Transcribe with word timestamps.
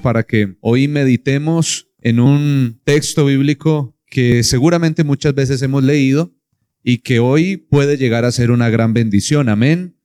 para 0.00 0.22
que 0.22 0.56
hoy 0.60 0.86
meditemos 0.86 1.88
en 2.00 2.20
un 2.20 2.80
texto 2.84 3.24
bíblico 3.24 3.96
que 4.06 4.44
seguramente 4.44 5.02
muchas 5.02 5.34
veces 5.34 5.60
hemos 5.62 5.82
leído 5.82 6.32
y 6.84 6.98
que 6.98 7.18
hoy 7.18 7.56
puede 7.56 7.96
llegar 7.96 8.24
a 8.24 8.30
ser 8.30 8.52
una 8.52 8.70
gran 8.70 8.94
bendición. 8.94 9.48
Amén. 9.48 9.96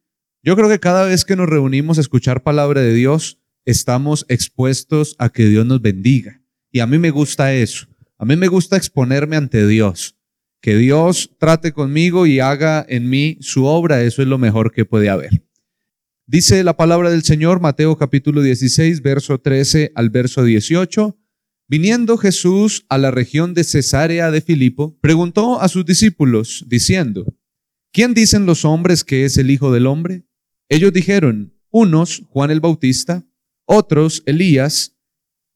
Yo 0.42 0.56
creo 0.56 0.70
que 0.70 0.80
cada 0.80 1.06
vez 1.06 1.24
que 1.24 1.36
nos 1.36 1.48
reunimos 1.48 2.00
a 2.00 2.02
escuchar 2.02 2.42
palabra 2.42 2.82
de 2.82 2.96
Dios, 2.96 3.40
estamos 3.64 4.26
expuestos 4.28 5.16
a 5.20 5.30
que 5.30 5.46
Dios 5.46 5.68
nos 5.68 5.84
bendiga. 5.84 6.42
Y 6.72 6.80
a 6.80 6.88
mí 6.88 6.98
me 6.98 7.12
gusta 7.12 7.54
eso. 7.54 7.86
A 8.18 8.26
mí 8.26 8.36
me 8.36 8.48
gusta 8.48 8.76
exponerme 8.76 9.36
ante 9.36 9.68
Dios. 9.68 10.18
Que 10.62 10.78
Dios 10.78 11.30
trate 11.38 11.74
conmigo 11.74 12.26
y 12.26 12.40
haga 12.40 12.84
en 12.90 13.08
mí 13.08 13.38
su 13.40 13.66
obra. 13.66 14.02
Eso 14.02 14.24
es 14.24 14.28
lo 14.28 14.40
mejor 14.40 14.72
que 14.72 14.86
puede 14.86 15.10
haber. 15.10 15.43
Dice 16.26 16.64
la 16.64 16.78
palabra 16.78 17.10
del 17.10 17.24
Señor, 17.24 17.60
Mateo 17.60 17.98
capítulo 17.98 18.42
16, 18.42 19.02
verso 19.02 19.40
13 19.40 19.92
al 19.94 20.10
verso 20.10 20.46
18. 20.46 21.20
Viniendo 21.68 22.18
Jesús 22.18 22.86
a 22.88 22.98
la 22.98 23.12
región 23.12 23.54
de 23.54 23.66
Cesarea 23.66 24.32
de 24.32 24.40
Filipo, 24.40 24.98
preguntó 25.02 25.60
a 25.60 25.68
sus 25.68 25.86
discípulos, 25.86 26.64
diciendo, 26.68 27.26
¿quién 27.92 28.14
dicen 28.14 28.46
los 28.46 28.64
hombres 28.64 29.04
que 29.04 29.26
es 29.26 29.38
el 29.38 29.52
Hijo 29.52 29.74
del 29.74 29.86
Hombre? 29.86 30.26
Ellos 30.70 30.94
dijeron, 30.94 31.54
unos 31.70 32.24
Juan 32.30 32.52
el 32.52 32.62
Bautista, 32.62 33.28
otros 33.66 34.24
Elías, 34.26 34.96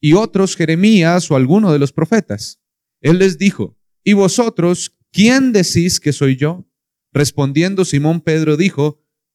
y 0.02 0.14
otros 0.14 0.58
Jeremías 0.58 1.31
o 1.31 1.38
alguno 1.38 1.72
de 1.72 1.80
los 1.80 1.94
profetas. 1.94 2.59
Él 3.00 3.20
les 3.20 3.38
dijo, 3.38 3.78
¿y 4.04 4.14
vosotros 4.14 4.98
quién 5.12 5.54
decís 5.54 6.02
que 6.02 6.12
soy 6.12 6.36
yo? 6.36 6.70
Respondiendo 7.14 7.86
Simón 7.86 8.20
Pedro 8.20 8.58
dijo, 8.58 9.06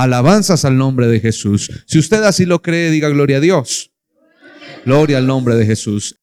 Alabanzas 0.00 0.64
al 0.64 0.78
nombre 0.78 1.08
de 1.08 1.20
Jesús. 1.20 1.70
Si 1.84 1.98
usted 1.98 2.22
así 2.22 2.46
lo 2.46 2.62
cree, 2.62 2.90
diga 2.90 3.10
gloria 3.10 3.36
a 3.36 3.40
Dios. 3.40 3.92
Gloria 4.86 5.18
al 5.18 5.26
nombre 5.26 5.56
de 5.56 5.66
Jesús. 5.66 6.18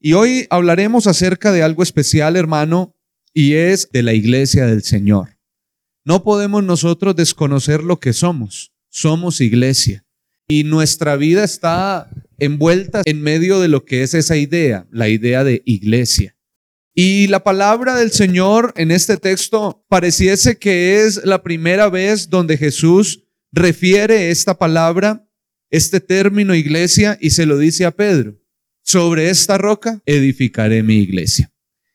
Y 0.00 0.14
hoy 0.14 0.46
hablaremos 0.48 1.06
acerca 1.06 1.52
de 1.52 1.62
algo 1.62 1.82
especial, 1.82 2.36
hermano, 2.36 2.96
y 3.34 3.52
es 3.52 3.90
de 3.92 4.02
la 4.02 4.14
iglesia 4.14 4.64
del 4.64 4.82
Señor. 4.82 5.36
No 6.06 6.24
podemos 6.24 6.64
nosotros 6.64 7.14
desconocer 7.14 7.82
lo 7.82 8.00
que 8.00 8.14
somos. 8.14 8.72
Somos 8.88 9.42
iglesia. 9.42 10.06
Y 10.48 10.64
nuestra 10.64 11.16
vida 11.16 11.44
está 11.44 12.08
envuelta 12.38 13.02
en 13.04 13.20
medio 13.20 13.60
de 13.60 13.68
lo 13.68 13.84
que 13.84 14.02
es 14.02 14.14
esa 14.14 14.38
idea, 14.38 14.86
la 14.90 15.10
idea 15.10 15.44
de 15.44 15.60
iglesia. 15.66 16.33
Y 16.96 17.26
la 17.26 17.42
palabra 17.42 17.96
del 17.96 18.12
Señor 18.12 18.72
en 18.76 18.92
este 18.92 19.16
texto 19.16 19.84
pareciese 19.88 20.58
que 20.58 21.04
es 21.04 21.24
la 21.24 21.42
primera 21.42 21.88
vez 21.88 22.30
donde 22.30 22.56
Jesús 22.56 23.24
refiere 23.50 24.30
esta 24.30 24.56
palabra, 24.56 25.28
este 25.70 25.98
término 25.98 26.54
iglesia, 26.54 27.18
y 27.20 27.30
se 27.30 27.46
lo 27.46 27.58
dice 27.58 27.84
a 27.84 27.90
Pedro. 27.90 28.40
Sobre 28.84 29.28
esta 29.28 29.58
roca 29.58 30.02
edificaré 30.06 30.84
mi 30.84 30.98
iglesia. 30.98 31.52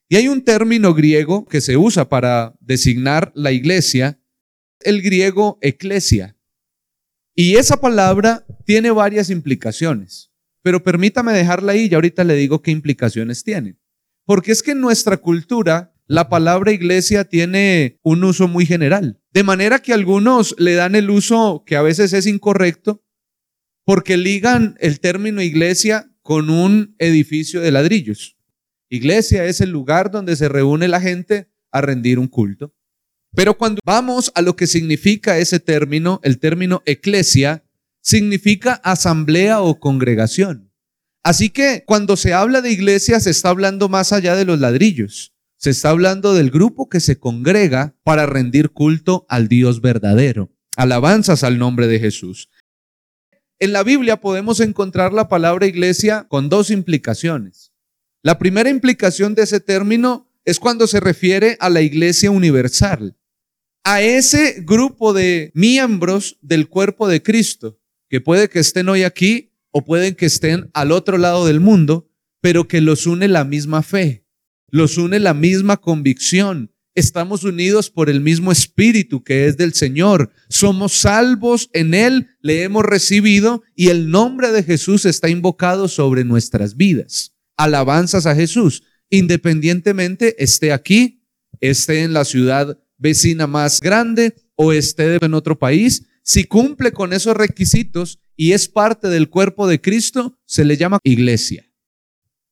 Y 0.09 0.17
hay 0.17 0.27
un 0.27 0.43
término 0.43 0.93
griego 0.93 1.45
que 1.45 1.61
se 1.61 1.77
usa 1.77 2.09
para 2.09 2.57
designar 2.59 3.31
la 3.35 3.53
iglesia, 3.53 4.19
el 4.81 5.01
griego 5.01 5.59
eclesia. 5.61 6.35
Y 7.35 7.55
esa 7.55 7.79
palabra 7.79 8.45
tiene 8.65 8.91
varias 8.91 9.29
implicaciones, 9.29 10.29
pero 10.61 10.83
permítame 10.83 11.31
dejarla 11.31 11.71
ahí 11.71 11.87
y 11.89 11.93
ahorita 11.95 12.25
le 12.25 12.35
digo 12.35 12.61
qué 12.61 12.71
implicaciones 12.71 13.45
tiene. 13.45 13.78
Porque 14.29 14.51
es 14.51 14.61
que 14.61 14.73
en 14.73 14.81
nuestra 14.81 15.17
cultura 15.17 15.95
la 16.05 16.29
palabra 16.29 16.71
iglesia 16.71 17.23
tiene 17.23 17.97
un 18.03 18.23
uso 18.23 18.47
muy 18.47 18.67
general. 18.67 19.19
De 19.33 19.41
manera 19.41 19.79
que 19.79 19.91
algunos 19.91 20.53
le 20.59 20.75
dan 20.75 20.93
el 20.93 21.09
uso 21.09 21.63
que 21.65 21.75
a 21.75 21.81
veces 21.81 22.13
es 22.13 22.27
incorrecto 22.27 23.03
porque 23.85 24.17
ligan 24.17 24.75
el 24.81 24.99
término 24.99 25.41
iglesia 25.41 26.13
con 26.21 26.51
un 26.51 26.93
edificio 26.99 27.59
de 27.59 27.71
ladrillos. 27.71 28.37
Iglesia 28.87 29.45
es 29.45 29.61
el 29.61 29.71
lugar 29.71 30.11
donde 30.11 30.35
se 30.35 30.47
reúne 30.47 30.87
la 30.87 31.01
gente 31.01 31.49
a 31.71 31.81
rendir 31.81 32.19
un 32.19 32.27
culto. 32.27 32.75
Pero 33.33 33.57
cuando 33.57 33.79
vamos 33.83 34.31
a 34.35 34.43
lo 34.43 34.55
que 34.55 34.67
significa 34.67 35.39
ese 35.39 35.59
término, 35.59 36.19
el 36.21 36.37
término 36.37 36.83
eclesia, 36.85 37.63
significa 37.99 38.75
asamblea 38.75 39.61
o 39.61 39.79
congregación. 39.79 40.68
Así 41.23 41.49
que 41.49 41.83
cuando 41.85 42.15
se 42.15 42.33
habla 42.33 42.61
de 42.61 42.71
iglesia 42.71 43.19
se 43.19 43.31
está 43.31 43.49
hablando 43.49 43.89
más 43.89 44.13
allá 44.13 44.35
de 44.35 44.45
los 44.45 44.59
ladrillos. 44.59 45.33
Se 45.57 45.71
está 45.71 45.89
hablando 45.89 46.33
del 46.33 46.51
grupo 46.51 46.87
que 46.87 47.01
se 47.01 47.19
congrega 47.19 47.95
para 48.03 48.25
rendir 48.25 48.69
culto 48.69 49.25
al 49.27 49.49
Dios 49.49 49.81
verdadero. 49.81 50.51
Alabanzas 50.77 51.43
al 51.43 51.57
nombre 51.57 51.87
de 51.87 51.99
Jesús. 51.99 52.49
En 53.59 53.73
la 53.73 53.83
Biblia 53.83 54.21
podemos 54.21 54.61
encontrar 54.61 55.11
la 55.11 55.27
palabra 55.27 55.65
iglesia 55.65 56.27
con 56.29 56.47
dos 56.47 56.69
implicaciones. 56.69 57.73
La 58.23 58.39
primera 58.39 58.69
implicación 58.69 59.35
de 59.35 59.43
ese 59.43 59.59
término 59.59 60.31
es 60.45 60.59
cuando 60.59 60.87
se 60.87 61.01
refiere 61.01 61.57
a 61.59 61.69
la 61.69 61.81
iglesia 61.81 62.31
universal, 62.31 63.17
a 63.83 64.01
ese 64.01 64.61
grupo 64.61 65.11
de 65.13 65.51
miembros 65.53 66.37
del 66.41 66.69
cuerpo 66.69 67.09
de 67.09 67.21
Cristo, 67.21 67.81
que 68.09 68.21
puede 68.21 68.49
que 68.49 68.59
estén 68.59 68.87
hoy 68.87 69.03
aquí 69.03 69.48
o 69.71 69.85
pueden 69.85 70.15
que 70.15 70.25
estén 70.25 70.69
al 70.73 70.91
otro 70.91 71.17
lado 71.17 71.45
del 71.45 71.59
mundo, 71.59 72.09
pero 72.41 72.67
que 72.67 72.81
los 72.81 73.05
une 73.05 73.27
la 73.27 73.43
misma 73.43 73.83
fe, 73.83 74.25
los 74.69 74.97
une 74.97 75.19
la 75.19 75.33
misma 75.33 75.77
convicción. 75.77 76.73
Estamos 76.95 77.43
unidos 77.43 77.89
por 77.89 78.09
el 78.09 78.19
mismo 78.19 78.51
espíritu 78.51 79.23
que 79.23 79.45
es 79.45 79.57
del 79.57 79.73
Señor. 79.73 80.31
Somos 80.49 80.93
salvos 80.93 81.69
en 81.73 81.93
Él, 81.93 82.27
le 82.41 82.63
hemos 82.63 82.83
recibido 82.83 83.63
y 83.75 83.89
el 83.89 84.09
nombre 84.09 84.51
de 84.51 84.63
Jesús 84.63 85.05
está 85.05 85.29
invocado 85.29 85.87
sobre 85.87 86.25
nuestras 86.25 86.75
vidas. 86.75 87.35
Alabanzas 87.57 88.25
a 88.25 88.35
Jesús, 88.35 88.83
independientemente 89.09 90.43
esté 90.43 90.73
aquí, 90.73 91.23
esté 91.61 92.03
en 92.03 92.13
la 92.13 92.25
ciudad 92.25 92.77
vecina 92.97 93.47
más 93.47 93.79
grande 93.79 94.35
o 94.55 94.73
esté 94.73 95.17
en 95.23 95.33
otro 95.33 95.57
país, 95.57 96.05
si 96.23 96.45
cumple 96.45 96.91
con 96.91 97.13
esos 97.13 97.35
requisitos 97.35 98.19
y 98.35 98.53
es 98.53 98.67
parte 98.67 99.09
del 99.09 99.29
cuerpo 99.29 99.67
de 99.67 99.81
Cristo, 99.81 100.39
se 100.45 100.65
le 100.65 100.77
llama 100.77 100.99
iglesia. 101.03 101.69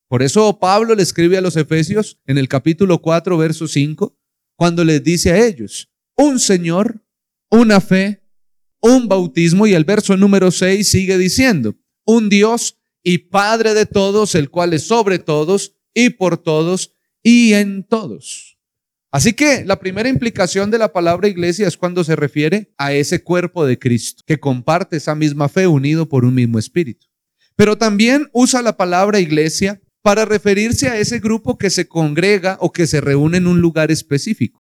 Por 0.08 0.24
eso 0.24 0.58
Pablo 0.60 0.96
le 0.96 1.04
escribe 1.04 1.38
a 1.38 1.42
los 1.42 1.58
Efesios 1.58 2.20
en 2.26 2.38
el 2.38 2.48
capítulo 2.48 3.02
4, 3.02 3.38
verso 3.38 3.68
5, 3.68 4.18
cuando 4.56 4.84
les 4.84 5.04
dice 5.04 5.32
a 5.32 5.46
ellos, 5.46 5.92
un 6.16 6.40
Señor, 6.40 7.06
una 7.52 7.82
fe, 7.82 8.24
un 8.82 9.08
bautismo, 9.08 9.68
y 9.68 9.74
el 9.74 9.84
verso 9.84 10.16
número 10.16 10.52
6 10.52 10.88
sigue 10.88 11.18
diciendo, 11.18 11.76
un 12.06 12.30
Dios 12.30 12.80
y 13.04 13.18
Padre 13.18 13.74
de 13.74 13.86
todos, 13.86 14.34
el 14.36 14.50
cual 14.50 14.74
es 14.74 14.84
sobre 14.84 15.20
todos 15.20 15.76
y 15.94 16.12
por 16.12 16.38
todos 16.38 16.94
y 17.22 17.54
en 17.54 17.84
todos. 17.84 18.47
Así 19.18 19.34
que 19.34 19.66
la 19.66 19.80
primera 19.80 20.10
implicación 20.10 20.70
de 20.70 20.78
la 20.78 20.94
palabra 20.94 21.28
iglesia 21.28 21.68
es 21.68 21.76
cuando 21.76 22.04
se 22.04 22.16
refiere 22.16 22.72
a 22.78 22.94
ese 22.94 23.24
cuerpo 23.24 23.66
de 23.66 23.80
Cristo, 23.80 24.22
que 24.28 24.40
comparte 24.40 24.98
esa 24.98 25.16
misma 25.16 25.50
fe 25.50 25.66
unido 25.66 26.08
por 26.08 26.24
un 26.24 26.36
mismo 26.36 26.60
espíritu. 26.60 27.08
Pero 27.56 27.80
también 27.80 28.30
usa 28.32 28.62
la 28.62 28.78
palabra 28.78 29.20
iglesia 29.20 29.82
para 30.04 30.26
referirse 30.26 30.88
a 30.88 31.00
ese 31.00 31.18
grupo 31.18 31.58
que 31.58 31.72
se 31.72 31.88
congrega 31.88 32.60
o 32.62 32.72
que 32.72 32.86
se 32.86 33.02
reúne 33.02 33.38
en 33.38 33.48
un 33.48 33.60
lugar 33.60 33.90
específico. 33.90 34.62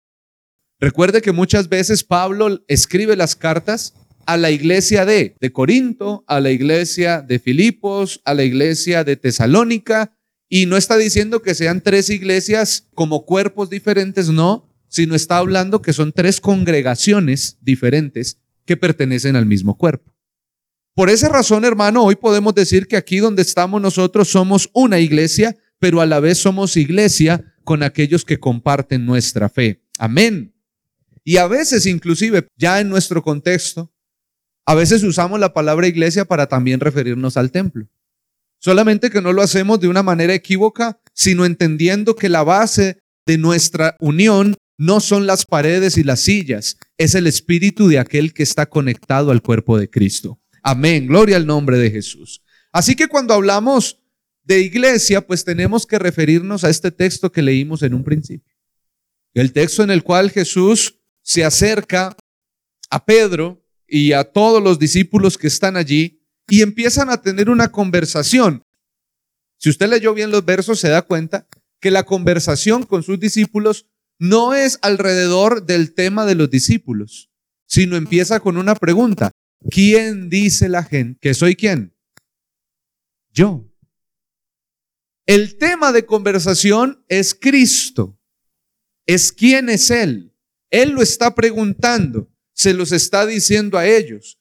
Recuerde 0.82 1.22
que 1.22 1.32
muchas 1.32 1.70
veces 1.70 2.04
Pablo 2.04 2.62
escribe 2.68 3.16
las 3.16 3.38
cartas 3.38 3.94
a 4.26 4.36
la 4.36 4.52
iglesia 4.52 5.06
de, 5.06 5.34
de 5.40 5.54
Corinto, 5.54 6.26
a 6.28 6.42
la 6.42 6.52
iglesia 6.52 7.22
de 7.22 7.40
Filipos, 7.40 8.20
a 8.26 8.34
la 8.34 8.44
iglesia 8.44 9.06
de 9.06 9.16
Tesalónica, 9.16 10.12
y 10.54 10.66
no 10.66 10.76
está 10.76 10.98
diciendo 10.98 11.42
que 11.42 11.56
sean 11.56 11.80
tres 11.80 12.10
iglesias 12.10 12.90
como 12.94 13.26
cuerpos 13.26 13.70
diferentes, 13.70 14.28
no, 14.28 14.68
sino 14.90 15.16
está 15.16 15.38
hablando 15.38 15.82
que 15.82 15.94
son 15.94 16.12
tres 16.12 16.42
congregaciones 16.42 17.58
diferentes 17.62 18.38
que 18.66 18.76
pertenecen 18.76 19.38
al 19.38 19.46
mismo 19.46 19.78
cuerpo. 19.78 20.14
Por 20.94 21.10
esa 21.10 21.30
razón, 21.30 21.64
hermano, 21.64 22.04
hoy 22.04 22.18
podemos 22.18 22.54
decir 22.54 22.88
que 22.88 22.98
aquí 22.98 23.20
donde 23.20 23.44
estamos 23.44 23.82
nosotros 23.82 24.28
somos 24.28 24.70
una 24.74 25.00
iglesia, 25.00 25.56
pero 25.80 26.02
a 26.02 26.06
la 26.06 26.20
vez 26.20 26.40
somos 26.40 26.76
iglesia 26.76 27.56
con 27.64 27.82
aquellos 27.82 28.26
que 28.26 28.42
comparten 28.42 29.06
nuestra 29.06 29.48
fe. 29.48 29.82
Amén. 30.00 30.54
Y 31.24 31.38
a 31.38 31.48
veces, 31.48 31.86
inclusive, 31.86 32.46
ya 32.58 32.82
en 32.82 32.90
nuestro 32.90 33.24
contexto, 33.24 33.90
a 34.66 34.76
veces 34.76 35.02
usamos 35.04 35.40
la 35.40 35.54
palabra 35.54 35.88
iglesia 35.88 36.26
para 36.26 36.48
también 36.48 36.82
referirnos 36.82 37.38
al 37.38 37.52
templo. 37.52 37.88
Solamente 38.64 39.10
que 39.10 39.22
no 39.22 39.34
lo 39.34 39.42
hacemos 39.42 39.80
de 39.80 39.88
una 39.88 40.04
manera 40.04 40.36
equívoca 40.36 41.02
sino 41.14 41.46
entendiendo 41.46 42.16
que 42.16 42.30
la 42.30 42.44
base 42.44 43.00
de 43.26 43.38
nuestra 43.38 43.98
unión 44.00 44.56
no 44.78 45.00
son 45.00 45.28
las 45.28 45.46
paredes 45.46 45.98
y 45.98 46.04
las 46.04 46.22
sillas, 46.22 46.78
es 46.98 47.16
el 47.16 47.28
espíritu 47.28 47.88
de 47.88 48.00
aquel 48.00 48.34
que 48.34 48.44
está 48.44 48.68
conectado 48.68 49.32
al 49.32 49.42
cuerpo 49.42 49.78
de 49.78 49.90
Cristo. 49.90 50.40
Amén, 50.64 51.08
gloria 51.08 51.38
al 51.38 51.46
nombre 51.46 51.78
de 51.78 51.92
Jesús. 51.92 52.42
Así 52.72 52.96
que 52.96 53.08
cuando 53.08 53.34
hablamos 53.34 54.00
de 54.44 54.62
iglesia, 54.62 55.22
pues 55.22 55.44
tenemos 55.44 55.86
que 55.86 56.00
referirnos 56.00 56.64
a 56.64 56.70
este 56.70 56.92
texto 56.92 57.32
que 57.32 57.42
leímos 57.42 57.84
en 57.84 57.94
un 57.94 58.04
principio. 58.04 58.56
El 59.34 59.54
texto 59.54 59.84
en 59.84 59.92
el 59.92 60.04
cual 60.04 60.30
Jesús 60.30 61.00
se 61.22 61.44
acerca 61.44 62.16
a 62.90 63.06
Pedro 63.06 63.64
y 63.88 64.14
a 64.14 64.24
todos 64.24 64.62
los 64.62 64.80
discípulos 64.80 65.38
que 65.38 65.48
están 65.48 65.78
allí 65.78 66.21
y 66.52 66.64
empiezan 66.64 67.10
a 67.10 67.22
tener 67.22 67.50
una 67.50 67.72
conversación. 67.72 68.66
Si 69.58 69.70
usted 69.70 69.90
leyó 69.90 70.14
bien 70.14 70.32
los 70.32 70.44
versos, 70.44 70.82
se 70.82 70.90
da 70.90 71.02
cuenta 71.02 71.48
que 71.80 71.92
la 71.92 72.04
conversación 72.04 72.84
con 72.84 73.04
sus 73.04 73.22
discípulos 73.22 73.88
no 74.20 74.54
es 74.54 74.78
alrededor 74.82 75.66
del 75.66 75.94
tema 75.94 76.26
de 76.26 76.36
los 76.36 76.50
discípulos, 76.50 77.32
sino 77.68 77.96
empieza 77.96 78.42
con 78.42 78.58
una 78.58 78.76
pregunta. 78.76 79.32
¿Quién 79.70 80.30
dice 80.30 80.68
la 80.68 80.84
gente 80.84 81.18
que 81.22 81.34
soy 81.34 81.56
quién? 81.56 81.96
Yo. 83.32 83.66
El 85.26 85.58
tema 85.58 85.94
de 85.94 86.06
conversación 86.06 87.06
es 87.08 87.34
Cristo. 87.34 88.20
Es 89.06 89.32
quién 89.32 89.70
es 89.70 89.90
Él. 89.90 90.36
Él 90.70 90.90
lo 90.90 91.02
está 91.02 91.34
preguntando. 91.34 92.30
Se 92.54 92.74
los 92.74 92.92
está 92.92 93.26
diciendo 93.26 93.78
a 93.78 93.88
ellos. 93.88 94.41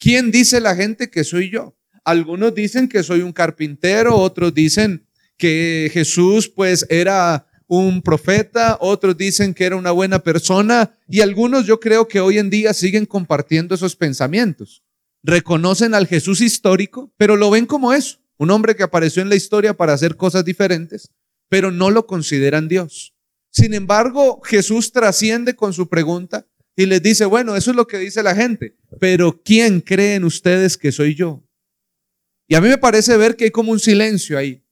¿Quién 0.00 0.30
dice 0.30 0.62
la 0.62 0.74
gente 0.74 1.10
que 1.10 1.24
soy 1.24 1.50
yo? 1.50 1.76
Algunos 2.06 2.54
dicen 2.54 2.88
que 2.88 3.02
soy 3.02 3.20
un 3.20 3.34
carpintero, 3.34 4.16
otros 4.16 4.54
dicen 4.54 5.06
que 5.36 5.90
Jesús 5.92 6.48
pues 6.48 6.86
era 6.88 7.46
un 7.66 8.00
profeta, 8.00 8.78
otros 8.80 9.14
dicen 9.18 9.52
que 9.52 9.66
era 9.66 9.76
una 9.76 9.90
buena 9.90 10.20
persona 10.20 10.98
y 11.06 11.20
algunos 11.20 11.66
yo 11.66 11.80
creo 11.80 12.08
que 12.08 12.20
hoy 12.20 12.38
en 12.38 12.48
día 12.48 12.72
siguen 12.72 13.04
compartiendo 13.04 13.74
esos 13.74 13.94
pensamientos. 13.94 14.82
Reconocen 15.22 15.94
al 15.94 16.06
Jesús 16.06 16.40
histórico, 16.40 17.12
pero 17.18 17.36
lo 17.36 17.50
ven 17.50 17.66
como 17.66 17.92
eso, 17.92 18.20
un 18.38 18.50
hombre 18.50 18.74
que 18.74 18.82
apareció 18.82 19.20
en 19.20 19.28
la 19.28 19.36
historia 19.36 19.76
para 19.76 19.92
hacer 19.92 20.16
cosas 20.16 20.46
diferentes, 20.46 21.12
pero 21.50 21.70
no 21.70 21.90
lo 21.90 22.06
consideran 22.06 22.68
Dios. 22.68 23.14
Sin 23.50 23.74
embargo, 23.74 24.40
Jesús 24.44 24.92
trasciende 24.92 25.54
con 25.54 25.74
su 25.74 25.90
pregunta 25.90 26.46
y 26.80 26.86
les 26.86 27.02
dice, 27.02 27.26
bueno, 27.26 27.56
eso 27.56 27.72
es 27.72 27.76
lo 27.76 27.86
que 27.86 27.98
dice 27.98 28.22
la 28.22 28.34
gente, 28.34 28.74
pero 28.98 29.42
¿quién 29.44 29.82
creen 29.82 30.24
ustedes 30.24 30.78
que 30.78 30.92
soy 30.92 31.14
yo? 31.14 31.46
Y 32.48 32.54
a 32.54 32.62
mí 32.62 32.68
me 32.68 32.78
parece 32.78 33.18
ver 33.18 33.36
que 33.36 33.44
hay 33.44 33.50
como 33.50 33.70
un 33.70 33.78
silencio 33.78 34.38
ahí. 34.38 34.64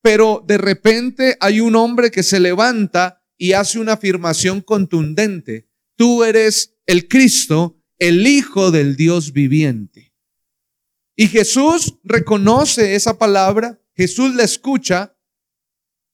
Pero 0.00 0.44
de 0.46 0.56
repente 0.56 1.36
hay 1.40 1.58
un 1.58 1.74
hombre 1.74 2.12
que 2.12 2.22
se 2.22 2.38
levanta 2.38 3.24
y 3.36 3.54
hace 3.54 3.80
una 3.80 3.94
afirmación 3.94 4.60
contundente. 4.60 5.68
Tú 5.96 6.22
eres 6.22 6.76
el 6.86 7.08
Cristo, 7.08 7.82
el 7.98 8.24
Hijo 8.28 8.70
del 8.70 8.94
Dios 8.94 9.32
viviente. 9.32 10.14
Y 11.16 11.26
Jesús 11.26 11.98
reconoce 12.04 12.94
esa 12.94 13.18
palabra, 13.18 13.82
Jesús 13.96 14.32
la 14.36 14.44
escucha 14.44 15.18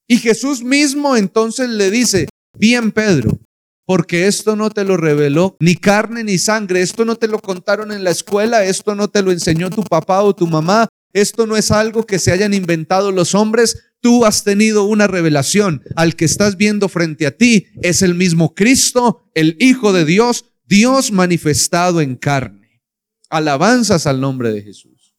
y 0.08 0.16
Jesús 0.16 0.62
mismo 0.62 1.18
entonces 1.18 1.68
le 1.68 1.90
dice, 1.90 2.28
bien 2.58 2.92
Pedro, 2.92 3.38
porque 3.86 4.26
esto 4.26 4.56
no 4.56 4.70
te 4.70 4.84
lo 4.84 4.96
reveló 4.96 5.56
ni 5.60 5.76
carne 5.76 6.24
ni 6.24 6.38
sangre, 6.38 6.82
esto 6.82 7.04
no 7.04 7.16
te 7.16 7.28
lo 7.28 7.38
contaron 7.40 7.92
en 7.92 8.04
la 8.04 8.10
escuela, 8.10 8.64
esto 8.64 8.94
no 8.94 9.08
te 9.08 9.22
lo 9.22 9.30
enseñó 9.30 9.70
tu 9.70 9.82
papá 9.84 10.22
o 10.22 10.34
tu 10.34 10.46
mamá, 10.46 10.88
esto 11.12 11.46
no 11.46 11.56
es 11.56 11.70
algo 11.70 12.04
que 12.04 12.18
se 12.18 12.32
hayan 12.32 12.54
inventado 12.54 13.12
los 13.12 13.34
hombres. 13.34 13.78
Tú 14.00 14.24
has 14.24 14.42
tenido 14.42 14.84
una 14.84 15.06
revelación. 15.06 15.82
Al 15.94 16.16
que 16.16 16.24
estás 16.24 16.56
viendo 16.56 16.88
frente 16.88 17.26
a 17.26 17.36
ti 17.36 17.66
es 17.82 18.02
el 18.02 18.14
mismo 18.14 18.54
Cristo, 18.54 19.30
el 19.34 19.56
Hijo 19.60 19.92
de 19.92 20.04
Dios, 20.04 20.46
Dios 20.66 21.12
manifestado 21.12 22.00
en 22.00 22.16
carne. 22.16 22.82
Alabanzas 23.30 24.06
al 24.06 24.20
nombre 24.20 24.52
de 24.52 24.62
Jesús. 24.62 25.14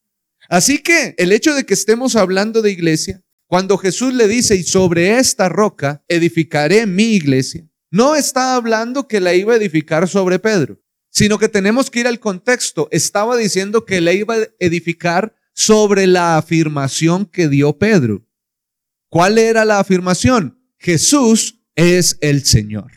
Así 0.49 0.79
que 0.79 1.15
el 1.17 1.31
hecho 1.31 1.53
de 1.53 1.65
que 1.65 1.73
estemos 1.73 2.15
hablando 2.15 2.61
de 2.61 2.71
iglesia, 2.71 3.23
cuando 3.47 3.77
Jesús 3.77 4.13
le 4.13 4.27
dice, 4.27 4.55
y 4.55 4.63
sobre 4.63 5.17
esta 5.17 5.49
roca 5.49 6.03
edificaré 6.07 6.85
mi 6.85 7.13
iglesia, 7.15 7.67
no 7.95 8.17
está 8.17 8.55
hablando 8.55 9.07
que 9.07 9.21
la 9.21 9.33
iba 9.35 9.53
a 9.53 9.55
edificar 9.55 10.09
sobre 10.09 10.37
Pedro, 10.37 10.81
sino 11.09 11.39
que 11.39 11.47
tenemos 11.47 11.89
que 11.89 12.01
ir 12.01 12.07
al 12.07 12.19
contexto. 12.19 12.89
Estaba 12.91 13.37
diciendo 13.37 13.85
que 13.85 14.01
la 14.01 14.11
iba 14.11 14.35
a 14.35 14.47
edificar 14.59 15.33
sobre 15.53 16.05
la 16.05 16.35
afirmación 16.35 17.25
que 17.25 17.47
dio 17.47 17.77
Pedro. 17.77 18.27
¿Cuál 19.07 19.37
era 19.37 19.63
la 19.63 19.79
afirmación? 19.79 20.59
Jesús 20.77 21.61
es 21.73 22.17
el 22.19 22.43
Señor. 22.43 22.91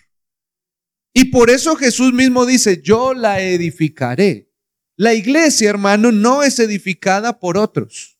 Y 1.14 1.26
por 1.26 1.48
eso 1.48 1.76
Jesús 1.76 2.12
mismo 2.12 2.44
dice, 2.44 2.82
yo 2.82 3.14
la 3.14 3.40
edificaré. 3.40 4.52
La 4.96 5.14
iglesia, 5.14 5.70
hermano, 5.70 6.10
no 6.10 6.42
es 6.42 6.58
edificada 6.58 7.38
por 7.38 7.56
otros, 7.56 8.18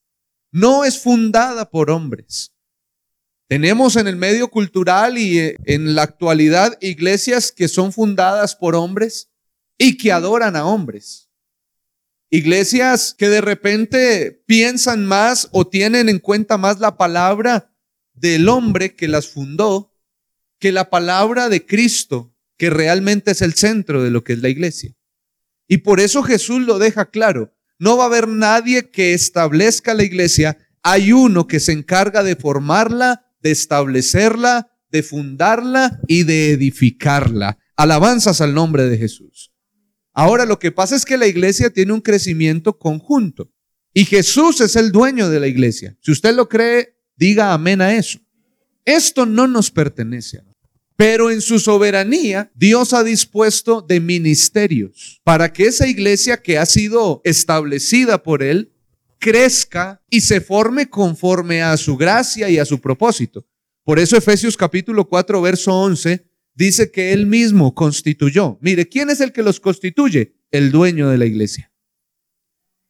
no 0.52 0.84
es 0.84 1.02
fundada 1.02 1.70
por 1.70 1.90
hombres. 1.90 2.52
Tenemos 3.48 3.96
en 3.96 4.06
el 4.06 4.16
medio 4.16 4.48
cultural 4.48 5.18
y 5.18 5.38
eh, 5.38 5.56
en 5.64 5.94
la 5.94 6.02
actualidad 6.02 6.76
iglesias 6.80 7.50
que 7.50 7.66
son 7.66 7.92
fundadas 7.92 8.54
por 8.54 8.74
hombres 8.74 9.30
y 9.78 9.96
que 9.96 10.12
adoran 10.12 10.54
a 10.54 10.66
hombres. 10.66 11.30
Iglesias 12.30 13.14
que 13.16 13.28
de 13.28 13.40
repente 13.40 14.42
piensan 14.46 15.06
más 15.06 15.48
o 15.52 15.66
tienen 15.66 16.10
en 16.10 16.18
cuenta 16.18 16.58
más 16.58 16.78
la 16.78 16.98
palabra 16.98 17.72
del 18.12 18.48
hombre 18.48 18.94
que 18.94 19.08
las 19.08 19.28
fundó 19.28 19.88
que 20.58 20.72
la 20.72 20.90
palabra 20.90 21.48
de 21.48 21.64
Cristo, 21.64 22.34
que 22.56 22.70
realmente 22.70 23.30
es 23.30 23.42
el 23.42 23.54
centro 23.54 24.02
de 24.02 24.10
lo 24.10 24.24
que 24.24 24.32
es 24.34 24.40
la 24.40 24.48
iglesia. 24.48 24.94
Y 25.68 25.78
por 25.78 26.00
eso 26.00 26.22
Jesús 26.22 26.62
lo 26.62 26.78
deja 26.78 27.10
claro. 27.10 27.54
No 27.78 27.96
va 27.96 28.04
a 28.04 28.06
haber 28.08 28.26
nadie 28.26 28.90
que 28.90 29.14
establezca 29.14 29.94
la 29.94 30.02
iglesia. 30.02 30.58
Hay 30.82 31.12
uno 31.12 31.46
que 31.46 31.60
se 31.60 31.72
encarga 31.72 32.22
de 32.22 32.34
formarla, 32.34 33.27
de 33.40 33.50
establecerla, 33.50 34.70
de 34.90 35.02
fundarla 35.02 36.00
y 36.06 36.24
de 36.24 36.52
edificarla. 36.52 37.58
Alabanzas 37.76 38.40
al 38.40 38.54
nombre 38.54 38.88
de 38.88 38.98
Jesús. 38.98 39.52
Ahora 40.12 40.46
lo 40.46 40.58
que 40.58 40.72
pasa 40.72 40.96
es 40.96 41.04
que 41.04 41.16
la 41.16 41.26
iglesia 41.26 41.70
tiene 41.70 41.92
un 41.92 42.00
crecimiento 42.00 42.78
conjunto 42.78 43.52
y 43.94 44.04
Jesús 44.04 44.60
es 44.60 44.76
el 44.76 44.92
dueño 44.92 45.28
de 45.28 45.40
la 45.40 45.46
iglesia. 45.46 45.96
Si 46.02 46.12
usted 46.12 46.34
lo 46.34 46.48
cree, 46.48 46.96
diga 47.16 47.52
amén 47.52 47.80
a 47.80 47.94
eso. 47.94 48.18
Esto 48.84 49.26
no 49.26 49.46
nos 49.46 49.70
pertenece. 49.70 50.40
Pero 50.96 51.30
en 51.30 51.40
su 51.40 51.60
soberanía, 51.60 52.50
Dios 52.56 52.92
ha 52.92 53.04
dispuesto 53.04 53.82
de 53.82 54.00
ministerios 54.00 55.20
para 55.22 55.52
que 55.52 55.66
esa 55.66 55.86
iglesia 55.86 56.42
que 56.42 56.58
ha 56.58 56.66
sido 56.66 57.20
establecida 57.24 58.22
por 58.22 58.42
Él 58.42 58.72
crezca 59.18 60.02
y 60.08 60.20
se 60.20 60.40
forme 60.40 60.88
conforme 60.88 61.62
a 61.62 61.76
su 61.76 61.96
gracia 61.96 62.48
y 62.48 62.58
a 62.58 62.64
su 62.64 62.80
propósito. 62.80 63.46
Por 63.84 63.98
eso 63.98 64.16
Efesios 64.16 64.56
capítulo 64.56 65.08
4, 65.08 65.40
verso 65.40 65.72
11 65.72 66.26
dice 66.54 66.90
que 66.90 67.12
él 67.12 67.26
mismo 67.26 67.74
constituyó. 67.74 68.58
Mire, 68.60 68.88
¿quién 68.88 69.10
es 69.10 69.20
el 69.20 69.32
que 69.32 69.42
los 69.42 69.60
constituye? 69.60 70.34
El 70.50 70.70
dueño 70.70 71.08
de 71.08 71.18
la 71.18 71.26
iglesia. 71.26 71.72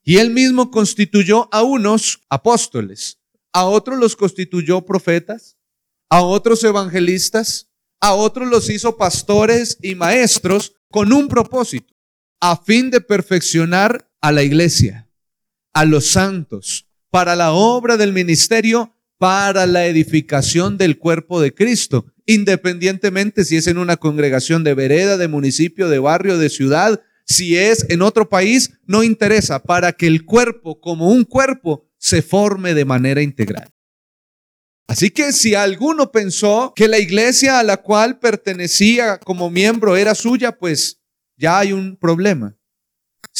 Y 0.03 0.17
él 0.19 0.31
mismo 0.31 0.71
constituyó 0.71 1.49
a 1.53 1.63
unos 1.63 2.23
apóstoles, 2.31 3.21
a 3.53 3.67
otros 3.67 3.99
los 3.99 4.17
constituyó 4.17 4.87
profetas, 4.87 5.59
a 6.09 6.23
otros 6.23 6.65
evangelistas, 6.65 7.69
a 8.01 8.15
otros 8.15 8.49
los 8.49 8.71
hizo 8.71 8.97
pastores 8.97 9.79
y 9.83 9.95
maestros 9.95 10.75
con 10.91 11.13
un 11.13 11.29
propósito, 11.29 11.95
a 12.41 12.57
fin 12.57 12.91
de 12.91 13.01
perfeccionar 13.01 14.11
a 14.21 14.33
la 14.33 14.43
iglesia, 14.43 15.08
a 15.79 15.85
los 15.85 16.07
santos, 16.09 16.87
para 17.11 17.37
la 17.37 17.53
obra 17.53 17.97
del 17.97 18.13
ministerio, 18.13 18.95
para 19.19 19.67
la 19.67 19.87
edificación 19.87 20.77
del 20.77 20.99
cuerpo 20.99 21.41
de 21.41 21.55
Cristo 21.55 22.07
independientemente 22.29 23.43
si 23.43 23.57
es 23.57 23.67
en 23.67 23.79
una 23.79 23.97
congregación 23.97 24.63
de 24.63 24.75
vereda, 24.75 25.17
de 25.17 25.29
municipio, 25.29 25.89
de 25.89 25.99
barrio, 25.99 26.37
de 26.37 26.51
ciudad, 26.51 27.01
si 27.25 27.57
es 27.57 27.87
en 27.89 28.03
otro 28.03 28.29
país, 28.29 28.73
no 28.87 29.03
interesa, 29.03 29.63
para 29.63 29.93
que 29.93 30.07
el 30.07 30.27
cuerpo 30.27 30.79
como 30.79 31.09
un 31.09 31.25
cuerpo 31.25 31.89
se 31.97 32.21
forme 32.21 32.75
de 32.75 32.85
manera 32.85 33.23
integral. 33.23 33.73
Así 34.87 35.11
que 35.11 35.33
si 35.33 35.55
alguno 35.55 36.13
pensó 36.13 36.75
que 36.77 36.87
la 36.87 36.99
iglesia 36.99 37.59
a 37.59 37.63
la 37.63 37.79
cual 37.79 38.19
pertenecía 38.19 39.19
como 39.19 39.49
miembro 39.49 39.97
era 39.97 40.15
suya, 40.15 40.53
pues 40.53 41.01
ya 41.39 41.61
hay 41.61 41.73
un 41.73 41.97
problema. 41.97 42.58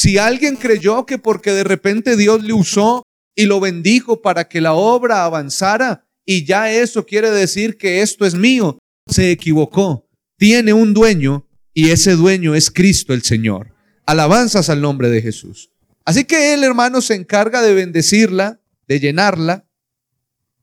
Si 0.01 0.17
alguien 0.17 0.55
creyó 0.55 1.05
que 1.05 1.17
porque 1.17 1.51
de 1.51 1.65
repente 1.65 2.15
Dios 2.15 2.41
le 2.41 2.53
usó 2.53 3.03
y 3.35 3.47
lo 3.47 3.59
bendijo 3.59 4.21
para 4.21 4.47
que 4.47 4.61
la 4.61 4.71
obra 4.71 5.25
avanzara, 5.25 6.07
y 6.25 6.45
ya 6.45 6.71
eso 6.71 7.05
quiere 7.05 7.31
decir 7.31 7.77
que 7.77 8.01
esto 8.01 8.25
es 8.25 8.33
mío. 8.33 8.79
Se 9.07 9.29
equivocó. 9.29 10.07
Tiene 10.37 10.71
un 10.71 10.93
dueño 10.93 11.49
y 11.73 11.89
ese 11.89 12.13
dueño 12.13 12.55
es 12.55 12.71
Cristo 12.71 13.13
el 13.13 13.23
Señor. 13.23 13.75
Alabanzas 14.05 14.69
al 14.69 14.79
nombre 14.79 15.09
de 15.09 15.21
Jesús. 15.21 15.69
Así 16.05 16.23
que 16.23 16.53
él, 16.53 16.63
hermano, 16.63 17.01
se 17.01 17.15
encarga 17.15 17.61
de 17.61 17.73
bendecirla, 17.73 18.61
de 18.87 19.01
llenarla. 19.01 19.67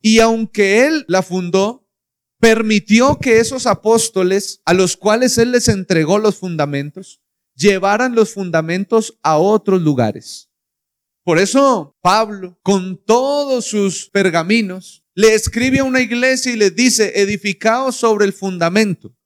Y 0.01 0.21
aunque 0.21 0.87
él 0.87 1.05
la 1.09 1.23
fundó, 1.23 1.87
permitió 2.41 3.19
que 3.19 3.39
esos 3.41 3.67
apóstoles, 3.67 4.63
a 4.65 4.73
los 4.73 4.97
cuales 4.97 5.37
él 5.37 5.53
les 5.53 5.69
entregó 5.69 6.19
los 6.19 6.37
fundamentos, 6.37 7.21
llevaran 7.57 8.15
los 8.15 8.33
fundamentos 8.33 9.19
a 9.23 9.39
otros 9.39 9.83
lugares. 9.83 10.51
Por 11.25 11.39
eso 11.39 11.97
Pablo, 12.03 12.57
con 12.63 13.03
todos 13.05 13.65
sus 13.65 14.09
pergaminos, 14.11 15.05
le 15.15 15.35
escribe 15.35 15.81
a 15.81 15.85
una 15.85 16.01
iglesia 16.01 16.53
y 16.53 16.57
les 16.57 16.77
dice, 16.77 17.21
edificaos 17.21 17.97
sobre 17.97 18.27
el 18.27 18.33
fundamento 18.33 19.17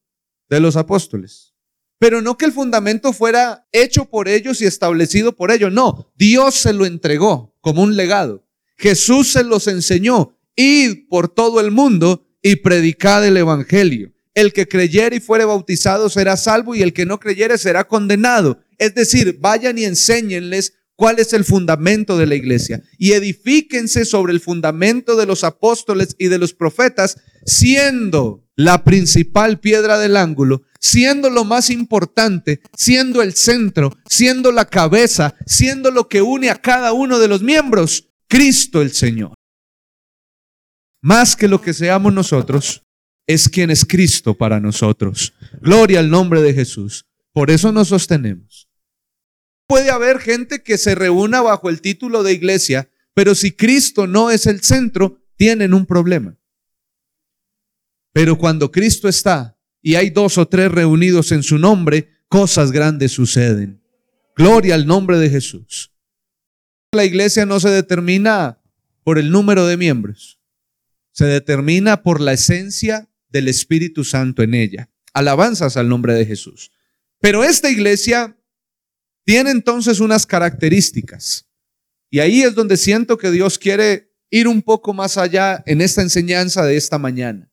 de 0.49 0.61
los 0.61 0.77
apóstoles. 0.77 1.55
Pero 1.99 2.23
no 2.23 2.39
que 2.39 2.47
el 2.47 2.53
fundamento 2.53 3.13
fuera 3.13 3.69
hecho 3.73 4.07
por 4.07 4.29
ellos 4.29 4.63
y 4.63 4.65
establecido 4.65 5.37
por 5.37 5.51
ellos, 5.51 5.71
no, 5.71 6.11
Dios 6.17 6.55
se 6.55 6.73
lo 6.73 6.87
entregó 6.87 7.55
como 7.61 7.83
un 7.83 7.97
legado. 7.97 8.49
Jesús 8.79 9.33
se 9.33 9.45
los 9.45 9.67
enseñó, 9.67 10.39
id 10.57 11.09
por 11.11 11.29
todo 11.29 11.61
el 11.61 11.71
mundo 11.71 12.27
y 12.41 12.57
predicad 12.57 13.27
el 13.27 13.37
evangelio. 13.37 14.15
El 14.35 14.53
que 14.53 14.69
creyere 14.69 15.17
y 15.17 15.21
fuere 15.21 15.45
bautizado 15.45 16.09
será 16.09 16.37
salvo 16.37 16.75
y 16.75 16.83
el 16.83 16.93
que 16.93 17.07
no 17.07 17.19
creyere 17.19 17.59
será 17.59 17.87
condenado. 17.87 18.61
Es 18.79 18.95
decir, 18.95 19.39
vayan 19.41 19.79
y 19.79 19.85
enséñenles 19.85 20.75
cuál 21.01 21.19
es 21.19 21.33
el 21.33 21.45
fundamento 21.45 22.19
de 22.19 22.27
la 22.27 22.35
iglesia 22.35 22.83
y 22.99 23.13
edifíquense 23.13 24.05
sobre 24.05 24.35
el 24.35 24.41
fundamento 24.41 25.17
de 25.17 25.27
los 25.27 25.45
apóstoles 25.45 26.15
y 26.19 26.29
de 26.29 26.37
los 26.39 26.53
profetas, 26.53 27.17
siendo 27.47 28.47
la 28.55 28.85
principal 28.85 29.61
piedra 29.61 29.99
del 29.99 30.17
ángulo, 30.17 30.63
siendo 30.79 31.31
lo 31.31 31.45
más 31.45 31.71
importante, 31.71 32.61
siendo 32.77 33.23
el 33.23 33.35
centro, 33.35 33.97
siendo 34.09 34.53
la 34.53 34.67
cabeza, 34.67 35.35
siendo 35.47 35.91
lo 35.91 36.07
que 36.07 36.21
une 36.21 36.51
a 36.51 36.57
cada 36.57 36.93
uno 36.93 37.19
de 37.19 37.29
los 37.29 37.43
miembros, 37.43 38.11
Cristo 38.29 38.83
el 38.83 38.93
Señor. 38.93 39.33
Más 41.01 41.35
que 41.35 41.49
lo 41.49 41.63
que 41.63 41.73
seamos 41.73 42.13
nosotros, 42.13 42.83
es 43.33 43.49
quien 43.49 43.71
es 43.71 43.85
Cristo 43.85 44.37
para 44.37 44.59
nosotros. 44.59 45.35
Gloria 45.61 46.01
al 46.01 46.11
nombre 46.11 46.43
de 46.43 46.53
Jesús. 46.53 47.07
Por 47.33 47.51
eso 47.51 47.71
nos 47.71 47.89
sostenemos. 47.89 48.69
Puede 49.69 49.91
haber 49.91 50.19
gente 50.19 50.65
que 50.65 50.77
se 50.77 50.97
reúna 50.97 51.41
bajo 51.41 51.71
el 51.71 51.81
título 51.81 52.25
de 52.25 52.33
iglesia, 52.33 52.91
pero 53.15 53.37
si 53.37 53.53
Cristo 53.53 54.09
no 54.09 54.31
es 54.31 54.47
el 54.47 54.63
centro, 54.63 55.23
tienen 55.37 55.75
un 55.75 55.87
problema. 55.87 56.37
Pero 58.13 58.37
cuando 58.37 58.73
Cristo 58.73 59.09
está 59.09 59.57
y 59.81 59.95
hay 59.95 60.11
dos 60.11 60.37
o 60.37 60.49
tres 60.49 60.73
reunidos 60.73 61.31
en 61.31 61.45
su 61.45 61.57
nombre, 61.57 62.09
cosas 62.29 62.73
grandes 62.73 63.13
suceden. 63.13 63.81
Gloria 64.35 64.75
al 64.75 64.87
nombre 64.87 65.19
de 65.19 65.31
Jesús. 65.31 65.93
La 66.91 67.05
iglesia 67.05 67.47
no 67.47 67.61
se 67.61 67.69
determina 67.69 68.61
por 69.05 69.19
el 69.19 69.31
número 69.31 69.69
de 69.69 69.77
miembros, 69.77 70.41
se 71.13 71.27
determina 71.27 72.03
por 72.03 72.21
la 72.21 72.33
esencia 72.33 73.10
del 73.31 73.49
Espíritu 73.49 74.05
Santo 74.05 74.43
en 74.43 74.55
ella. 74.55 74.91
Alabanzas 75.13 75.77
al 75.77 75.89
nombre 75.89 76.15
de 76.15 76.27
Jesús. 76.27 76.71
Pero 77.21 77.45
esta 77.45 77.71
iglesia 77.71 78.37
tiene 79.25 79.51
entonces 79.51 80.01
unas 80.01 80.27
características. 80.27 81.47
Y 82.11 82.21
ahí 82.21 82.43
es 82.43 82.55
donde 82.55 82.77
siento 82.77 83.19
que 83.19 83.31
Dios 83.31 83.59
quiere 83.59 84.13
ir 84.31 84.49
un 84.49 84.63
poco 84.63 84.93
más 84.93 85.19
allá 85.19 85.63
en 85.67 85.81
esta 85.81 86.03
enseñanza 86.03 86.65
de 86.65 86.77
esta 86.77 86.99
mañana. 86.99 87.51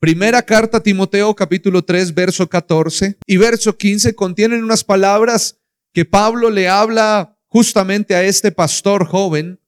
Primera 0.00 0.42
carta 0.42 0.78
a 0.78 0.82
Timoteo 0.82 1.34
capítulo 1.34 1.82
3 1.82 2.14
verso 2.14 2.48
14 2.48 3.18
y 3.26 3.36
verso 3.36 3.76
15 3.76 4.14
contienen 4.14 4.62
unas 4.62 4.84
palabras 4.84 5.58
que 5.92 6.04
Pablo 6.04 6.50
le 6.50 6.68
habla 6.68 7.36
justamente 7.48 8.14
a 8.14 8.22
este 8.22 8.52
pastor 8.52 9.06
joven, 9.06 9.60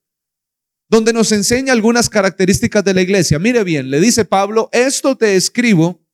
donde 0.91 1.13
nos 1.13 1.33
enseña 1.33 1.73
algunas 1.73 2.11
características 2.11 2.85
de 2.85 2.93
la 2.95 3.03
iglesia. 3.03 3.39
Mire 3.39 3.65
bien, 3.65 3.91
le 3.91 4.01
dice 4.01 4.25
Pablo, 4.25 4.69
esto 4.73 5.17
te 5.17 5.37
escribo, 5.37 6.05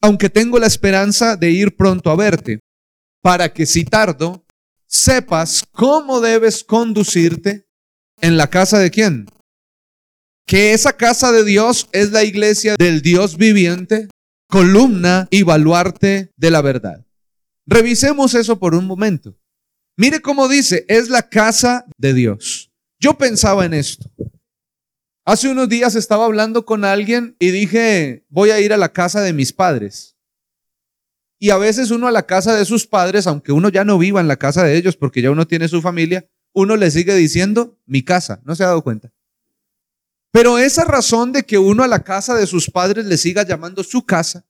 aunque 0.00 0.30
tengo 0.30 0.58
la 0.58 0.66
esperanza 0.66 1.36
de 1.36 1.50
ir 1.50 1.76
pronto 1.76 2.10
a 2.10 2.16
verte, 2.16 2.58
para 3.22 3.52
que 3.52 3.66
si 3.66 3.84
tardo, 3.84 4.44
sepas 4.86 5.62
cómo 5.70 6.20
debes 6.20 6.64
conducirte 6.64 7.68
en 8.20 8.36
la 8.36 8.48
casa 8.48 8.78
de 8.78 8.90
quién? 8.90 9.26
que 10.46 10.72
esa 10.72 10.96
casa 10.96 11.32
de 11.32 11.44
Dios 11.44 11.88
es 11.92 12.10
la 12.10 12.24
iglesia 12.24 12.76
del 12.78 13.02
Dios 13.02 13.36
viviente, 13.36 14.08
columna 14.48 15.26
y 15.30 15.42
baluarte 15.42 16.32
de 16.36 16.50
la 16.50 16.62
verdad. 16.62 17.06
Revisemos 17.66 18.34
eso 18.34 18.58
por 18.58 18.74
un 18.74 18.86
momento. 18.86 19.38
Mire 19.96 20.20
cómo 20.20 20.48
dice, 20.48 20.84
es 20.88 21.08
la 21.08 21.28
casa 21.28 21.86
de 21.96 22.14
Dios. 22.14 22.70
Yo 23.04 23.12
pensaba 23.18 23.66
en 23.66 23.74
esto. 23.74 24.10
Hace 25.26 25.50
unos 25.50 25.68
días 25.68 25.94
estaba 25.94 26.24
hablando 26.24 26.64
con 26.64 26.86
alguien 26.86 27.36
y 27.38 27.50
dije, 27.50 28.24
voy 28.30 28.48
a 28.48 28.60
ir 28.60 28.72
a 28.72 28.78
la 28.78 28.94
casa 28.94 29.20
de 29.20 29.34
mis 29.34 29.52
padres. 29.52 30.16
Y 31.38 31.50
a 31.50 31.58
veces 31.58 31.90
uno 31.90 32.06
a 32.06 32.10
la 32.10 32.24
casa 32.24 32.56
de 32.56 32.64
sus 32.64 32.86
padres, 32.86 33.26
aunque 33.26 33.52
uno 33.52 33.68
ya 33.68 33.84
no 33.84 33.98
viva 33.98 34.22
en 34.22 34.26
la 34.26 34.38
casa 34.38 34.64
de 34.64 34.74
ellos 34.78 34.96
porque 34.96 35.20
ya 35.20 35.30
uno 35.30 35.46
tiene 35.46 35.68
su 35.68 35.82
familia, 35.82 36.26
uno 36.54 36.78
le 36.78 36.90
sigue 36.90 37.14
diciendo 37.14 37.78
mi 37.84 38.02
casa. 38.02 38.40
¿No 38.42 38.56
se 38.56 38.64
ha 38.64 38.68
dado 38.68 38.82
cuenta? 38.82 39.12
Pero 40.30 40.56
esa 40.56 40.84
razón 40.84 41.30
de 41.32 41.42
que 41.42 41.58
uno 41.58 41.82
a 41.82 41.88
la 41.88 42.04
casa 42.04 42.34
de 42.34 42.46
sus 42.46 42.70
padres 42.70 43.04
le 43.04 43.18
siga 43.18 43.44
llamando 43.44 43.84
su 43.84 44.06
casa 44.06 44.46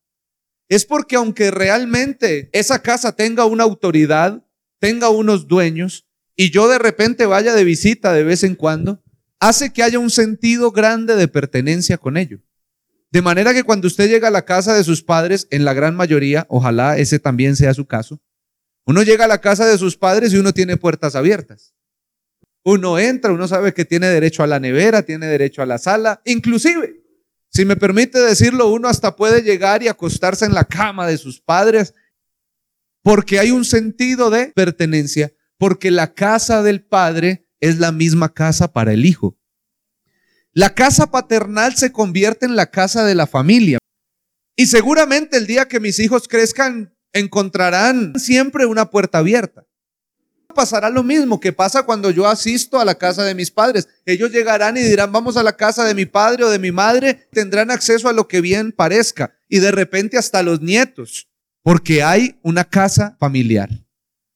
es 0.69 0.85
porque 0.85 1.17
aunque 1.17 1.51
realmente 1.51 2.51
esa 2.53 2.81
casa 2.81 3.17
tenga 3.17 3.47
una 3.47 3.65
autoridad, 3.65 4.47
tenga 4.79 5.09
unos 5.09 5.49
dueños, 5.49 6.07
y 6.37 6.51
yo 6.51 6.69
de 6.69 6.79
repente 6.79 7.27
vaya 7.27 7.55
de 7.55 7.65
visita 7.65 8.13
de 8.13 8.25
vez 8.25 8.43
en 8.43 8.55
cuando, 8.55 9.03
hace 9.41 9.73
que 9.73 9.83
haya 9.83 9.99
un 9.99 10.11
sentido 10.11 10.73
grande 10.73 11.17
de 11.17 11.29
pertenencia 11.29 11.99
con 11.99 12.17
ello. 12.17 12.41
De 13.11 13.23
manera 13.23 13.55
que 13.55 13.63
cuando 13.63 13.87
usted 13.87 14.09
llega 14.09 14.29
a 14.29 14.33
la 14.33 14.45
casa 14.45 14.75
de 14.75 14.83
sus 14.83 15.03
padres, 15.03 15.47
en 15.51 15.65
la 15.65 15.75
gran 15.75 15.95
mayoría, 15.95 16.47
ojalá 16.49 16.99
ese 16.99 17.19
también 17.19 17.55
sea 17.55 17.75
su 17.75 17.87
caso, 17.87 18.21
uno 18.87 19.03
llega 19.03 19.27
a 19.27 19.29
la 19.29 19.41
casa 19.41 19.67
de 19.67 19.79
sus 19.79 19.97
padres 19.97 20.33
y 20.33 20.37
uno 20.37 20.53
tiene 20.53 20.77
puertas 20.77 21.15
abiertas. 21.15 21.75
Uno 22.65 22.99
entra, 22.99 23.33
uno 23.33 23.47
sabe 23.47 23.73
que 23.73 23.85
tiene 23.85 24.09
derecho 24.09 24.43
a 24.43 24.47
la 24.47 24.59
nevera, 24.59 25.03
tiene 25.03 25.27
derecho 25.27 25.63
a 25.63 25.67
la 25.67 25.79
sala, 25.79 26.23
inclusive, 26.25 27.05
si 27.51 27.65
me 27.65 27.77
permite 27.77 28.19
decirlo, 28.19 28.69
uno 28.69 28.89
hasta 28.89 29.15
puede 29.15 29.43
llegar 29.43 29.83
y 29.83 29.89
acostarse 29.89 30.45
en 30.45 30.55
la 30.55 30.65
cama 30.65 31.07
de 31.07 31.19
sus 31.19 31.41
padres, 31.41 31.95
porque 33.03 33.39
hay 33.39 33.53
un 33.53 33.65
sentido 33.65 34.31
de 34.31 34.47
pertenencia, 34.47 35.33
porque 35.65 35.91
la 35.91 36.13
casa 36.13 36.63
del 36.63 36.85
padre 36.85 37.49
es 37.59 37.79
la 37.79 37.91
misma 37.91 38.35
casa 38.35 38.75
para 38.75 38.93
el 38.93 39.07
hijo. 39.07 39.39
La 40.53 40.75
casa 40.75 41.11
paternal 41.11 41.75
se 41.75 41.91
convierte 41.91 42.45
en 42.45 42.55
la 42.55 42.71
casa 42.71 43.03
de 43.07 43.15
la 43.15 43.27
familia. 43.27 43.79
Y 44.57 44.67
seguramente 44.67 45.39
el 45.39 45.47
día 45.47 45.67
que 45.67 45.81
mis 45.81 45.99
hijos 46.01 46.29
crezcan, 46.29 46.95
encontrarán 47.15 48.13
siempre 48.21 48.67
una 48.67 48.91
puerta 48.91 49.21
abierta 49.21 49.65
pasará 50.55 50.91
lo 50.91 51.03
mismo 51.03 51.41
que 51.41 51.53
pasa 51.53 51.83
cuando 51.83 52.11
yo 52.11 52.29
asisto 52.29 52.79
a 52.79 52.85
la 52.85 52.95
casa 52.95 53.25
de 53.25 53.35
mis 53.35 53.51
padres. 53.51 53.89
Ellos 54.07 54.31
llegarán 54.31 54.77
y 54.77 54.83
dirán, 54.83 55.11
vamos 55.11 55.37
a 55.37 55.43
la 55.43 55.57
casa 55.57 55.85
de 55.85 55.95
mi 55.95 56.05
padre 56.07 56.45
o 56.45 56.51
de 56.51 56.61
mi 56.61 56.73
madre, 56.73 57.27
tendrán 57.33 57.73
acceso 57.73 58.09
a 58.09 58.13
lo 58.13 58.29
que 58.29 58.41
bien 58.41 58.71
parezca 58.71 59.35
y 59.49 59.59
de 59.59 59.73
repente 59.73 60.17
hasta 60.17 60.45
los 60.45 60.61
nietos, 60.61 61.27
porque 61.63 62.05
hay 62.05 62.39
una 62.43 62.63
casa 62.63 63.17
familiar. 63.19 63.84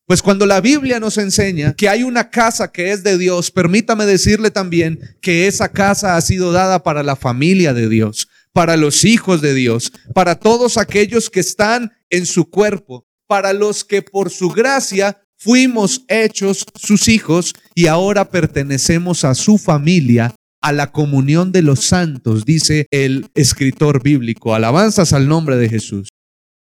Pues 0.09 0.23
cuando 0.23 0.47
la 0.47 0.62
Biblia 0.62 1.00
nos 1.00 1.19
enseña 1.19 1.75
que 1.75 1.87
hay 1.87 2.03
una 2.03 2.31
casa 2.31 2.73
que 2.73 2.93
es 2.93 3.05
de 3.05 3.19
Dios, 3.19 3.50
permítame 3.50 4.07
decirle 4.07 4.50
también 4.50 4.99
que 5.21 5.47
esa 5.47 5.69
casa 5.69 6.17
ha 6.17 6.21
sido 6.23 6.50
dada 6.50 6.83
para 6.83 7.03
la 7.03 7.15
familia 7.15 7.75
de 7.75 7.91
Dios, 7.91 8.27
para 8.55 8.79
los 8.79 9.05
hijos 9.05 9.43
de 9.43 9.53
Dios, 9.53 9.93
para 10.15 10.37
todos 10.37 10.79
aquellos 10.79 11.29
que 11.29 11.41
están 11.41 11.93
en 12.09 12.25
su 12.25 12.49
cuerpo, 12.49 13.07
para 13.27 13.53
los 13.53 13.85
que 13.85 14.00
por 14.00 14.31
su 14.31 14.49
gracia 14.49 15.21
fuimos 15.37 16.07
hechos 16.09 16.65
sus 16.75 17.07
hijos 17.09 17.53
y 17.75 17.87
ahora 17.87 18.31
pertenecemos 18.31 19.27
a 19.27 19.35
su 19.35 19.59
familia, 19.59 20.35
a 20.62 20.73
la 20.73 20.91
comunión 20.91 21.53
de 21.53 21.61
los 21.61 21.85
santos, 21.85 22.47
dice 22.47 22.87
el 22.91 23.27
escritor 23.35 24.03
bíblico. 24.03 24.55
Alabanzas 24.55 25.12
al 25.12 25.29
nombre 25.29 25.59
de 25.59 25.69
Jesús. 25.69 26.09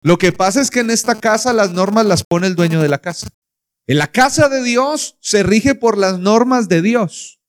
Lo 0.00 0.18
que 0.18 0.32
pasa 0.32 0.60
es 0.60 0.70
que 0.70 0.80
en 0.80 0.90
esta 0.90 1.16
casa 1.16 1.52
las 1.52 1.72
normas 1.72 2.06
las 2.06 2.24
pone 2.24 2.46
el 2.46 2.54
dueño 2.54 2.80
de 2.80 2.88
la 2.88 2.98
casa. 2.98 3.28
En 3.86 3.98
la 3.98 4.12
casa 4.12 4.48
de 4.48 4.62
Dios 4.62 5.16
se 5.20 5.42
rige 5.42 5.74
por 5.74 5.96
las 5.98 6.18
normas 6.18 6.68
de 6.68 6.82
Dios. 6.82 7.40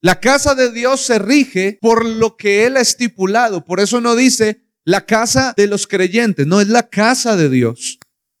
La 0.00 0.20
casa 0.20 0.54
de 0.54 0.70
Dios 0.70 1.00
se 1.00 1.18
rige 1.18 1.78
por 1.80 2.04
lo 2.04 2.36
que 2.36 2.66
Él 2.66 2.76
ha 2.76 2.80
estipulado. 2.80 3.64
Por 3.64 3.80
eso 3.80 4.00
no 4.00 4.16
dice 4.16 4.62
la 4.84 5.06
casa 5.06 5.54
de 5.56 5.68
los 5.68 5.86
creyentes, 5.86 6.46
no 6.46 6.60
es 6.60 6.68
la 6.68 6.88
casa 6.88 7.36
de 7.36 7.48
Dios. 7.48 7.98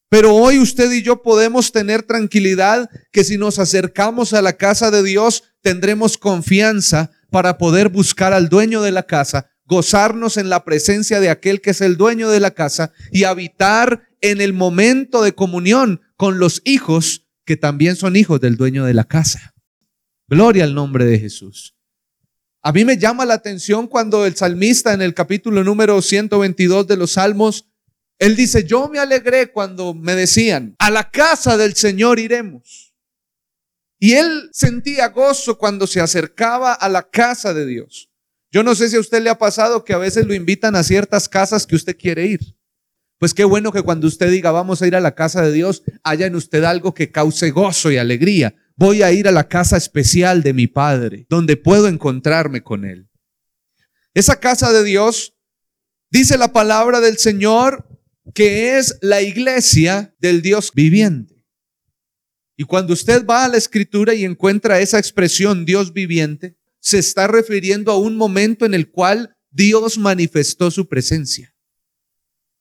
Pero 0.08 0.34
hoy 0.34 0.58
usted 0.58 0.92
y 0.92 1.02
yo 1.02 1.22
podemos 1.22 1.72
tener 1.72 2.02
tranquilidad 2.02 2.90
que 3.12 3.24
si 3.24 3.38
nos 3.38 3.58
acercamos 3.58 4.34
a 4.34 4.42
la 4.42 4.54
casa 4.54 4.90
de 4.90 5.02
Dios 5.02 5.44
tendremos 5.62 6.18
confianza 6.18 7.10
para 7.30 7.56
poder 7.56 7.88
buscar 7.88 8.34
al 8.34 8.50
dueño 8.50 8.82
de 8.82 8.90
la 8.90 9.04
casa, 9.04 9.51
gozarnos 9.66 10.36
en 10.36 10.48
la 10.48 10.64
presencia 10.64 11.20
de 11.20 11.30
aquel 11.30 11.60
que 11.60 11.70
es 11.70 11.80
el 11.80 11.96
dueño 11.96 12.30
de 12.30 12.40
la 12.40 12.52
casa 12.52 12.92
y 13.10 13.24
habitar 13.24 14.08
en 14.20 14.40
el 14.40 14.52
momento 14.52 15.22
de 15.22 15.34
comunión 15.34 16.00
con 16.16 16.38
los 16.38 16.62
hijos 16.64 17.26
que 17.44 17.56
también 17.56 17.96
son 17.96 18.16
hijos 18.16 18.40
del 18.40 18.56
dueño 18.56 18.84
de 18.84 18.94
la 18.94 19.04
casa. 19.04 19.54
Gloria 20.28 20.64
al 20.64 20.74
nombre 20.74 21.04
de 21.04 21.18
Jesús. 21.18 21.74
A 22.62 22.72
mí 22.72 22.84
me 22.84 22.96
llama 22.96 23.24
la 23.24 23.34
atención 23.34 23.88
cuando 23.88 24.24
el 24.24 24.36
salmista 24.36 24.92
en 24.92 25.02
el 25.02 25.14
capítulo 25.14 25.64
número 25.64 26.00
122 26.00 26.86
de 26.86 26.96
los 26.96 27.12
Salmos, 27.12 27.68
él 28.20 28.36
dice, 28.36 28.64
yo 28.64 28.88
me 28.88 29.00
alegré 29.00 29.50
cuando 29.50 29.94
me 29.94 30.14
decían, 30.14 30.76
a 30.78 30.90
la 30.90 31.10
casa 31.10 31.56
del 31.56 31.74
Señor 31.74 32.20
iremos. 32.20 32.94
Y 33.98 34.12
él 34.12 34.48
sentía 34.52 35.08
gozo 35.08 35.58
cuando 35.58 35.88
se 35.88 36.00
acercaba 36.00 36.72
a 36.72 36.88
la 36.88 37.08
casa 37.10 37.52
de 37.52 37.66
Dios. 37.66 38.11
Yo 38.52 38.62
no 38.62 38.74
sé 38.74 38.90
si 38.90 38.96
a 38.96 39.00
usted 39.00 39.22
le 39.22 39.30
ha 39.30 39.38
pasado 39.38 39.82
que 39.82 39.94
a 39.94 39.98
veces 39.98 40.26
lo 40.26 40.34
invitan 40.34 40.76
a 40.76 40.82
ciertas 40.82 41.26
casas 41.26 41.66
que 41.66 41.74
usted 41.74 41.96
quiere 41.96 42.26
ir. 42.26 42.54
Pues 43.18 43.32
qué 43.32 43.44
bueno 43.44 43.72
que 43.72 43.82
cuando 43.82 44.06
usted 44.06 44.30
diga 44.30 44.50
vamos 44.50 44.82
a 44.82 44.86
ir 44.86 44.94
a 44.94 45.00
la 45.00 45.14
casa 45.14 45.40
de 45.40 45.52
Dios, 45.52 45.82
haya 46.02 46.26
en 46.26 46.34
usted 46.34 46.62
algo 46.64 46.92
que 46.92 47.10
cause 47.10 47.50
gozo 47.50 47.90
y 47.90 47.96
alegría. 47.96 48.54
Voy 48.76 49.02
a 49.02 49.10
ir 49.10 49.26
a 49.26 49.32
la 49.32 49.48
casa 49.48 49.78
especial 49.78 50.42
de 50.42 50.52
mi 50.52 50.66
Padre, 50.66 51.26
donde 51.30 51.56
puedo 51.56 51.88
encontrarme 51.88 52.62
con 52.62 52.84
Él. 52.84 53.08
Esa 54.12 54.38
casa 54.38 54.70
de 54.70 54.84
Dios, 54.84 55.34
dice 56.10 56.36
la 56.36 56.52
palabra 56.52 57.00
del 57.00 57.16
Señor, 57.16 57.88
que 58.34 58.76
es 58.76 58.98
la 59.00 59.22
iglesia 59.22 60.14
del 60.18 60.42
Dios 60.42 60.72
viviente. 60.74 61.42
Y 62.56 62.64
cuando 62.64 62.92
usted 62.92 63.24
va 63.24 63.44
a 63.44 63.48
la 63.48 63.56
escritura 63.56 64.14
y 64.14 64.24
encuentra 64.24 64.80
esa 64.80 64.98
expresión 64.98 65.64
Dios 65.64 65.94
viviente, 65.94 66.58
se 66.82 66.98
está 66.98 67.28
refiriendo 67.28 67.92
a 67.92 67.96
un 67.96 68.16
momento 68.16 68.66
en 68.66 68.74
el 68.74 68.90
cual 68.90 69.36
Dios 69.50 69.98
manifestó 69.98 70.70
su 70.70 70.88
presencia. 70.88 71.54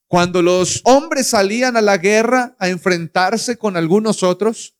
Cuando 0.07 0.41
los 0.41 0.81
hombres 0.83 1.27
salían 1.27 1.75
a 1.75 1.81
la 1.81 1.97
guerra 1.97 2.55
a 2.59 2.69
enfrentarse 2.69 3.57
con 3.57 3.75
algunos 3.75 4.23
otros 4.23 4.77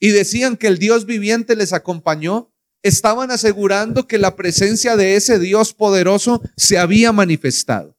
y 0.00 0.08
decían 0.08 0.56
que 0.56 0.66
el 0.66 0.78
Dios 0.78 1.06
viviente 1.06 1.54
les 1.54 1.72
acompañó, 1.72 2.52
estaban 2.82 3.30
asegurando 3.30 4.06
que 4.06 4.18
la 4.18 4.36
presencia 4.36 4.96
de 4.96 5.16
ese 5.16 5.38
Dios 5.38 5.72
poderoso 5.72 6.42
se 6.56 6.78
había 6.78 7.12
manifestado. 7.12 7.96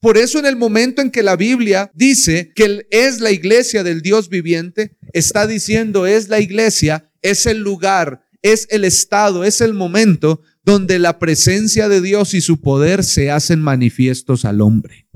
Por 0.00 0.18
eso 0.18 0.38
en 0.38 0.46
el 0.46 0.56
momento 0.56 1.00
en 1.00 1.10
que 1.10 1.22
la 1.22 1.36
Biblia 1.36 1.90
dice 1.94 2.52
que 2.54 2.86
es 2.90 3.20
la 3.20 3.30
iglesia 3.30 3.84
del 3.84 4.02
Dios 4.02 4.28
viviente, 4.28 4.96
está 5.12 5.46
diciendo 5.46 6.06
es 6.06 6.28
la 6.28 6.40
iglesia, 6.40 7.10
es 7.22 7.46
el 7.46 7.58
lugar, 7.58 8.26
es 8.42 8.66
el 8.70 8.84
estado, 8.84 9.44
es 9.44 9.60
el 9.60 9.74
momento 9.74 10.42
donde 10.62 10.98
la 10.98 11.18
presencia 11.18 11.88
de 11.88 12.00
Dios 12.00 12.34
y 12.34 12.40
su 12.40 12.60
poder 12.60 13.04
se 13.04 13.30
hacen 13.30 13.60
manifiestos 13.60 14.44
al 14.44 14.60
hombre. 14.60 15.06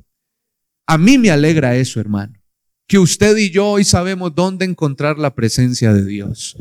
A 0.86 0.98
mí 0.98 1.18
me 1.18 1.30
alegra 1.30 1.76
eso, 1.76 2.00
hermano, 2.00 2.34
que 2.86 2.98
usted 2.98 3.36
y 3.36 3.50
yo 3.50 3.66
hoy 3.68 3.84
sabemos 3.84 4.34
dónde 4.34 4.64
encontrar 4.64 5.18
la 5.18 5.34
presencia 5.34 5.92
de 5.92 6.04
Dios, 6.04 6.56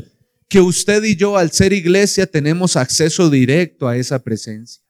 que 0.48 0.60
usted 0.60 1.02
y 1.04 1.16
yo 1.16 1.36
al 1.36 1.50
ser 1.52 1.72
iglesia 1.72 2.26
tenemos 2.26 2.76
acceso 2.76 3.28
directo 3.28 3.88
a 3.88 3.96
esa 3.96 4.22
presencia, 4.22 4.82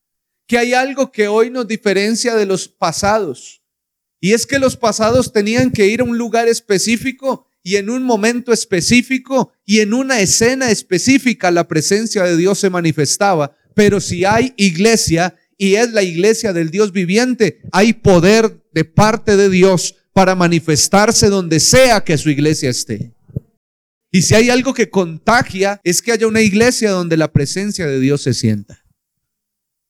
que 0.46 0.58
hay 0.58 0.74
algo 0.74 1.10
que 1.10 1.26
hoy 1.26 1.50
nos 1.50 1.66
diferencia 1.66 2.36
de 2.36 2.46
los 2.46 2.68
pasados, 2.68 3.62
y 4.20 4.32
es 4.32 4.46
que 4.46 4.58
los 4.58 4.76
pasados 4.76 5.32
tenían 5.32 5.70
que 5.70 5.86
ir 5.88 6.00
a 6.00 6.04
un 6.04 6.16
lugar 6.16 6.48
específico 6.48 7.48
y 7.66 7.76
en 7.76 7.88
un 7.88 8.04
momento 8.04 8.52
específico 8.52 9.52
y 9.64 9.80
en 9.80 9.94
una 9.94 10.20
escena 10.20 10.70
específica 10.70 11.50
la 11.50 11.66
presencia 11.66 12.22
de 12.22 12.36
Dios 12.36 12.58
se 12.58 12.70
manifestaba. 12.70 13.56
Pero 13.74 14.00
si 14.00 14.24
hay 14.26 14.52
iglesia 14.56 15.34
y 15.56 15.74
es 15.76 15.90
la 15.92 16.02
iglesia 16.02 16.52
del 16.52 16.70
Dios 16.70 16.92
viviente, 16.92 17.62
hay 17.72 17.94
poder 17.94 18.62
de 18.72 18.84
parte 18.84 19.36
de 19.38 19.48
Dios 19.48 19.96
para 20.12 20.34
manifestarse 20.34 21.28
donde 21.28 21.58
sea 21.58 22.04
que 22.04 22.18
su 22.18 22.28
iglesia 22.28 22.68
esté. 22.68 23.14
Y 24.12 24.22
si 24.22 24.34
hay 24.34 24.50
algo 24.50 24.74
que 24.74 24.90
contagia, 24.90 25.80
es 25.82 26.02
que 26.02 26.12
haya 26.12 26.28
una 26.28 26.42
iglesia 26.42 26.90
donde 26.90 27.16
la 27.16 27.32
presencia 27.32 27.86
de 27.86 27.98
Dios 27.98 28.22
se 28.22 28.34
sienta. 28.34 28.84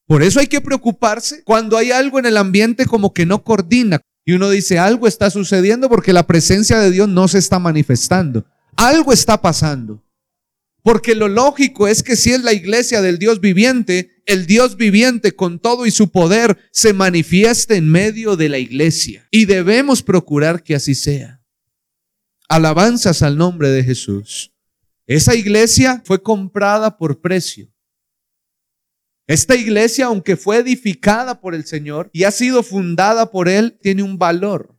Por 0.07 0.23
eso 0.23 0.39
hay 0.39 0.47
que 0.47 0.61
preocuparse 0.61 1.43
cuando 1.45 1.77
hay 1.77 1.91
algo 1.91 2.21
en 2.21 2.27
el 2.27 2.37
ambiente 2.37 2.87
como 2.87 3.13
que 3.13 3.27
no 3.27 3.43
coordina. 3.43 4.01
Y 4.25 4.33
uno 4.33 4.51
dice, 4.51 4.79
algo 4.79 5.07
está 5.07 5.31
sucediendo 5.31 5.89
porque 5.89 6.13
la 6.13 6.27
presencia 6.27 6.79
de 6.79 6.91
Dios 6.91 7.09
no 7.09 7.29
se 7.29 7.39
está 7.39 7.59
manifestando. 7.59 8.47
Algo 8.77 9.13
está 9.13 9.41
pasando. 9.41 10.03
Porque 10.83 11.15
lo 11.15 11.29
lógico 11.29 11.89
es 11.89 12.03
que 12.03 12.17
si 12.17 12.33
es 12.33 12.43
la 12.43 12.53
iglesia 12.53 13.01
del 13.01 13.19
Dios 13.19 13.41
viviente, 13.41 14.23
el 14.27 14.47
Dios 14.47 14.77
viviente 14.77 15.35
con 15.35 15.59
todo 15.59 15.87
y 15.87 15.91
su 15.91 16.11
poder 16.11 16.59
se 16.73 16.93
manifieste 16.93 17.77
en 17.77 17.91
medio 17.91 18.37
de 18.37 18.49
la 18.49 18.59
iglesia. 18.59 19.27
Y 19.31 19.47
debemos 19.47 20.03
procurar 20.03 20.63
que 20.63 20.75
así 20.75 20.95
sea. 20.95 21.43
Alabanzas 22.49 23.23
al 23.23 23.37
nombre 23.37 23.71
de 23.71 23.83
Jesús. 23.83 24.53
Esa 25.07 25.35
iglesia 25.35 26.03
fue 26.05 26.23
comprada 26.23 26.97
por 26.97 27.21
precio. 27.21 27.74
Esta 29.27 29.57
iglesia, 29.57 30.07
aunque 30.07 30.37
fue 30.37 30.59
edificada 30.59 31.41
por 31.41 31.55
el 31.55 31.65
Señor 31.65 32.11
y 32.13 32.25
ha 32.25 32.31
sido 32.31 32.63
fundada 32.63 33.31
por 33.31 33.49
Él, 33.49 33.79
tiene 33.81 34.03
un 34.03 34.19
valor. 34.19 34.79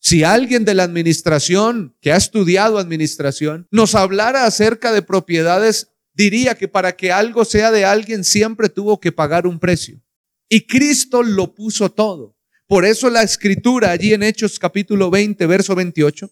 Si 0.00 0.24
alguien 0.24 0.64
de 0.64 0.74
la 0.74 0.84
administración 0.84 1.94
que 2.00 2.12
ha 2.12 2.16
estudiado 2.16 2.78
administración 2.78 3.68
nos 3.70 3.94
hablara 3.94 4.46
acerca 4.46 4.90
de 4.92 5.02
propiedades, 5.02 5.92
diría 6.14 6.54
que 6.54 6.66
para 6.66 6.96
que 6.96 7.12
algo 7.12 7.44
sea 7.44 7.70
de 7.70 7.84
alguien 7.84 8.24
siempre 8.24 8.68
tuvo 8.68 8.98
que 9.00 9.12
pagar 9.12 9.46
un 9.46 9.60
precio. 9.60 10.00
Y 10.48 10.66
Cristo 10.66 11.22
lo 11.22 11.54
puso 11.54 11.92
todo. 11.92 12.36
Por 12.66 12.84
eso 12.86 13.10
la 13.10 13.22
escritura 13.22 13.90
allí 13.90 14.14
en 14.14 14.22
Hechos 14.22 14.58
capítulo 14.58 15.10
20, 15.10 15.46
verso 15.46 15.74
28, 15.74 16.30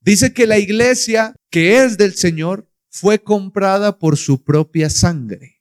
dice 0.00 0.32
que 0.32 0.46
la 0.46 0.58
iglesia 0.58 1.34
que 1.48 1.84
es 1.84 1.96
del 1.96 2.14
Señor 2.14 2.68
fue 2.90 3.20
comprada 3.20 3.98
por 3.98 4.16
su 4.16 4.42
propia 4.42 4.90
sangre. 4.90 5.55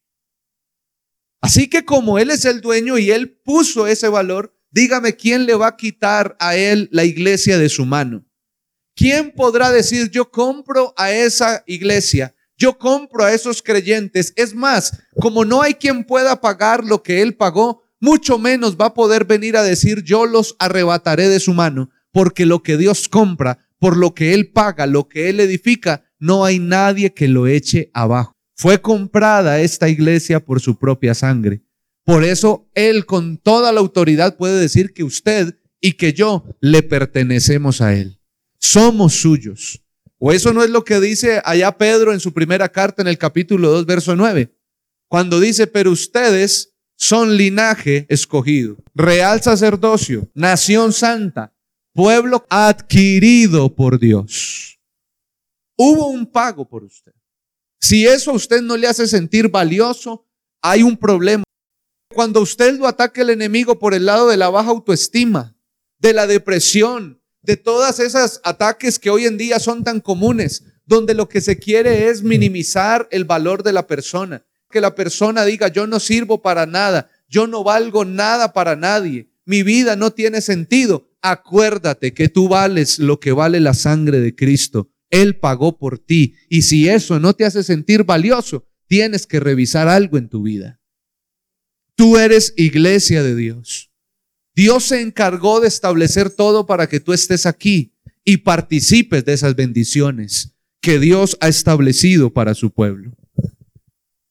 Así 1.45 1.67
que 1.67 1.85
como 1.85 2.17
Él 2.17 2.31
es 2.31 2.43
el 2.45 2.59
dueño 2.59 2.97
y 2.97 3.11
Él 3.11 3.39
puso 3.45 3.85
ese 3.85 4.07
valor, 4.07 4.57
dígame 4.71 5.15
quién 5.15 5.45
le 5.45 5.53
va 5.53 5.67
a 5.67 5.77
quitar 5.77 6.35
a 6.39 6.55
Él 6.55 6.89
la 6.91 7.03
iglesia 7.03 7.59
de 7.59 7.69
su 7.69 7.85
mano. 7.85 8.25
¿Quién 8.95 9.31
podrá 9.31 9.69
decir, 9.69 10.09
yo 10.09 10.31
compro 10.31 10.95
a 10.97 11.11
esa 11.11 11.63
iglesia, 11.67 12.33
yo 12.57 12.79
compro 12.79 13.23
a 13.23 13.31
esos 13.31 13.61
creyentes? 13.61 14.33
Es 14.37 14.55
más, 14.55 14.97
como 15.21 15.45
no 15.45 15.61
hay 15.61 15.75
quien 15.75 16.03
pueda 16.03 16.41
pagar 16.41 16.83
lo 16.83 17.03
que 17.03 17.21
Él 17.21 17.35
pagó, 17.35 17.83
mucho 17.99 18.39
menos 18.39 18.75
va 18.75 18.87
a 18.87 18.93
poder 18.95 19.25
venir 19.25 19.55
a 19.55 19.61
decir, 19.61 20.01
yo 20.01 20.25
los 20.25 20.55
arrebataré 20.57 21.29
de 21.29 21.39
su 21.39 21.53
mano, 21.53 21.91
porque 22.11 22.47
lo 22.47 22.63
que 22.63 22.75
Dios 22.75 23.07
compra, 23.07 23.59
por 23.77 23.97
lo 23.97 24.15
que 24.15 24.33
Él 24.33 24.51
paga, 24.51 24.87
lo 24.87 25.07
que 25.07 25.29
Él 25.29 25.39
edifica, 25.39 26.05
no 26.17 26.43
hay 26.43 26.57
nadie 26.57 27.13
que 27.13 27.27
lo 27.27 27.45
eche 27.45 27.91
abajo. 27.93 28.34
Fue 28.55 28.81
comprada 28.81 29.59
esta 29.59 29.89
iglesia 29.89 30.39
por 30.39 30.61
su 30.61 30.77
propia 30.77 31.13
sangre. 31.13 31.61
Por 32.05 32.23
eso 32.23 32.69
Él 32.73 33.05
con 33.05 33.37
toda 33.37 33.71
la 33.71 33.81
autoridad 33.81 34.37
puede 34.37 34.59
decir 34.59 34.93
que 34.93 35.03
usted 35.03 35.59
y 35.81 35.93
que 35.93 36.13
yo 36.13 36.45
le 36.61 36.81
pertenecemos 36.81 37.81
a 37.81 37.93
Él. 37.93 38.19
Somos 38.57 39.13
suyos. 39.15 39.81
O 40.17 40.31
eso 40.31 40.53
no 40.53 40.63
es 40.63 40.69
lo 40.69 40.85
que 40.85 40.99
dice 41.01 41.41
allá 41.43 41.77
Pedro 41.77 42.13
en 42.13 42.19
su 42.19 42.33
primera 42.33 42.69
carta 42.69 43.01
en 43.01 43.09
el 43.09 43.17
capítulo 43.17 43.69
2, 43.71 43.85
verso 43.85 44.15
9. 44.15 44.55
Cuando 45.09 45.39
dice, 45.39 45.67
pero 45.67 45.91
ustedes 45.91 46.73
son 46.95 47.35
linaje 47.35 48.05
escogido, 48.07 48.77
real 48.93 49.41
sacerdocio, 49.41 50.29
nación 50.33 50.93
santa, 50.93 51.53
pueblo 51.93 52.45
adquirido 52.49 53.75
por 53.75 53.99
Dios. 53.99 54.79
Hubo 55.75 56.07
un 56.07 56.25
pago 56.25 56.67
por 56.67 56.83
usted. 56.85 57.13
Si 57.79 58.07
eso 58.07 58.31
a 58.31 58.35
usted 58.35 58.61
no 58.61 58.77
le 58.77 58.87
hace 58.87 59.07
sentir 59.07 59.49
valioso, 59.49 60.25
hay 60.61 60.83
un 60.83 60.97
problema. 60.97 61.43
Cuando 62.13 62.41
usted 62.41 62.77
lo 62.77 62.87
ataque 62.87 63.21
el 63.21 63.29
enemigo 63.29 63.77
por 63.77 63.93
el 63.93 64.05
lado 64.05 64.29
de 64.29 64.37
la 64.37 64.49
baja 64.49 64.69
autoestima, 64.69 65.55
de 65.99 66.13
la 66.13 66.27
depresión, 66.27 67.21
de 67.41 67.57
todas 67.57 67.99
esas 67.99 68.41
ataques 68.43 68.97
que 68.97 69.09
hoy 69.09 69.25
en 69.25 69.37
día 69.37 69.59
son 69.59 69.83
tan 69.83 69.99
comunes, 69.99 70.63
donde 70.85 71.13
lo 71.13 71.29
que 71.29 71.41
se 71.41 71.59
quiere 71.59 72.09
es 72.09 72.23
minimizar 72.23 73.07
el 73.11 73.25
valor 73.25 73.63
de 73.63 73.73
la 73.73 73.87
persona, 73.87 74.45
que 74.69 74.81
la 74.81 74.95
persona 74.95 75.45
diga, 75.45 75.67
yo 75.67 75.87
no 75.87 75.99
sirvo 75.99 76.41
para 76.41 76.65
nada, 76.65 77.09
yo 77.27 77.47
no 77.47 77.63
valgo 77.63 78.05
nada 78.05 78.53
para 78.53 78.75
nadie, 78.75 79.29
mi 79.45 79.61
vida 79.61 79.95
no 79.95 80.11
tiene 80.11 80.41
sentido. 80.41 81.07
Acuérdate 81.21 82.13
que 82.13 82.29
tú 82.29 82.47
vales 82.47 82.99
lo 82.99 83.19
que 83.19 83.31
vale 83.31 83.59
la 83.59 83.73
sangre 83.73 84.19
de 84.19 84.35
Cristo 84.35 84.89
él 85.09 85.37
pagó 85.37 85.77
por 85.77 85.99
ti. 85.99 86.35
Y 86.49 86.63
si 86.63 86.89
eso 86.89 87.19
no 87.19 87.33
te 87.33 87.45
hace 87.45 87.63
sentir 87.63 88.03
valioso, 88.03 88.67
tienes 88.87 89.27
que 89.27 89.39
revisar 89.39 89.87
algo 89.87 90.17
en 90.17 90.29
tu 90.29 90.43
vida. 90.43 90.79
Tú 91.95 92.17
eres 92.17 92.53
iglesia 92.57 93.23
de 93.23 93.35
Dios. 93.35 93.91
Dios 94.55 94.85
se 94.85 95.01
encargó 95.01 95.59
de 95.59 95.67
establecer 95.67 96.29
todo 96.29 96.65
para 96.65 96.87
que 96.87 96.99
tú 96.99 97.13
estés 97.13 97.45
aquí 97.45 97.93
y 98.23 98.37
participes 98.37 99.25
de 99.25 99.33
esas 99.33 99.55
bendiciones 99.55 100.53
que 100.81 100.99
Dios 100.99 101.37
ha 101.41 101.47
establecido 101.47 102.31
para 102.31 102.53
su 102.53 102.71
pueblo. 102.71 103.11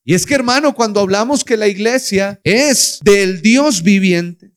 Y 0.05 0.15
es 0.15 0.27
que 0.27 0.35
hermano, 0.35 0.75
cuando 0.75 1.01
hablamos 1.01 1.45
que 1.45 1.57
la 1.57 1.69
iglesia 1.69 2.41
es 2.45 3.01
del 3.03 3.41
Dios 3.41 3.83
viviente 3.83 4.53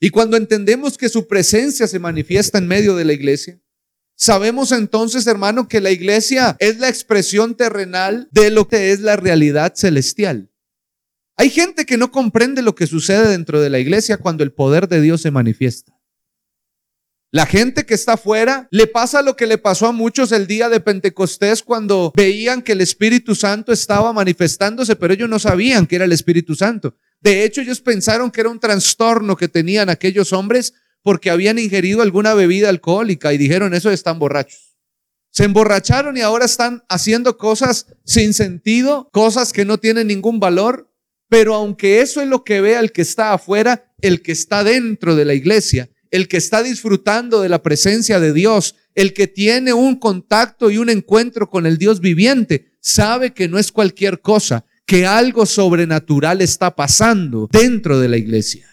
y 0.00 0.10
cuando 0.10 0.36
entendemos 0.36 0.96
que 0.96 1.08
su 1.08 1.26
presencia 1.26 1.86
se 1.88 1.98
manifiesta 1.98 2.58
en 2.58 2.68
medio 2.68 2.94
de 2.94 3.04
la 3.04 3.12
iglesia, 3.12 3.60
Sabemos 4.16 4.72
entonces, 4.72 5.26
hermano, 5.26 5.68
que 5.68 5.80
la 5.80 5.90
iglesia 5.90 6.56
es 6.58 6.78
la 6.78 6.88
expresión 6.88 7.54
terrenal 7.54 8.28
de 8.32 8.50
lo 8.50 8.66
que 8.66 8.90
es 8.92 9.00
la 9.00 9.16
realidad 9.16 9.74
celestial. 9.76 10.50
Hay 11.36 11.50
gente 11.50 11.84
que 11.84 11.98
no 11.98 12.10
comprende 12.10 12.62
lo 12.62 12.74
que 12.74 12.86
sucede 12.86 13.28
dentro 13.28 13.60
de 13.60 13.68
la 13.68 13.78
iglesia 13.78 14.16
cuando 14.16 14.42
el 14.42 14.52
poder 14.52 14.88
de 14.88 15.02
Dios 15.02 15.20
se 15.20 15.30
manifiesta. 15.30 15.92
La 17.30 17.44
gente 17.44 17.84
que 17.84 17.92
está 17.92 18.14
afuera 18.14 18.68
le 18.70 18.86
pasa 18.86 19.20
lo 19.20 19.36
que 19.36 19.46
le 19.46 19.58
pasó 19.58 19.88
a 19.88 19.92
muchos 19.92 20.32
el 20.32 20.46
día 20.46 20.70
de 20.70 20.80
Pentecostés 20.80 21.62
cuando 21.62 22.10
veían 22.16 22.62
que 22.62 22.72
el 22.72 22.80
Espíritu 22.80 23.34
Santo 23.34 23.72
estaba 23.72 24.14
manifestándose, 24.14 24.96
pero 24.96 25.12
ellos 25.12 25.28
no 25.28 25.38
sabían 25.38 25.86
que 25.86 25.96
era 25.96 26.06
el 26.06 26.12
Espíritu 26.12 26.54
Santo. 26.54 26.96
De 27.20 27.44
hecho, 27.44 27.60
ellos 27.60 27.82
pensaron 27.82 28.30
que 28.30 28.40
era 28.40 28.48
un 28.48 28.60
trastorno 28.60 29.36
que 29.36 29.48
tenían 29.48 29.90
aquellos 29.90 30.32
hombres 30.32 30.72
porque 31.06 31.30
habían 31.30 31.60
ingerido 31.60 32.02
alguna 32.02 32.34
bebida 32.34 32.68
alcohólica 32.68 33.32
y 33.32 33.38
dijeron, 33.38 33.74
eso 33.74 33.92
están 33.92 34.18
borrachos. 34.18 34.76
Se 35.30 35.44
emborracharon 35.44 36.16
y 36.16 36.20
ahora 36.20 36.46
están 36.46 36.82
haciendo 36.88 37.38
cosas 37.38 37.86
sin 38.04 38.34
sentido, 38.34 39.08
cosas 39.12 39.52
que 39.52 39.64
no 39.64 39.78
tienen 39.78 40.08
ningún 40.08 40.40
valor. 40.40 40.92
Pero 41.28 41.54
aunque 41.54 42.00
eso 42.00 42.20
es 42.22 42.26
lo 42.26 42.42
que 42.42 42.60
ve 42.60 42.76
el 42.76 42.90
que 42.90 43.02
está 43.02 43.32
afuera, 43.32 43.94
el 44.00 44.20
que 44.20 44.32
está 44.32 44.64
dentro 44.64 45.14
de 45.14 45.24
la 45.24 45.34
iglesia, 45.34 45.88
el 46.10 46.26
que 46.26 46.38
está 46.38 46.64
disfrutando 46.64 47.40
de 47.40 47.50
la 47.50 47.62
presencia 47.62 48.18
de 48.18 48.32
Dios, 48.32 48.74
el 48.96 49.12
que 49.12 49.28
tiene 49.28 49.74
un 49.74 50.00
contacto 50.00 50.72
y 50.72 50.78
un 50.78 50.90
encuentro 50.90 51.48
con 51.48 51.66
el 51.66 51.78
Dios 51.78 52.00
viviente, 52.00 52.72
sabe 52.80 53.32
que 53.32 53.46
no 53.46 53.60
es 53.60 53.70
cualquier 53.70 54.22
cosa, 54.22 54.64
que 54.84 55.06
algo 55.06 55.46
sobrenatural 55.46 56.40
está 56.42 56.74
pasando 56.74 57.48
dentro 57.52 58.00
de 58.00 58.08
la 58.08 58.16
iglesia. 58.16 58.68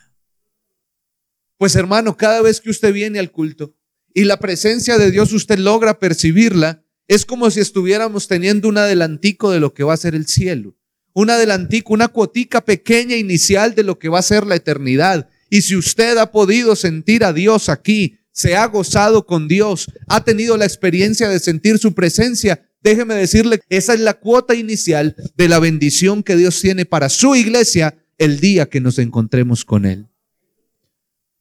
Pues 1.63 1.77
hermano, 1.77 2.17
cada 2.17 2.41
vez 2.41 2.59
que 2.59 2.69
usted 2.69 2.91
viene 2.91 3.19
al 3.19 3.31
culto, 3.31 3.73
y 4.13 4.25
la 4.25 4.37
presencia 4.37 4.97
de 4.97 5.11
Dios 5.11 5.31
usted 5.31 5.57
logra 5.57 5.97
percibirla, 5.97 6.83
es 7.07 7.25
como 7.25 7.49
si 7.49 7.61
estuviéramos 7.61 8.27
teniendo 8.27 8.67
un 8.67 8.77
adelantico 8.77 9.49
de 9.49 9.61
lo 9.61 9.73
que 9.73 9.85
va 9.85 9.93
a 9.93 9.97
ser 9.97 10.13
el 10.13 10.27
cielo. 10.27 10.75
Un 11.13 11.29
adelantico, 11.29 11.93
una 11.93 12.09
cuotica 12.09 12.65
pequeña 12.65 13.15
inicial 13.15 13.75
de 13.75 13.83
lo 13.83 13.97
que 13.97 14.09
va 14.09 14.19
a 14.19 14.23
ser 14.23 14.45
la 14.45 14.55
eternidad. 14.55 15.29
Y 15.49 15.61
si 15.61 15.77
usted 15.77 16.17
ha 16.17 16.33
podido 16.33 16.75
sentir 16.75 17.23
a 17.23 17.31
Dios 17.31 17.69
aquí, 17.69 18.17
se 18.33 18.57
ha 18.57 18.65
gozado 18.65 19.25
con 19.25 19.47
Dios, 19.47 19.89
ha 20.09 20.25
tenido 20.25 20.57
la 20.57 20.65
experiencia 20.65 21.29
de 21.29 21.39
sentir 21.39 21.77
su 21.77 21.93
presencia, 21.93 22.61
déjeme 22.81 23.15
decirle, 23.15 23.61
esa 23.69 23.93
es 23.93 24.01
la 24.01 24.15
cuota 24.15 24.53
inicial 24.53 25.15
de 25.37 25.47
la 25.47 25.59
bendición 25.59 26.23
que 26.23 26.35
Dios 26.35 26.59
tiene 26.59 26.83
para 26.83 27.07
su 27.07 27.35
iglesia 27.35 27.95
el 28.17 28.41
día 28.41 28.67
que 28.67 28.81
nos 28.81 28.99
encontremos 28.99 29.63
con 29.63 29.85
Él. 29.85 30.09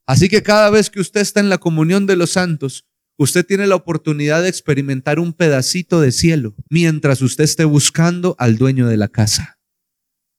Así 0.07 0.29
que 0.29 0.43
cada 0.43 0.71
vez 0.71 0.91
que 0.91 1.01
usted 1.01 1.21
está 1.21 1.41
en 1.41 1.49
la 1.49 1.59
comunión 1.59 2.07
de 2.07 2.17
los 2.17 2.31
santos, 2.31 2.87
usted 3.17 3.47
tiene 3.47 3.67
la 3.67 3.77
oportunidad 3.77 4.43
de 4.43 4.49
experimentar 4.49 5.19
un 5.19 5.33
pedacito 5.33 6.01
de 6.01 6.13
cielo 6.13 6.55
mientras 6.69 7.23
usted 7.23 7.45
esté 7.45 7.65
buscando 7.65 8.35
al 8.39 8.57
dueño 8.57 8.89
de 8.89 8.97
la 8.97 9.09
casa. 9.09 9.59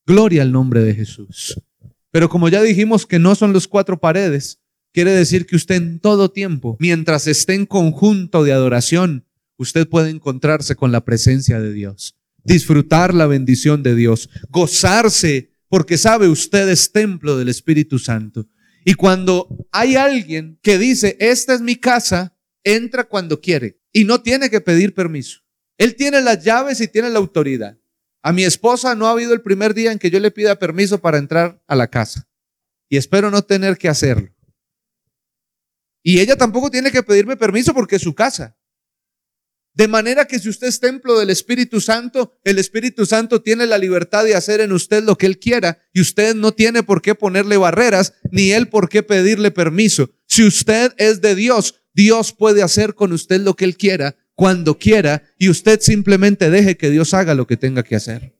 Gloria 0.06 0.41
al 0.41 0.52
nombre 0.52 0.82
de 0.82 0.93
Jesús. 0.93 1.62
Pero 2.12 2.30
como 2.30 2.49
ya 2.49 2.62
dijimos 2.62 3.08
que 3.08 3.19
no 3.19 3.36
son 3.36 3.54
los 3.54 3.67
cuatro 3.67 3.99
paredes, 3.99 4.60
quiere 4.93 5.12
decir 5.12 5.45
que 5.45 5.56
usted 5.56 5.76
en 5.76 5.99
todo 5.99 6.30
tiempo, 6.30 6.78
mientras 6.80 7.26
esté 7.28 7.56
en 7.56 7.65
conjunto 7.65 8.43
de 8.43 8.54
adoración, 8.54 9.26
usted 9.58 9.88
puede 9.88 10.10
encontrarse 10.10 10.76
con 10.76 10.91
la 10.91 11.06
presencia 11.06 11.60
de 11.60 11.73
Dios, 11.73 12.15
disfrutar 12.43 13.13
la 13.13 13.28
bendición 13.28 13.82
de 13.82 13.95
Dios, 13.95 14.30
gozarse, 14.49 15.54
porque 15.69 15.97
sabe 15.97 16.28
usted 16.28 16.69
es 16.69 16.91
templo 16.91 17.38
del 17.38 17.49
Espíritu 17.49 17.97
Santo. 17.97 18.47
Y 18.86 18.96
cuando 18.96 19.48
hay 19.72 19.96
alguien 19.96 20.60
que 20.62 20.78
dice, 20.78 21.15
esta 21.19 21.54
es 21.54 21.62
mi 21.62 21.76
casa, 21.76 22.38
entra 22.63 23.06
cuando 23.06 23.39
quiere 23.39 23.80
y 23.91 24.04
no 24.04 24.22
tiene 24.22 24.50
que 24.50 24.62
pedir 24.62 24.93
permiso. 24.93 25.41
Él 25.78 25.96
tiene 25.96 26.22
las 26.22 26.43
llaves 26.43 26.82
y 26.82 26.88
tiene 26.88 27.10
la 27.10 27.19
autoridad. 27.19 27.78
A 28.22 28.32
mi 28.32 28.43
esposa 28.43 28.96
no 28.96 29.08
ha 29.08 29.12
habido 29.12 29.34
el 29.34 29.41
primer 29.41 29.74
día 29.74 29.91
en 29.91 30.00
que 30.00 30.10
yo 30.10 30.19
le 30.19 30.32
pida 30.32 30.58
permiso 30.58 31.00
para 31.00 31.17
entrar 31.17 31.62
a 31.67 31.76
la 31.76 31.88
casa. 31.88 32.28
Y 32.89 32.98
espero 32.98 33.32
no 33.32 33.41
tener 33.41 33.78
que 33.78 33.89
hacerlo. 33.89 34.34
Y 36.04 36.19
ella 36.19 36.36
tampoco 36.36 36.69
tiene 36.69 36.91
que 36.91 37.04
pedirme 37.04 37.38
permiso 37.38 37.74
porque 37.74 37.96
es 37.96 38.02
su 38.02 38.13
casa. 38.13 38.58
De 39.75 39.88
manera 39.88 40.25
que 40.25 40.38
si 40.38 40.49
usted 40.49 40.67
es 40.67 40.79
templo 40.79 41.17
del 41.17 41.31
Espíritu 41.31 41.81
Santo, 41.81 42.38
el 42.43 42.59
Espíritu 42.59 43.07
Santo 43.07 43.41
tiene 43.41 43.65
la 43.65 43.79
libertad 43.79 44.23
de 44.23 44.36
hacer 44.36 44.62
en 44.62 44.71
usted 44.71 45.03
lo 45.03 45.17
que 45.17 45.25
Él 45.25 45.39
quiera 45.39 45.79
y 45.93 46.01
usted 46.01 46.36
no 46.36 46.51
tiene 46.51 46.83
por 46.83 47.01
qué 47.01 47.15
ponerle 47.15 47.57
barreras 47.57 48.13
ni 48.31 48.51
Él 48.51 48.69
por 48.69 48.88
qué 48.88 49.01
pedirle 49.01 49.49
permiso. 49.49 50.12
Si 50.27 50.43
usted 50.43 50.93
es 50.97 51.21
de 51.21 51.33
Dios, 51.33 51.81
Dios 51.95 52.33
puede 52.33 52.62
hacer 52.62 52.93
con 52.93 53.13
usted 53.13 53.41
lo 53.41 53.55
que 53.55 53.65
Él 53.65 53.75
quiera, 53.75 54.15
cuando 54.36 54.77
quiera 54.77 55.23
y 55.39 55.49
usted 55.49 55.79
simplemente 55.81 56.51
deje 56.51 56.77
que 56.77 56.91
Dios 56.91 57.13
haga 57.15 57.33
lo 57.33 57.47
que 57.47 57.57
tenga 57.57 57.83
que 57.83 57.95
hacer. 57.95 58.36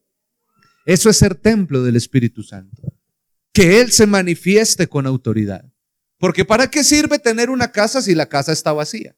Eso 0.86 1.10
es 1.10 1.18
ser 1.18 1.36
templo 1.36 1.82
del 1.82 1.96
Espíritu 1.96 2.44
Santo. 2.44 2.94
Que 3.54 3.82
Él 3.82 3.92
se 3.92 4.06
manifieste 4.06 4.88
con 4.88 5.08
autoridad. 5.08 5.66
Porque 6.20 6.46
¿para 6.46 6.70
qué 6.70 6.84
sirve 6.84 7.20
tener 7.20 7.50
una 7.50 7.72
casa 7.72 8.02
si 8.02 8.14
la 8.16 8.28
casa 8.28 8.52
está 8.52 8.72
vacía? 8.72 9.16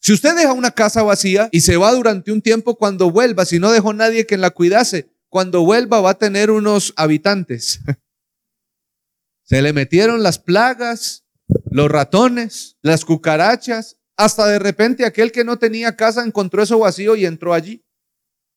Si 0.00 0.12
usted 0.12 0.36
deja 0.36 0.52
una 0.52 0.70
casa 0.70 1.02
vacía 1.02 1.48
y 1.52 1.60
se 1.60 1.76
va 1.76 1.92
durante 1.92 2.32
un 2.32 2.42
tiempo, 2.42 2.76
cuando 2.76 3.10
vuelva, 3.10 3.44
si 3.44 3.58
no 3.58 3.72
dejó 3.72 3.92
nadie 3.92 4.26
que 4.26 4.36
la 4.36 4.50
cuidase, 4.50 5.10
cuando 5.28 5.62
vuelva 5.64 6.00
va 6.00 6.10
a 6.10 6.18
tener 6.18 6.50
unos 6.50 6.92
habitantes. 6.96 7.80
Se 9.44 9.62
le 9.62 9.72
metieron 9.72 10.22
las 10.22 10.38
plagas, 10.38 11.24
los 11.70 11.88
ratones, 11.88 12.78
las 12.82 13.04
cucarachas, 13.04 13.96
hasta 14.16 14.46
de 14.46 14.58
repente 14.58 15.04
aquel 15.04 15.30
que 15.30 15.44
no 15.44 15.58
tenía 15.58 15.94
casa 15.94 16.24
encontró 16.24 16.62
eso 16.62 16.78
vacío 16.78 17.16
y 17.16 17.26
entró 17.26 17.54
allí. 17.54 17.84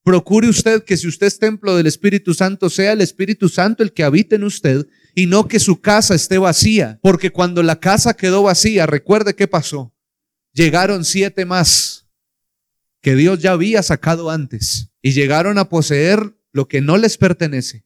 Procure 0.03 0.47
usted 0.47 0.83
que 0.83 0.97
si 0.97 1.07
usted 1.07 1.27
es 1.27 1.37
templo 1.37 1.75
del 1.75 1.85
Espíritu 1.85 2.33
Santo, 2.33 2.69
sea 2.69 2.93
el 2.93 3.01
Espíritu 3.01 3.49
Santo 3.49 3.83
el 3.83 3.93
que 3.93 4.03
habite 4.03 4.35
en 4.35 4.45
usted 4.45 4.87
y 5.13 5.25
no 5.25 5.47
que 5.47 5.59
su 5.59 5.81
casa 5.81 6.15
esté 6.15 6.37
vacía. 6.37 6.99
Porque 7.03 7.31
cuando 7.31 7.61
la 7.61 7.79
casa 7.79 8.15
quedó 8.15 8.43
vacía, 8.43 8.85
recuerde 8.87 9.35
qué 9.35 9.47
pasó 9.47 9.93
llegaron 10.53 11.05
siete 11.05 11.45
más 11.45 12.07
que 13.01 13.15
Dios 13.15 13.39
ya 13.39 13.51
había 13.51 13.81
sacado 13.83 14.29
antes 14.29 14.91
y 15.01 15.11
llegaron 15.11 15.57
a 15.57 15.69
poseer 15.69 16.35
lo 16.51 16.67
que 16.67 16.81
no 16.81 16.97
les 16.97 17.17
pertenece. 17.17 17.85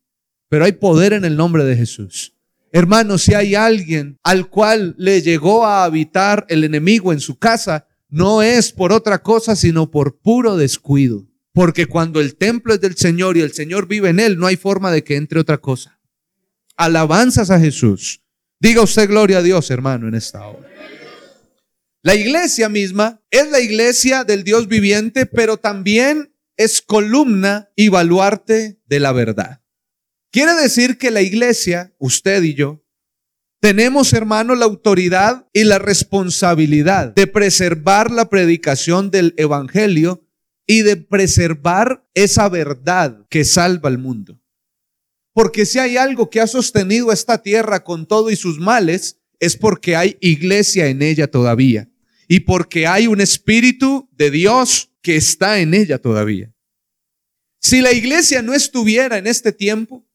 Pero 0.50 0.66
hay 0.66 0.74
poder 0.74 1.14
en 1.14 1.26
el 1.26 1.36
nombre 1.36 1.64
de 1.64 1.76
Jesús. 1.76 2.34
Hermanos, 2.72 3.24
si 3.24 3.34
hay 3.34 3.56
alguien 3.56 4.18
al 4.24 4.50
cual 4.50 4.96
le 4.98 5.22
llegó 5.22 5.66
a 5.66 5.84
habitar 5.84 6.46
el 6.50 6.64
enemigo 6.64 7.14
en 7.14 7.20
su 7.20 7.38
casa, 7.38 7.88
no 8.10 8.42
es 8.42 8.72
por 8.72 8.92
otra 8.92 9.22
cosa, 9.22 9.56
sino 9.56 9.92
por 9.92 10.20
puro 10.20 10.58
descuido. 10.58 11.28
Porque 11.54 11.86
cuando 11.86 12.20
el 12.20 12.36
templo 12.36 12.74
es 12.74 12.82
del 12.82 12.96
Señor 12.96 13.38
y 13.38 13.42
el 13.42 13.54
Señor 13.54 13.88
vive 13.88 14.10
en 14.10 14.20
él, 14.20 14.40
no 14.40 14.48
hay 14.48 14.56
forma 14.56 14.92
de 14.92 15.04
que 15.04 15.16
entre 15.16 15.40
otra 15.40 15.60
cosa. 15.60 16.00
Alabanzas 16.76 17.52
a 17.52 17.60
Jesús. 17.60 18.22
Diga 18.60 18.82
usted 18.82 19.08
gloria 19.08 19.40
a 19.40 19.44
Dios, 19.44 19.70
hermano, 19.70 20.08
en 20.08 20.16
esta 20.16 20.48
hora. 20.48 20.73
La 22.06 22.16
iglesia 22.16 22.68
misma 22.68 23.24
es 23.32 23.50
la 23.50 23.62
iglesia 23.62 24.26
del 24.26 24.44
Dios 24.44 24.68
viviente, 24.68 25.26
pero 25.26 25.56
también 25.56 26.36
es 26.58 26.82
columna 26.82 27.70
y 27.78 27.88
baluarte 27.88 28.82
de 28.86 29.00
la 29.00 29.14
verdad. 29.14 29.62
Quiere 30.30 30.54
decir 30.54 30.98
que 30.98 31.12
la 31.12 31.22
iglesia, 31.22 31.96
usted 32.00 32.44
y 32.44 32.56
yo, 32.56 32.84
tenemos, 33.62 34.12
hermano, 34.12 34.54
la 34.56 34.66
autoridad 34.66 35.48
y 35.54 35.64
la 35.64 35.80
responsabilidad 35.80 37.16
de 37.16 37.26
preservar 37.26 38.12
la 38.12 38.30
predicación 38.30 39.10
del 39.10 39.34
Evangelio 39.38 40.28
y 40.68 40.82
de 40.82 40.98
preservar 40.98 42.06
esa 42.16 42.50
verdad 42.50 43.26
que 43.30 43.46
salva 43.46 43.88
al 43.88 43.98
mundo. 43.98 44.42
Porque 45.34 45.66
si 45.66 45.80
hay 45.80 45.96
algo 45.96 46.30
que 46.30 46.42
ha 46.42 46.48
sostenido 46.48 47.14
esta 47.14 47.42
tierra 47.42 47.86
con 47.86 48.06
todo 48.06 48.30
y 48.30 48.36
sus 48.36 48.60
males, 48.60 49.22
es 49.40 49.56
porque 49.56 49.96
hay 49.96 50.18
iglesia 50.20 50.88
en 50.88 51.02
ella 51.02 51.32
todavía 51.32 51.90
y 52.28 52.42
porque 52.42 52.88
hay 52.88 53.08
un 53.08 53.22
Espíritu 53.22 54.10
de 54.12 54.32
Dios 54.32 54.92
que 55.02 55.16
está 55.16 55.60
en 55.60 55.74
ella 55.74 56.00
todavía. 56.00 56.54
Si 57.60 57.82
la 57.82 57.94
iglesia 57.94 58.42
no 58.42 58.54
estuviera 58.54 59.18
en 59.18 59.28
este 59.28 59.52
tiempo, 59.52 60.06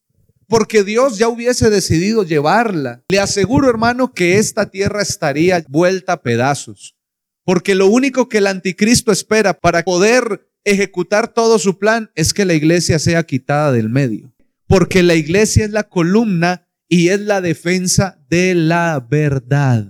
porque 0.49 0.83
Dios 0.83 1.19
ya 1.19 1.29
hubiese 1.29 1.71
decidido 1.71 2.25
llevarla, 2.25 3.05
le 3.09 3.21
aseguro 3.21 3.69
hermano 3.69 4.13
que 4.13 4.39
esta 4.39 4.71
tierra 4.71 5.03
estaría 5.03 5.65
vuelta 5.69 6.15
a 6.15 6.23
pedazos. 6.23 6.97
Porque 7.45 7.75
lo 7.75 7.87
único 7.87 8.29
que 8.29 8.39
el 8.39 8.47
anticristo 8.47 9.13
espera 9.13 9.55
para 9.55 9.83
poder 9.83 10.51
ejecutar 10.65 11.33
todo 11.33 11.59
su 11.59 11.79
plan 11.79 12.11
es 12.15 12.35
que 12.35 12.45
la 12.45 12.55
iglesia 12.55 12.99
sea 12.99 13.23
quitada 13.23 13.73
del 13.73 13.89
medio. 13.89 14.35
Porque 14.67 15.03
la 15.03 15.15
iglesia 15.15 15.65
es 15.65 15.71
la 15.71 15.85
columna 15.85 16.67
y 16.89 17.09
es 17.09 17.21
la 17.21 17.41
defensa 17.41 18.19
de 18.29 18.55
la 18.55 19.07
verdad. 19.09 19.87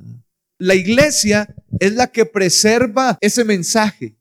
La 0.58 0.74
iglesia 0.74 1.54
es 1.80 1.94
la 1.94 2.08
que 2.08 2.26
preserva 2.26 3.18
ese 3.20 3.44
mensaje. 3.44 4.18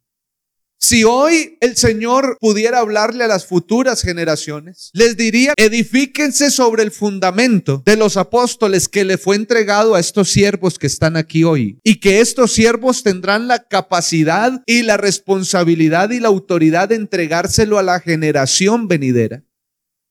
Si 0.79 1.03
hoy 1.03 1.57
el 1.59 1.75
Señor 1.75 2.37
pudiera 2.39 2.79
hablarle 2.79 3.23
a 3.23 3.27
las 3.27 3.47
futuras 3.47 4.03
generaciones, 4.03 4.91
les 4.93 5.17
diría, 5.17 5.53
edifíquense 5.57 6.51
sobre 6.51 6.83
el 6.83 6.91
fundamento 6.91 7.81
de 7.83 7.97
los 7.97 8.15
apóstoles 8.15 8.87
que 8.87 9.03
le 9.03 9.17
fue 9.17 9.37
entregado 9.37 9.95
a 9.95 9.99
estos 9.99 10.29
siervos 10.29 10.77
que 10.77 10.85
están 10.85 11.17
aquí 11.17 11.43
hoy 11.43 11.79
y 11.83 11.99
que 11.99 12.19
estos 12.19 12.53
siervos 12.53 13.01
tendrán 13.01 13.47
la 13.47 13.63
capacidad 13.63 14.61
y 14.67 14.83
la 14.83 14.97
responsabilidad 14.97 16.11
y 16.11 16.19
la 16.19 16.27
autoridad 16.27 16.89
de 16.89 16.95
entregárselo 16.95 17.79
a 17.79 17.83
la 17.83 17.99
generación 17.99 18.87
venidera. 18.87 19.43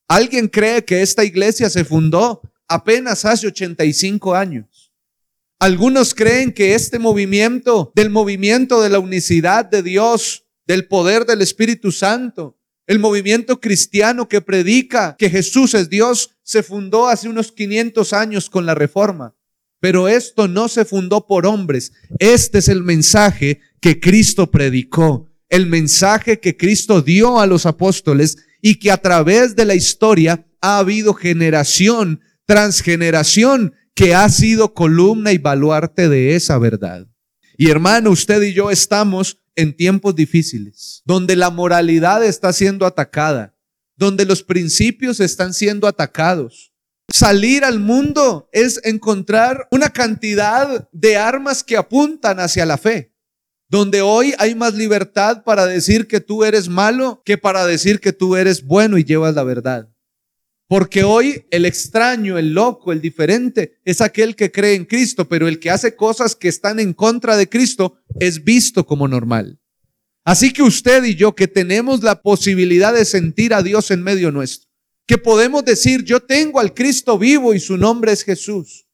Alguien 0.09 0.48
cree 0.48 0.85
que 0.85 1.00
esta 1.00 1.24
iglesia 1.24 1.70
se 1.70 1.85
fundó 1.85 2.42
apenas 2.66 3.24
hace 3.24 3.46
85 3.46 4.35
años. 4.35 4.66
Algunos 5.59 6.14
creen 6.14 6.53
que 6.53 6.75
este 6.75 6.99
movimiento, 6.99 7.90
del 7.95 8.11
movimiento 8.11 8.83
de 8.83 8.90
la 8.90 8.99
unicidad 8.99 9.64
de 9.64 9.83
Dios, 9.83 10.45
del 10.66 10.87
poder 10.87 11.25
del 11.25 11.40
Espíritu 11.40 11.92
Santo, 11.92 12.59
el 12.87 12.99
movimiento 12.99 13.59
cristiano 13.59 14.29
que 14.29 14.42
predica 14.42 15.16
que 15.19 15.31
Jesús 15.31 15.73
es 15.75 15.88
Dios, 15.88 16.37
se 16.42 16.62
fundó 16.62 17.09
hace 17.09 17.29
unos 17.29 17.53
500 17.53 18.12
años 18.12 18.51
con 18.51 18.66
la 18.66 18.75
reforma. 18.75 19.35
Pero 19.81 20.09
esto 20.09 20.47
no 20.47 20.69
se 20.69 20.85
fundó 20.85 21.27
por 21.27 21.47
hombres. 21.47 21.92
Este 22.19 22.59
es 22.59 22.69
el 22.69 22.83
mensaje 22.83 23.61
que 23.81 23.99
Cristo 23.99 24.51
predicó, 24.51 25.27
el 25.49 25.66
mensaje 25.66 26.38
que 26.38 26.57
Cristo 26.57 27.01
dio 27.01 27.40
a 27.40 27.47
los 27.47 27.64
apóstoles 27.64 28.37
y 28.61 28.75
que 28.79 28.90
a 28.90 28.99
través 28.99 29.57
de 29.57 29.64
la 29.64 29.75
historia 29.75 30.47
ha 30.61 30.79
habido 30.79 31.14
generación 31.14 32.21
transgeneración 32.47 33.75
que 33.96 34.14
ha 34.14 34.28
sido 34.28 34.74
columna 34.74 35.32
y 35.32 35.38
baluarte 35.38 36.11
de 36.11 36.37
esa 36.37 36.59
verdad. 36.59 37.09
Y 37.56 37.70
hermano, 37.70 38.11
usted 38.11 38.42
y 38.42 38.52
yo 38.52 38.70
estamos 38.70 39.40
en 39.56 39.74
tiempos 39.74 40.14
difíciles, 40.14 41.02
donde 41.06 41.35
la 41.35 41.48
moralidad 41.48 42.22
está 42.22 42.52
siendo 42.52 42.85
atacada, 42.85 43.56
donde 43.96 44.26
los 44.26 44.42
principios 44.42 45.18
están 45.18 45.54
siendo 45.54 45.88
atacados. 45.88 46.74
Salir 47.11 47.64
al 47.64 47.80
mundo 47.80 48.50
es 48.52 48.78
encontrar 48.85 49.66
una 49.70 49.88
cantidad 49.88 50.87
de 50.92 51.16
armas 51.16 51.64
que 51.64 51.78
apuntan 51.78 52.38
hacia 52.38 52.66
la 52.66 52.76
fe, 52.76 53.14
donde 53.70 54.02
hoy 54.02 54.35
hay 54.38 54.54
más 54.54 54.74
libertad 54.74 55.42
para 55.42 55.64
decir 55.64 56.06
que 56.06 56.20
tú 56.20 56.44
eres 56.44 56.68
malo 56.68 57.22
que 57.24 57.38
para 57.38 57.64
decir 57.64 58.00
que 58.00 58.12
tú 58.12 58.37
eres 58.37 58.62
bueno 58.62 58.98
y 58.98 59.04
llevas 59.04 59.35
la 59.35 59.42
verdad. 59.42 59.88
Porque 60.68 61.05
hoy 61.05 61.46
el 61.50 61.64
extraño, 61.64 62.38
el 62.38 62.52
loco, 62.52 62.92
el 62.92 63.00
diferente 63.00 63.79
es 63.85 64.00
aquel 64.00 64.35
que 64.35 64.50
cree 64.50 64.74
en 64.74 64.85
Cristo, 64.85 65.29
pero 65.29 65.46
el 65.46 65.61
que 65.61 65.70
hace 65.70 65.94
cosas 65.94 66.35
que 66.35 66.48
están 66.48 66.81
en 66.81 66.92
contra 66.92 67.37
de 67.37 67.48
Cristo 67.48 67.98
es 68.18 68.42
visto 68.42 68.85
como 68.85 69.07
normal. 69.07 69.61
Así 70.24 70.52
que 70.52 70.64
usted 70.64 71.05
y 71.05 71.14
yo 71.14 71.37
que 71.37 71.46
tenemos 71.46 72.02
la 72.02 72.20
posibilidad 72.20 72.92
de 72.92 73.05
sentir 73.05 73.55
a 73.55 73.62
Dios 73.62 73.92
en 73.92 74.02
medio 74.02 74.33
nuestro, 74.33 74.68
que 75.07 75.18
podemos 75.18 75.64
decir, 75.64 76.02
yo 76.02 76.18
tengo 76.18 76.59
al 76.59 76.74
Cristo 76.74 77.16
vivo 77.16 77.55
y 77.55 77.61
su 77.61 77.76
nombre 77.76 78.11
es 78.11 78.24
Jesús, 78.24 78.88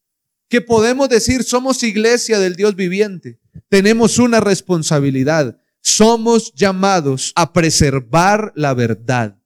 que 0.47 0.61
podemos 0.61 1.09
decir, 1.09 1.43
somos 1.43 1.81
iglesia 1.81 2.37
del 2.37 2.55
Dios 2.55 2.75
viviente, 2.75 3.39
tenemos 3.67 4.19
una 4.19 4.41
responsabilidad, 4.41 5.59
somos 5.81 6.53
llamados 6.53 7.33
a 7.35 7.51
preservar 7.51 8.53
la 8.55 8.75
verdad 8.75 9.42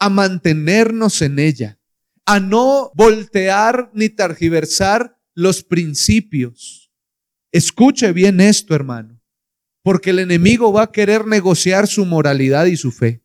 a 0.00 0.08
mantenernos 0.08 1.22
en 1.22 1.38
ella, 1.38 1.78
a 2.24 2.40
no 2.40 2.90
voltear 2.94 3.90
ni 3.92 4.08
targiversar 4.08 5.18
los 5.34 5.62
principios. 5.62 6.90
Escuche 7.52 8.12
bien 8.12 8.40
esto, 8.40 8.74
hermano, 8.74 9.20
porque 9.82 10.10
el 10.10 10.20
enemigo 10.20 10.72
va 10.72 10.84
a 10.84 10.92
querer 10.92 11.26
negociar 11.26 11.86
su 11.86 12.06
moralidad 12.06 12.64
y 12.64 12.76
su 12.76 12.90
fe. 12.90 13.22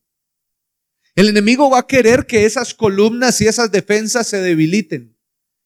El 1.15 1.29
enemigo 1.29 1.69
va 1.69 1.79
a 1.79 1.87
querer 1.87 2.25
que 2.25 2.45
esas 2.45 2.73
columnas 2.73 3.39
y 3.39 3.47
esas 3.47 3.71
defensas 3.71 4.27
se 4.27 4.41
debiliten 4.41 5.17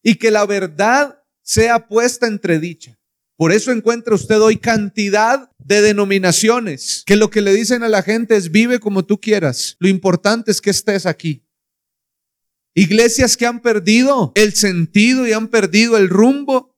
y 0.03 0.15
que 0.15 0.29
la 0.29 0.45
verdad 0.45 1.23
sea 1.41 1.87
puesta 1.87 2.27
entre 2.27 2.59
dicha. 2.59 2.98
Por 3.39 3.53
eso 3.53 3.71
encuentra 3.71 4.15
usted 4.15 4.41
hoy 4.41 4.57
cantidad 4.57 5.49
de 5.59 5.81
denominaciones 5.81 7.03
que 7.05 7.15
lo 7.15 7.29
que 7.29 7.39
le 7.39 7.53
dicen 7.53 7.83
a 7.83 7.87
la 7.87 8.03
gente 8.03 8.35
es 8.35 8.51
vive 8.51 8.81
como 8.81 9.05
tú 9.05 9.21
quieras. 9.21 9.77
Lo 9.79 9.87
importante 9.87 10.51
es 10.51 10.59
que 10.59 10.71
estés 10.71 11.05
aquí. 11.05 11.47
Iglesias 12.75 13.37
que 13.37 13.45
han 13.45 13.61
perdido 13.61 14.33
el 14.35 14.55
sentido 14.55 15.25
y 15.25 15.31
han 15.31 15.47
perdido 15.47 15.95
el 15.95 16.09
rumbo 16.09 16.75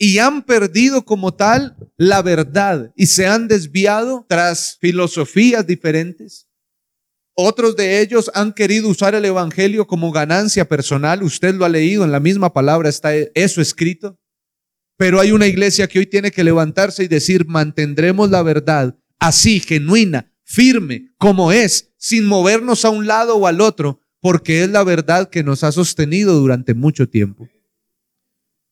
y 0.00 0.18
han 0.18 0.42
perdido 0.42 1.04
como 1.04 1.32
tal 1.32 1.76
la 1.96 2.22
verdad 2.22 2.92
y 2.96 3.06
se 3.06 3.28
han 3.28 3.46
desviado 3.46 4.26
tras 4.28 4.78
filosofías 4.80 5.64
diferentes. 5.64 6.48
Otros 7.36 7.76
de 7.76 8.00
ellos 8.00 8.32
han 8.34 8.52
querido 8.52 8.88
usar 8.88 9.14
el 9.14 9.26
Evangelio 9.26 9.86
como 9.86 10.10
ganancia 10.10 10.64
personal. 10.64 11.22
Usted 11.22 11.54
lo 11.54 11.64
ha 11.64 11.68
leído, 11.68 12.02
en 12.02 12.10
la 12.10 12.18
misma 12.18 12.52
palabra 12.52 12.88
está 12.88 13.14
eso 13.14 13.60
escrito. 13.60 14.19
Pero 15.00 15.18
hay 15.18 15.32
una 15.32 15.46
iglesia 15.46 15.88
que 15.88 15.98
hoy 15.98 16.04
tiene 16.04 16.30
que 16.30 16.44
levantarse 16.44 17.02
y 17.02 17.08
decir, 17.08 17.46
mantendremos 17.46 18.28
la 18.28 18.42
verdad 18.42 18.98
así, 19.18 19.58
genuina, 19.58 20.30
firme, 20.44 21.14
como 21.16 21.52
es, 21.52 21.94
sin 21.96 22.26
movernos 22.26 22.84
a 22.84 22.90
un 22.90 23.06
lado 23.06 23.36
o 23.36 23.46
al 23.46 23.62
otro, 23.62 24.02
porque 24.20 24.62
es 24.62 24.68
la 24.68 24.84
verdad 24.84 25.30
que 25.30 25.42
nos 25.42 25.64
ha 25.64 25.72
sostenido 25.72 26.34
durante 26.34 26.74
mucho 26.74 27.08
tiempo. 27.08 27.48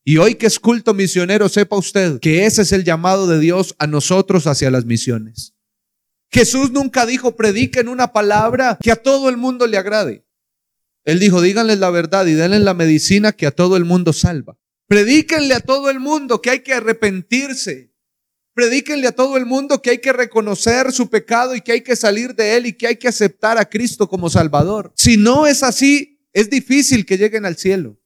Y 0.04 0.18
hoy 0.18 0.34
que 0.34 0.44
es 0.44 0.58
culto 0.58 0.92
misionero, 0.92 1.48
sepa 1.48 1.76
usted 1.78 2.20
que 2.20 2.44
ese 2.44 2.60
es 2.60 2.72
el 2.72 2.84
llamado 2.84 3.26
de 3.26 3.40
Dios 3.40 3.74
a 3.78 3.86
nosotros 3.86 4.46
hacia 4.46 4.70
las 4.70 4.84
misiones. 4.84 5.54
Jesús 6.30 6.72
nunca 6.72 7.06
dijo, 7.06 7.36
prediquen 7.36 7.88
una 7.88 8.12
palabra 8.12 8.76
que 8.82 8.92
a 8.92 8.96
todo 8.96 9.30
el 9.30 9.38
mundo 9.38 9.66
le 9.66 9.78
agrade. 9.78 10.26
Él 11.06 11.20
dijo, 11.20 11.40
díganles 11.40 11.78
la 11.78 11.88
verdad 11.88 12.26
y 12.26 12.34
denle 12.34 12.58
la 12.58 12.74
medicina 12.74 13.32
que 13.32 13.46
a 13.46 13.50
todo 13.50 13.78
el 13.78 13.86
mundo 13.86 14.12
salva. 14.12 14.58
Predíquenle 14.88 15.54
a 15.54 15.60
todo 15.60 15.90
el 15.90 16.00
mundo 16.00 16.40
que 16.40 16.50
hay 16.50 16.60
que 16.60 16.72
arrepentirse. 16.72 17.94
Predíquenle 18.54 19.06
a 19.06 19.12
todo 19.12 19.36
el 19.36 19.44
mundo 19.44 19.82
que 19.82 19.90
hay 19.90 19.98
que 19.98 20.12
reconocer 20.12 20.90
su 20.92 21.08
pecado 21.10 21.54
y 21.54 21.60
que 21.60 21.72
hay 21.72 21.82
que 21.82 21.94
salir 21.94 22.34
de 22.34 22.56
él 22.56 22.66
y 22.66 22.72
que 22.72 22.86
hay 22.88 22.96
que 22.96 23.06
aceptar 23.06 23.58
a 23.58 23.68
Cristo 23.68 24.08
como 24.08 24.30
Salvador. 24.30 24.92
Si 24.96 25.16
no 25.16 25.46
es 25.46 25.62
así, 25.62 26.26
es 26.32 26.48
difícil 26.48 27.04
que 27.04 27.18
lleguen 27.18 27.44
al 27.44 27.56
cielo. 27.56 28.00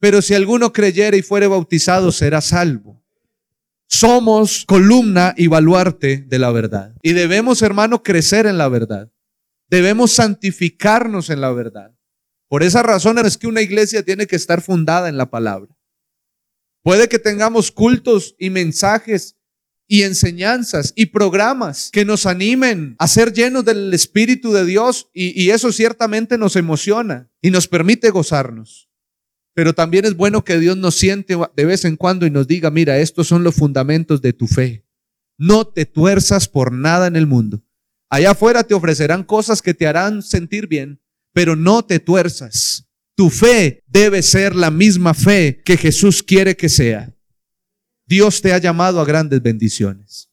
Pero 0.00 0.20
si 0.20 0.34
alguno 0.34 0.72
creyere 0.72 1.16
y 1.16 1.22
fuere 1.22 1.46
bautizado, 1.46 2.10
será 2.12 2.40
salvo. 2.40 3.02
Somos 3.88 4.64
columna 4.66 5.32
y 5.36 5.46
baluarte 5.46 6.18
de 6.26 6.38
la 6.40 6.50
verdad. 6.50 6.94
Y 7.02 7.12
debemos, 7.12 7.62
hermano, 7.62 8.02
crecer 8.02 8.46
en 8.46 8.58
la 8.58 8.68
verdad. 8.68 9.12
Debemos 9.68 10.12
santificarnos 10.12 11.30
en 11.30 11.40
la 11.40 11.52
verdad. 11.52 11.92
Por 12.48 12.64
esa 12.64 12.82
razón 12.82 13.18
es 13.18 13.38
que 13.38 13.46
una 13.46 13.62
iglesia 13.62 14.02
tiene 14.02 14.26
que 14.26 14.36
estar 14.36 14.60
fundada 14.60 15.08
en 15.08 15.16
la 15.16 15.30
palabra. 15.30 15.75
Puede 16.86 17.08
que 17.08 17.18
tengamos 17.18 17.72
cultos 17.72 18.36
y 18.38 18.48
mensajes 18.48 19.34
y 19.88 20.02
enseñanzas 20.02 20.92
y 20.94 21.06
programas 21.06 21.90
que 21.92 22.04
nos 22.04 22.26
animen 22.26 22.94
a 23.00 23.08
ser 23.08 23.32
llenos 23.32 23.64
del 23.64 23.92
Espíritu 23.92 24.52
de 24.52 24.64
Dios 24.64 25.10
y, 25.12 25.50
eso 25.50 25.72
ciertamente 25.72 26.38
nos 26.38 26.54
emociona 26.54 27.28
y 27.42 27.50
nos 27.50 27.66
permite 27.66 28.10
gozarnos. 28.10 28.88
Pero 29.52 29.74
también 29.74 30.04
es 30.04 30.14
bueno 30.14 30.44
que 30.44 30.60
Dios 30.60 30.76
nos 30.76 30.94
siente 30.94 31.36
de 31.56 31.64
vez 31.64 31.84
en 31.84 31.96
cuando 31.96 32.24
y 32.24 32.30
nos 32.30 32.46
diga, 32.46 32.70
mira, 32.70 33.00
estos 33.00 33.26
son 33.26 33.42
los 33.42 33.56
fundamentos 33.56 34.22
de 34.22 34.32
tu 34.32 34.46
fe. 34.46 34.86
No 35.36 35.66
te 35.66 35.86
tuerzas 35.86 36.46
por 36.46 36.70
nada 36.70 37.08
en 37.08 37.16
el 37.16 37.26
mundo. 37.26 37.64
Allá 38.10 38.30
afuera 38.30 38.62
te 38.62 38.74
ofrecerán 38.74 39.24
cosas 39.24 39.60
que 39.60 39.74
te 39.74 39.88
harán 39.88 40.22
sentir 40.22 40.68
bien, 40.68 41.00
pero 41.32 41.56
no 41.56 41.84
te 41.84 41.98
tuerzas. 41.98 42.85
Tu 43.16 43.30
fe 43.30 43.82
debe 43.86 44.22
ser 44.22 44.54
la 44.54 44.70
misma 44.70 45.14
fe 45.14 45.62
que 45.64 45.76
Jesús 45.76 46.22
quiere 46.22 46.54
que 46.54 46.68
sea. 46.68 47.14
Dios 48.06 48.42
te 48.42 48.52
ha 48.52 48.58
llamado 48.58 49.00
a 49.00 49.06
grandes 49.06 49.42
bendiciones. 49.42 50.30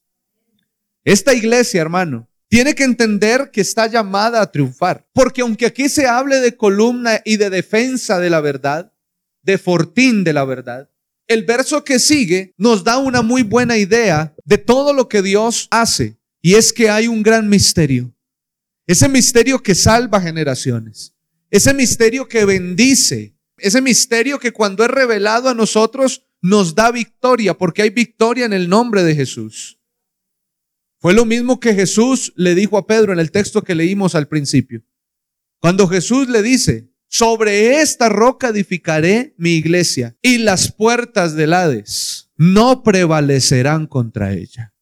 Esta 1.02 1.34
iglesia, 1.34 1.80
hermano, 1.80 2.28
tiene 2.48 2.74
que 2.74 2.84
entender 2.84 3.50
que 3.50 3.62
está 3.62 3.86
llamada 3.86 4.40
a 4.42 4.52
triunfar. 4.52 5.08
Porque 5.12 5.40
aunque 5.40 5.66
aquí 5.66 5.88
se 5.88 6.06
hable 6.06 6.40
de 6.40 6.56
columna 6.56 7.20
y 7.24 7.38
de 7.38 7.50
defensa 7.50 8.20
de 8.20 8.30
la 8.30 8.40
verdad, 8.40 8.92
de 9.42 9.56
fortín 9.58 10.22
de 10.22 10.34
la 10.34 10.44
verdad, 10.44 10.90
el 11.26 11.44
verso 11.44 11.84
que 11.84 11.98
sigue 11.98 12.54
nos 12.58 12.84
da 12.84 12.98
una 12.98 13.22
muy 13.22 13.42
buena 13.42 13.78
idea 13.78 14.34
de 14.44 14.58
todo 14.58 14.92
lo 14.92 15.08
que 15.08 15.22
Dios 15.22 15.68
hace. 15.70 16.18
Y 16.42 16.54
es 16.54 16.72
que 16.72 16.90
hay 16.90 17.08
un 17.08 17.22
gran 17.22 17.48
misterio. 17.48 18.14
Ese 18.86 19.08
misterio 19.08 19.62
que 19.62 19.74
salva 19.74 20.20
generaciones. 20.20 21.13
Ese 21.54 21.72
misterio 21.72 22.26
que 22.26 22.44
bendice, 22.44 23.38
ese 23.58 23.80
misterio 23.80 24.40
que 24.40 24.50
cuando 24.50 24.82
es 24.82 24.90
revelado 24.90 25.48
a 25.48 25.54
nosotros 25.54 26.26
nos 26.42 26.74
da 26.74 26.90
victoria, 26.90 27.56
porque 27.56 27.82
hay 27.82 27.90
victoria 27.90 28.44
en 28.44 28.52
el 28.52 28.68
nombre 28.68 29.04
de 29.04 29.14
Jesús. 29.14 29.80
Fue 30.98 31.14
lo 31.14 31.24
mismo 31.24 31.60
que 31.60 31.72
Jesús 31.72 32.32
le 32.34 32.56
dijo 32.56 32.76
a 32.76 32.88
Pedro 32.88 33.12
en 33.12 33.20
el 33.20 33.30
texto 33.30 33.62
que 33.62 33.76
leímos 33.76 34.16
al 34.16 34.26
principio. 34.26 34.82
Cuando 35.60 35.86
Jesús 35.86 36.28
le 36.28 36.42
dice, 36.42 36.92
sobre 37.06 37.80
esta 37.80 38.08
roca 38.08 38.48
edificaré 38.48 39.36
mi 39.38 39.50
iglesia 39.50 40.16
y 40.22 40.38
las 40.38 40.72
puertas 40.72 41.36
del 41.36 41.52
Hades 41.52 42.32
no 42.36 42.82
prevalecerán 42.82 43.86
contra 43.86 44.32
ella. 44.32 44.74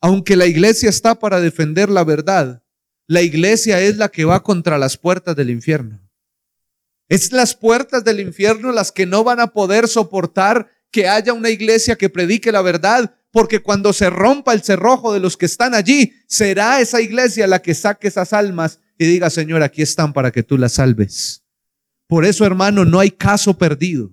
Aunque 0.00 0.34
la 0.34 0.46
iglesia 0.46 0.90
está 0.90 1.20
para 1.20 1.40
defender 1.40 1.88
la 1.88 2.02
verdad, 2.02 2.63
la 3.06 3.22
iglesia 3.22 3.80
es 3.80 3.96
la 3.96 4.08
que 4.08 4.24
va 4.24 4.42
contra 4.42 4.78
las 4.78 4.96
puertas 4.96 5.36
del 5.36 5.50
infierno. 5.50 6.00
Es 7.08 7.32
las 7.32 7.54
puertas 7.54 8.02
del 8.04 8.20
infierno 8.20 8.72
las 8.72 8.90
que 8.90 9.06
no 9.06 9.24
van 9.24 9.40
a 9.40 9.48
poder 9.48 9.88
soportar 9.88 10.70
que 10.90 11.08
haya 11.08 11.32
una 11.32 11.50
iglesia 11.50 11.96
que 11.96 12.08
predique 12.08 12.50
la 12.50 12.62
verdad, 12.62 13.14
porque 13.30 13.60
cuando 13.60 13.92
se 13.92 14.08
rompa 14.10 14.52
el 14.52 14.62
cerrojo 14.62 15.12
de 15.12 15.20
los 15.20 15.36
que 15.36 15.46
están 15.46 15.74
allí, 15.74 16.12
será 16.28 16.80
esa 16.80 17.00
iglesia 17.00 17.46
la 17.46 17.60
que 17.60 17.74
saque 17.74 18.08
esas 18.08 18.32
almas 18.32 18.78
y 18.96 19.06
diga, 19.06 19.28
Señor, 19.28 19.62
aquí 19.62 19.82
están 19.82 20.12
para 20.12 20.30
que 20.30 20.42
tú 20.42 20.56
las 20.56 20.74
salves. 20.74 21.42
Por 22.06 22.24
eso, 22.24 22.46
hermano, 22.46 22.84
no 22.84 23.00
hay 23.00 23.10
caso 23.10 23.58
perdido. 23.58 24.12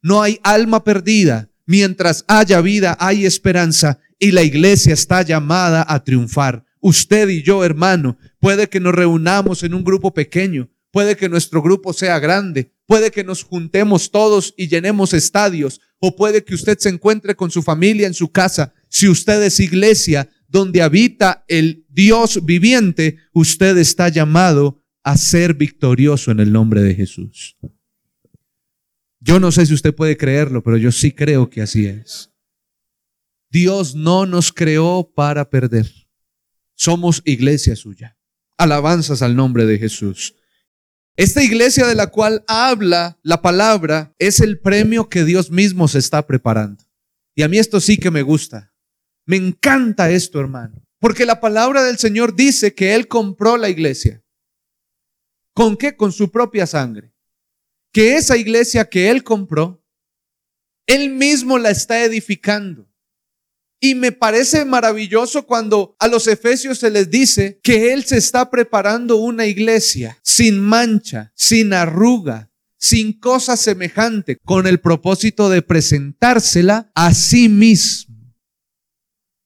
No 0.00 0.22
hay 0.22 0.38
alma 0.42 0.84
perdida. 0.84 1.50
Mientras 1.66 2.24
haya 2.28 2.60
vida, 2.60 2.96
hay 3.00 3.26
esperanza 3.26 3.98
y 4.18 4.30
la 4.30 4.42
iglesia 4.42 4.94
está 4.94 5.22
llamada 5.22 5.84
a 5.88 6.02
triunfar. 6.04 6.64
Usted 6.84 7.28
y 7.28 7.42
yo, 7.42 7.64
hermano, 7.64 8.18
puede 8.40 8.68
que 8.68 8.80
nos 8.80 8.92
reunamos 8.92 9.62
en 9.62 9.72
un 9.72 9.84
grupo 9.84 10.12
pequeño, 10.12 10.68
puede 10.90 11.16
que 11.16 11.28
nuestro 11.28 11.62
grupo 11.62 11.92
sea 11.92 12.18
grande, 12.18 12.72
puede 12.86 13.12
que 13.12 13.22
nos 13.22 13.44
juntemos 13.44 14.10
todos 14.10 14.52
y 14.56 14.66
llenemos 14.66 15.14
estadios, 15.14 15.80
o 16.00 16.16
puede 16.16 16.42
que 16.42 16.56
usted 16.56 16.76
se 16.78 16.88
encuentre 16.88 17.36
con 17.36 17.52
su 17.52 17.62
familia 17.62 18.08
en 18.08 18.14
su 18.14 18.32
casa. 18.32 18.74
Si 18.88 19.08
usted 19.08 19.40
es 19.44 19.60
iglesia 19.60 20.28
donde 20.48 20.82
habita 20.82 21.44
el 21.46 21.86
Dios 21.88 22.44
viviente, 22.44 23.16
usted 23.32 23.78
está 23.78 24.08
llamado 24.08 24.82
a 25.04 25.16
ser 25.16 25.54
victorioso 25.54 26.32
en 26.32 26.40
el 26.40 26.50
nombre 26.50 26.82
de 26.82 26.96
Jesús. 26.96 27.56
Yo 29.20 29.38
no 29.38 29.52
sé 29.52 29.66
si 29.66 29.74
usted 29.74 29.94
puede 29.94 30.16
creerlo, 30.16 30.64
pero 30.64 30.76
yo 30.78 30.90
sí 30.90 31.12
creo 31.12 31.48
que 31.48 31.62
así 31.62 31.86
es. 31.86 32.32
Dios 33.50 33.94
no 33.94 34.26
nos 34.26 34.52
creó 34.52 35.12
para 35.14 35.48
perder. 35.48 36.01
Somos 36.74 37.22
iglesia 37.24 37.76
suya. 37.76 38.16
Alabanzas 38.58 39.22
al 39.22 39.36
nombre 39.36 39.66
de 39.66 39.78
Jesús. 39.78 40.36
Esta 41.16 41.42
iglesia 41.42 41.86
de 41.86 41.94
la 41.94 42.06
cual 42.06 42.44
habla 42.48 43.18
la 43.22 43.42
palabra 43.42 44.14
es 44.18 44.40
el 44.40 44.58
premio 44.60 45.08
que 45.08 45.24
Dios 45.24 45.50
mismo 45.50 45.86
se 45.88 45.98
está 45.98 46.26
preparando. 46.26 46.84
Y 47.34 47.42
a 47.42 47.48
mí 47.48 47.58
esto 47.58 47.80
sí 47.80 47.98
que 47.98 48.10
me 48.10 48.22
gusta. 48.22 48.72
Me 49.26 49.36
encanta 49.36 50.10
esto, 50.10 50.40
hermano. 50.40 50.82
Porque 50.98 51.26
la 51.26 51.40
palabra 51.40 51.82
del 51.82 51.98
Señor 51.98 52.34
dice 52.34 52.74
que 52.74 52.94
Él 52.94 53.08
compró 53.08 53.56
la 53.56 53.68
iglesia. 53.68 54.22
¿Con 55.52 55.76
qué? 55.76 55.96
Con 55.96 56.12
su 56.12 56.30
propia 56.30 56.66
sangre. 56.66 57.12
Que 57.92 58.16
esa 58.16 58.36
iglesia 58.36 58.88
que 58.88 59.10
Él 59.10 59.22
compró, 59.22 59.84
Él 60.86 61.10
mismo 61.10 61.58
la 61.58 61.70
está 61.70 62.02
edificando. 62.04 62.91
Y 63.84 63.96
me 63.96 64.12
parece 64.12 64.64
maravilloso 64.64 65.44
cuando 65.44 65.96
a 65.98 66.06
los 66.06 66.28
efesios 66.28 66.78
se 66.78 66.88
les 66.88 67.10
dice 67.10 67.58
que 67.64 67.92
Él 67.92 68.04
se 68.04 68.16
está 68.16 68.48
preparando 68.48 69.16
una 69.16 69.46
iglesia 69.46 70.20
sin 70.22 70.60
mancha, 70.60 71.32
sin 71.34 71.72
arruga, 71.72 72.48
sin 72.78 73.18
cosa 73.18 73.56
semejante, 73.56 74.38
con 74.44 74.68
el 74.68 74.78
propósito 74.78 75.50
de 75.50 75.62
presentársela 75.62 76.92
a 76.94 77.12
sí 77.12 77.48
mismo. 77.48 78.14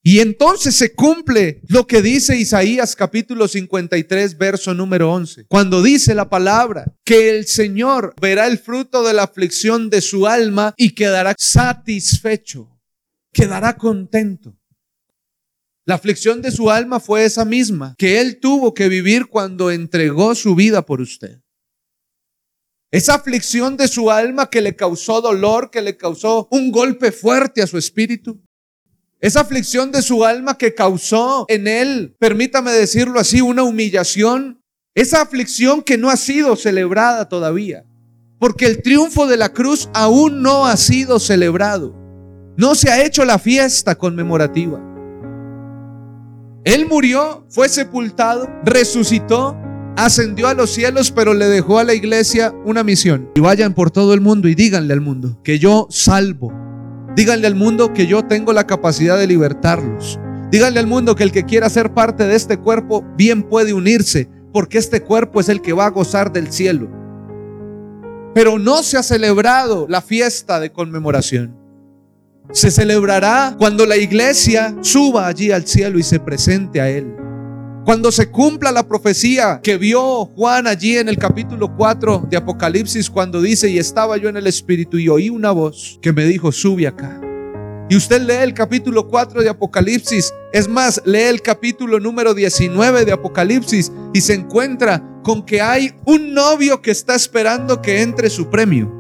Y 0.03 0.21
entonces 0.21 0.75
se 0.75 0.95
cumple 0.95 1.63
lo 1.69 1.87
que 1.87 2.03
dice 2.03 2.37
Isaías 2.37 2.95
capítulo 2.95 3.49
53, 3.49 4.37
verso 4.37 4.75
número 4.75 5.13
11, 5.15 5.47
cuando 5.49 5.83
dice 5.83 6.15
la 6.15 6.29
palabra 6.29 6.95
que 7.05 7.31
el 7.31 7.47
Señor 7.47 8.15
verá 8.21 8.49
el 8.49 8.59
fruto 8.59 9.03
de 9.03 9.15
la 9.15 9.23
aflicción 9.23 9.89
de 9.89 10.03
su 10.03 10.27
alma 10.27 10.75
y 10.77 10.91
quedará 10.91 11.35
satisfecho 11.39 12.76
quedará 13.33 13.77
contento. 13.77 14.57
La 15.85 15.95
aflicción 15.95 16.43
de 16.43 16.51
su 16.51 16.69
alma 16.69 16.99
fue 16.99 17.25
esa 17.25 17.45
misma 17.45 17.95
que 17.97 18.21
él 18.21 18.41
tuvo 18.41 18.75
que 18.75 18.89
vivir 18.89 19.27
cuando 19.27 19.71
entregó 19.71 20.35
su 20.35 20.57
vida 20.57 20.85
por 20.85 21.01
usted. 21.01 21.41
Esa 22.91 23.15
aflicción 23.15 23.77
de 23.77 23.89
su 23.89 24.11
alma 24.11 24.51
que 24.51 24.61
le 24.61 24.75
causó 24.75 25.21
dolor, 25.21 25.71
que 25.71 25.83
le 25.83 25.97
causó 25.97 26.49
un 26.51 26.73
golpe 26.73 27.13
fuerte 27.13 27.63
a 27.63 27.67
su 27.67 27.79
espíritu. 27.79 28.41
Esa 29.21 29.41
aflicción 29.41 29.93
de 29.93 30.03
su 30.03 30.25
alma 30.25 30.59
que 30.59 30.75
causó 30.75 31.47
en 31.49 31.69
él, 31.69 32.17
permítame 32.19 32.73
decirlo 32.73 33.21
así, 33.21 33.41
una 33.41 33.63
humillación. 33.63 34.63
Esa 34.95 35.21
aflicción 35.21 35.83
que 35.83 35.99
no 35.99 36.11
ha 36.11 36.17
sido 36.17 36.57
celebrada 36.57 37.29
todavía. 37.29 37.85
Porque 38.39 38.67
el 38.67 38.83
triunfo 38.83 39.27
de 39.27 39.37
la 39.37 39.53
cruz 39.53 39.89
aún 39.95 40.43
no 40.43 40.67
ha 40.67 40.77
sido 40.77 41.19
celebrado. 41.19 42.06
No 42.59 42.75
se 42.75 42.91
ha 42.91 43.05
hecho 43.05 43.27
la 43.27 43.39
fiesta 43.39 43.97
conmemorativa. 43.97 44.81
Él 46.65 46.87
murió, 46.87 47.45
fue 47.51 47.69
sepultado, 47.69 48.49
resucitó, 48.65 49.55
ascendió 49.95 50.49
a 50.49 50.55
los 50.55 50.71
cielos, 50.71 51.11
pero 51.11 51.35
le 51.35 51.47
dejó 51.47 51.79
a 51.79 51.85
la 51.85 51.93
iglesia 51.93 52.55
una 52.65 52.83
misión. 52.83 53.31
Y 53.35 53.41
vayan 53.41 53.75
por 53.75 53.91
todo 53.91 54.15
el 54.15 54.23
mundo 54.23 54.49
y 54.49 54.55
díganle 54.55 54.95
al 54.95 55.03
mundo 55.03 55.39
que 55.45 55.59
yo 55.59 55.87
salvo. 55.91 56.51
Díganle 57.15 57.47
al 57.47 57.57
mundo 57.57 57.93
que 57.93 58.07
yo 58.07 58.25
tengo 58.25 58.55
la 58.55 58.67
capacidad 58.67 59.19
de 59.19 59.27
libertarlos. 59.27 60.19
Díganle 60.51 60.81
al 60.81 60.87
mundo 60.87 61.15
que 61.15 61.25
el 61.25 61.33
que 61.33 61.45
quiera 61.45 61.69
ser 61.69 61.93
parte 61.93 62.27
de 62.27 62.37
este 62.37 62.57
cuerpo 62.57 63.05
bien 63.19 63.43
puede 63.43 63.75
unirse, 63.75 64.31
porque 64.55 64.79
este 64.79 65.03
cuerpo 65.03 65.41
es 65.41 65.51
el 65.51 65.61
que 65.61 65.75
va 65.75 65.87
a 65.87 65.91
gozar 65.91 66.33
del 66.33 66.51
cielo. 66.51 66.89
Pero 68.35 68.59
no 68.59 68.83
se 68.83 68.97
ha 68.97 69.03
celebrado 69.03 69.87
la 69.91 70.01
fiesta 70.01 70.59
de 70.59 70.73
conmemoración 70.73 71.56
se 72.53 72.71
celebrará 72.71 73.55
cuando 73.59 73.87
la 73.87 73.97
iglesia 73.97 74.75
suba 74.81 75.27
allí 75.27 75.51
al 75.51 75.67
cielo 75.67 75.99
y 75.99 76.03
se 76.03 76.21
presente 76.21 76.81
a 76.81 76.89
Él. 76.89 77.15
Cuando 77.85 78.11
se 78.11 78.31
cumpla 78.31 78.73
la 78.73 78.89
profecía 78.89 79.61
que 79.63 79.77
vio 79.77 80.25
Juan 80.25 80.67
allí 80.67 80.97
en 80.97 81.09
el 81.09 81.19
capítulo 81.19 81.77
4 81.77 82.27
de 82.29 82.37
Apocalipsis, 82.37 83.09
cuando 83.09 83.41
dice, 83.41 83.69
y 83.69 83.79
estaba 83.79 84.17
yo 84.17 84.29
en 84.29 84.37
el 84.37 84.49
Espíritu 84.49 84.99
y 84.99 85.09
oí 85.09 85.31
una 85.31 85.53
voz 85.53 85.99
que 86.03 86.13
me 86.13 86.25
dijo, 86.25 86.51
sube 86.51 86.89
acá. 86.89 87.21
Y 87.89 87.95
usted 87.95 88.23
lee 88.23 88.43
el 88.43 88.55
capítulo 88.55 89.07
4 89.07 89.43
de 89.43 89.49
Apocalipsis, 89.49 90.35
es 90.53 90.67
más, 90.67 91.01
lee 91.05 91.29
el 91.29 91.43
capítulo 91.43 92.01
número 92.01 92.35
19 92.35 93.05
de 93.05 93.13
Apocalipsis 93.13 93.93
y 94.13 94.21
se 94.21 94.35
encuentra 94.35 95.01
con 95.23 95.45
que 95.45 95.61
hay 95.61 95.95
un 96.05 96.35
novio 96.35 96.83
que 96.83 96.91
está 96.91 97.15
esperando 97.15 97.81
que 97.81 98.03
entre 98.03 98.31
su 98.31 98.51
premio, 98.51 98.93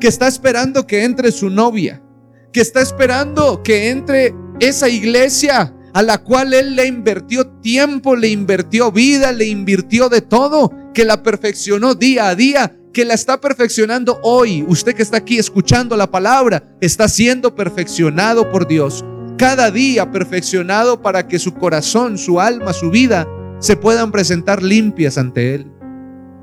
que 0.00 0.08
está 0.08 0.26
esperando 0.26 0.86
que 0.86 1.04
entre 1.04 1.30
su 1.30 1.50
novia 1.50 2.02
que 2.56 2.62
está 2.62 2.80
esperando 2.80 3.62
que 3.62 3.90
entre 3.90 4.34
esa 4.60 4.88
iglesia 4.88 5.74
a 5.92 6.02
la 6.02 6.16
cual 6.16 6.54
Él 6.54 6.74
le 6.74 6.86
invirtió 6.86 7.46
tiempo, 7.60 8.16
le 8.16 8.28
invirtió 8.28 8.90
vida, 8.90 9.30
le 9.30 9.44
invirtió 9.44 10.08
de 10.08 10.22
todo, 10.22 10.72
que 10.94 11.04
la 11.04 11.22
perfeccionó 11.22 11.94
día 11.94 12.28
a 12.28 12.34
día, 12.34 12.74
que 12.94 13.04
la 13.04 13.12
está 13.12 13.42
perfeccionando 13.42 14.18
hoy. 14.22 14.64
Usted 14.66 14.94
que 14.94 15.02
está 15.02 15.18
aquí 15.18 15.36
escuchando 15.36 15.98
la 15.98 16.10
palabra, 16.10 16.62
está 16.80 17.10
siendo 17.10 17.54
perfeccionado 17.54 18.50
por 18.50 18.66
Dios. 18.66 19.04
Cada 19.36 19.70
día 19.70 20.10
perfeccionado 20.10 21.02
para 21.02 21.28
que 21.28 21.38
su 21.38 21.52
corazón, 21.52 22.16
su 22.16 22.40
alma, 22.40 22.72
su 22.72 22.88
vida 22.88 23.28
se 23.58 23.76
puedan 23.76 24.10
presentar 24.10 24.62
limpias 24.62 25.18
ante 25.18 25.56
Él. 25.56 25.70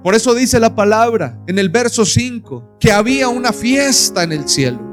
Por 0.03 0.13
eso 0.13 0.35
dice 0.35 0.59
la 0.59 0.75
palabra 0.75 1.39
en 1.47 1.57
el 1.57 1.69
verso 1.69 2.05
5 2.05 2.77
que 2.79 2.91
había 2.91 3.29
una 3.29 3.51
fiesta 3.51 4.21
en 4.21 4.31
el 4.31 4.47
cielo. 4.47 4.92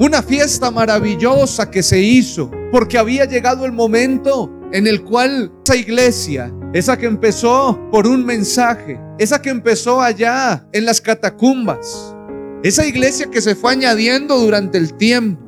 Una 0.00 0.22
fiesta 0.22 0.70
maravillosa 0.70 1.68
que 1.68 1.82
se 1.82 1.98
hizo 1.98 2.52
porque 2.70 2.98
había 2.98 3.24
llegado 3.24 3.66
el 3.66 3.72
momento 3.72 4.48
en 4.72 4.86
el 4.86 5.02
cual 5.02 5.50
esa 5.64 5.74
iglesia, 5.74 6.54
esa 6.72 6.96
que 6.96 7.06
empezó 7.06 7.76
por 7.90 8.06
un 8.06 8.24
mensaje, 8.24 9.00
esa 9.18 9.42
que 9.42 9.50
empezó 9.50 10.00
allá 10.00 10.64
en 10.72 10.84
las 10.84 11.00
catacumbas, 11.00 12.14
esa 12.62 12.86
iglesia 12.86 13.28
que 13.28 13.40
se 13.40 13.56
fue 13.56 13.72
añadiendo 13.72 14.38
durante 14.38 14.78
el 14.78 14.94
tiempo, 14.94 15.42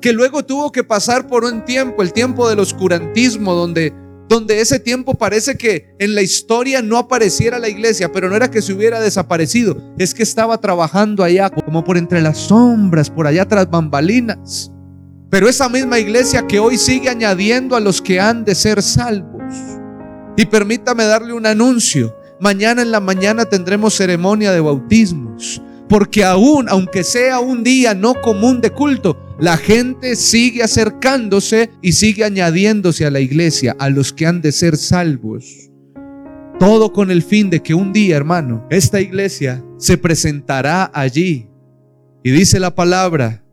que 0.00 0.12
luego 0.12 0.44
tuvo 0.44 0.72
que 0.72 0.82
pasar 0.82 1.28
por 1.28 1.44
un 1.44 1.64
tiempo, 1.64 2.02
el 2.02 2.12
tiempo 2.12 2.48
del 2.48 2.58
oscurantismo, 2.58 3.54
donde 3.54 3.92
donde 4.28 4.60
ese 4.60 4.78
tiempo 4.78 5.14
parece 5.14 5.56
que 5.56 5.94
en 5.98 6.14
la 6.14 6.22
historia 6.22 6.82
no 6.82 6.98
apareciera 6.98 7.58
la 7.58 7.68
iglesia, 7.68 8.12
pero 8.12 8.28
no 8.28 8.36
era 8.36 8.50
que 8.50 8.62
se 8.62 8.72
hubiera 8.72 9.00
desaparecido, 9.00 9.80
es 9.98 10.12
que 10.12 10.22
estaba 10.22 10.60
trabajando 10.60 11.24
allá 11.24 11.48
como 11.50 11.82
por 11.82 11.96
entre 11.96 12.20
las 12.20 12.38
sombras, 12.38 13.10
por 13.10 13.26
allá 13.26 13.46
tras 13.46 13.70
bambalinas. 13.70 14.70
Pero 15.30 15.48
esa 15.48 15.68
misma 15.68 15.98
iglesia 15.98 16.46
que 16.46 16.58
hoy 16.58 16.78
sigue 16.78 17.08
añadiendo 17.08 17.76
a 17.76 17.80
los 17.80 18.00
que 18.00 18.20
han 18.20 18.44
de 18.44 18.54
ser 18.54 18.82
salvos. 18.82 19.42
Y 20.36 20.46
permítame 20.46 21.04
darle 21.04 21.32
un 21.32 21.46
anuncio. 21.46 22.16
Mañana 22.40 22.82
en 22.82 22.90
la 22.90 23.00
mañana 23.00 23.44
tendremos 23.44 23.94
ceremonia 23.94 24.52
de 24.52 24.60
bautismos. 24.60 25.60
Porque 25.88 26.24
aún, 26.24 26.68
aunque 26.68 27.02
sea 27.02 27.40
un 27.40 27.64
día 27.64 27.94
no 27.94 28.14
común 28.20 28.60
de 28.60 28.70
culto, 28.70 29.18
la 29.38 29.56
gente 29.56 30.16
sigue 30.16 30.62
acercándose 30.62 31.70
y 31.80 31.92
sigue 31.92 32.24
añadiéndose 32.24 33.06
a 33.06 33.10
la 33.10 33.20
iglesia, 33.20 33.74
a 33.78 33.88
los 33.88 34.12
que 34.12 34.26
han 34.26 34.42
de 34.42 34.52
ser 34.52 34.76
salvos. 34.76 35.70
Todo 36.58 36.92
con 36.92 37.10
el 37.10 37.22
fin 37.22 37.48
de 37.48 37.62
que 37.62 37.72
un 37.72 37.92
día, 37.92 38.16
hermano, 38.16 38.66
esta 38.68 39.00
iglesia 39.00 39.64
se 39.78 39.96
presentará 39.96 40.90
allí. 40.92 41.48
Y 42.22 42.32
dice 42.32 42.58
la 42.58 42.74
palabra, 42.74 43.44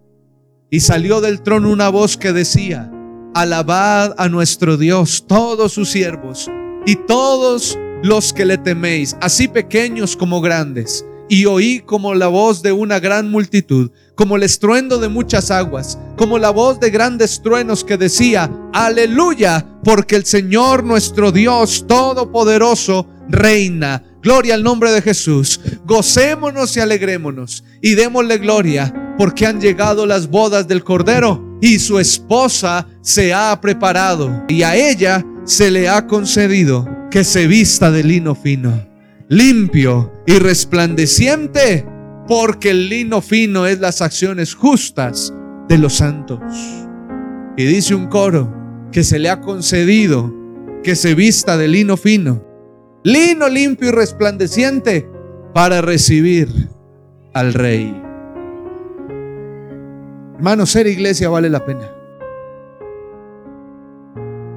y 0.69 0.79
salió 0.79 1.21
del 1.21 1.41
trono 1.41 1.69
una 1.69 1.89
voz 1.89 2.17
que 2.17 2.33
decía, 2.33 2.91
alabad 3.33 4.13
a 4.17 4.27
nuestro 4.27 4.75
Dios 4.75 5.25
todos 5.27 5.71
sus 5.73 5.89
siervos 5.89 6.49
y 6.85 6.95
todos 6.95 7.77
los 8.03 8.33
que 8.33 8.45
le 8.45 8.57
teméis, 8.57 9.15
así 9.21 9.47
pequeños 9.47 10.17
como 10.17 10.41
grandes 10.41 11.05
y 11.29 11.45
oí 11.45 11.79
como 11.79 12.13
la 12.13 12.27
voz 12.27 12.61
de 12.61 12.71
una 12.71 12.99
gran 12.99 13.29
multitud, 13.29 13.91
como 14.15 14.35
el 14.35 14.43
estruendo 14.43 14.99
de 14.99 15.09
muchas 15.09 15.51
aguas, 15.51 15.97
como 16.17 16.37
la 16.37 16.49
voz 16.49 16.79
de 16.79 16.89
grandes 16.89 17.41
truenos 17.41 17.83
que 17.83 17.97
decía, 17.97 18.51
aleluya, 18.73 19.65
porque 19.83 20.15
el 20.15 20.25
Señor 20.25 20.83
nuestro 20.83 21.31
Dios 21.31 21.85
Todopoderoso 21.87 23.07
reina. 23.29 24.03
Gloria 24.21 24.55
al 24.55 24.63
nombre 24.63 24.91
de 24.91 25.01
Jesús. 25.01 25.59
Gocémonos 25.85 26.75
y 26.75 26.79
alegrémonos 26.79 27.63
y 27.81 27.93
démosle 27.93 28.39
gloria 28.39 29.13
porque 29.17 29.45
han 29.45 29.61
llegado 29.61 30.05
las 30.05 30.27
bodas 30.29 30.67
del 30.67 30.83
Cordero 30.83 31.59
y 31.61 31.79
su 31.79 31.99
esposa 31.99 32.87
se 33.01 33.33
ha 33.33 33.59
preparado 33.61 34.43
y 34.47 34.63
a 34.63 34.75
ella 34.75 35.23
se 35.45 35.69
le 35.71 35.87
ha 35.87 36.07
concedido 36.07 36.87
que 37.11 37.23
se 37.23 37.47
vista 37.47 37.91
de 37.91 38.03
lino 38.03 38.35
fino, 38.35 38.85
limpio 39.29 40.11
y 40.25 40.39
resplandeciente, 40.39 41.85
porque 42.27 42.71
el 42.71 42.89
lino 42.89 43.21
fino 43.21 43.67
es 43.67 43.79
las 43.79 44.01
acciones 44.01 44.55
justas 44.55 45.33
de 45.67 45.77
los 45.77 45.95
santos. 45.95 46.39
Y 47.57 47.65
dice 47.65 47.95
un 47.95 48.07
coro 48.07 48.53
que 48.91 49.03
se 49.03 49.19
le 49.19 49.29
ha 49.29 49.41
concedido 49.41 50.33
que 50.83 50.95
se 50.95 51.15
vista 51.15 51.57
de 51.57 51.67
lino 51.67 51.97
fino, 51.97 52.43
lino 53.03 53.49
limpio 53.49 53.89
y 53.89 53.91
resplandeciente 53.91 55.09
para 55.53 55.81
recibir 55.81 56.49
al 57.33 57.53
rey. 57.53 58.01
Hermano, 60.35 60.65
ser 60.65 60.87
iglesia 60.87 61.29
vale 61.29 61.49
la 61.49 61.65
pena. 61.65 61.91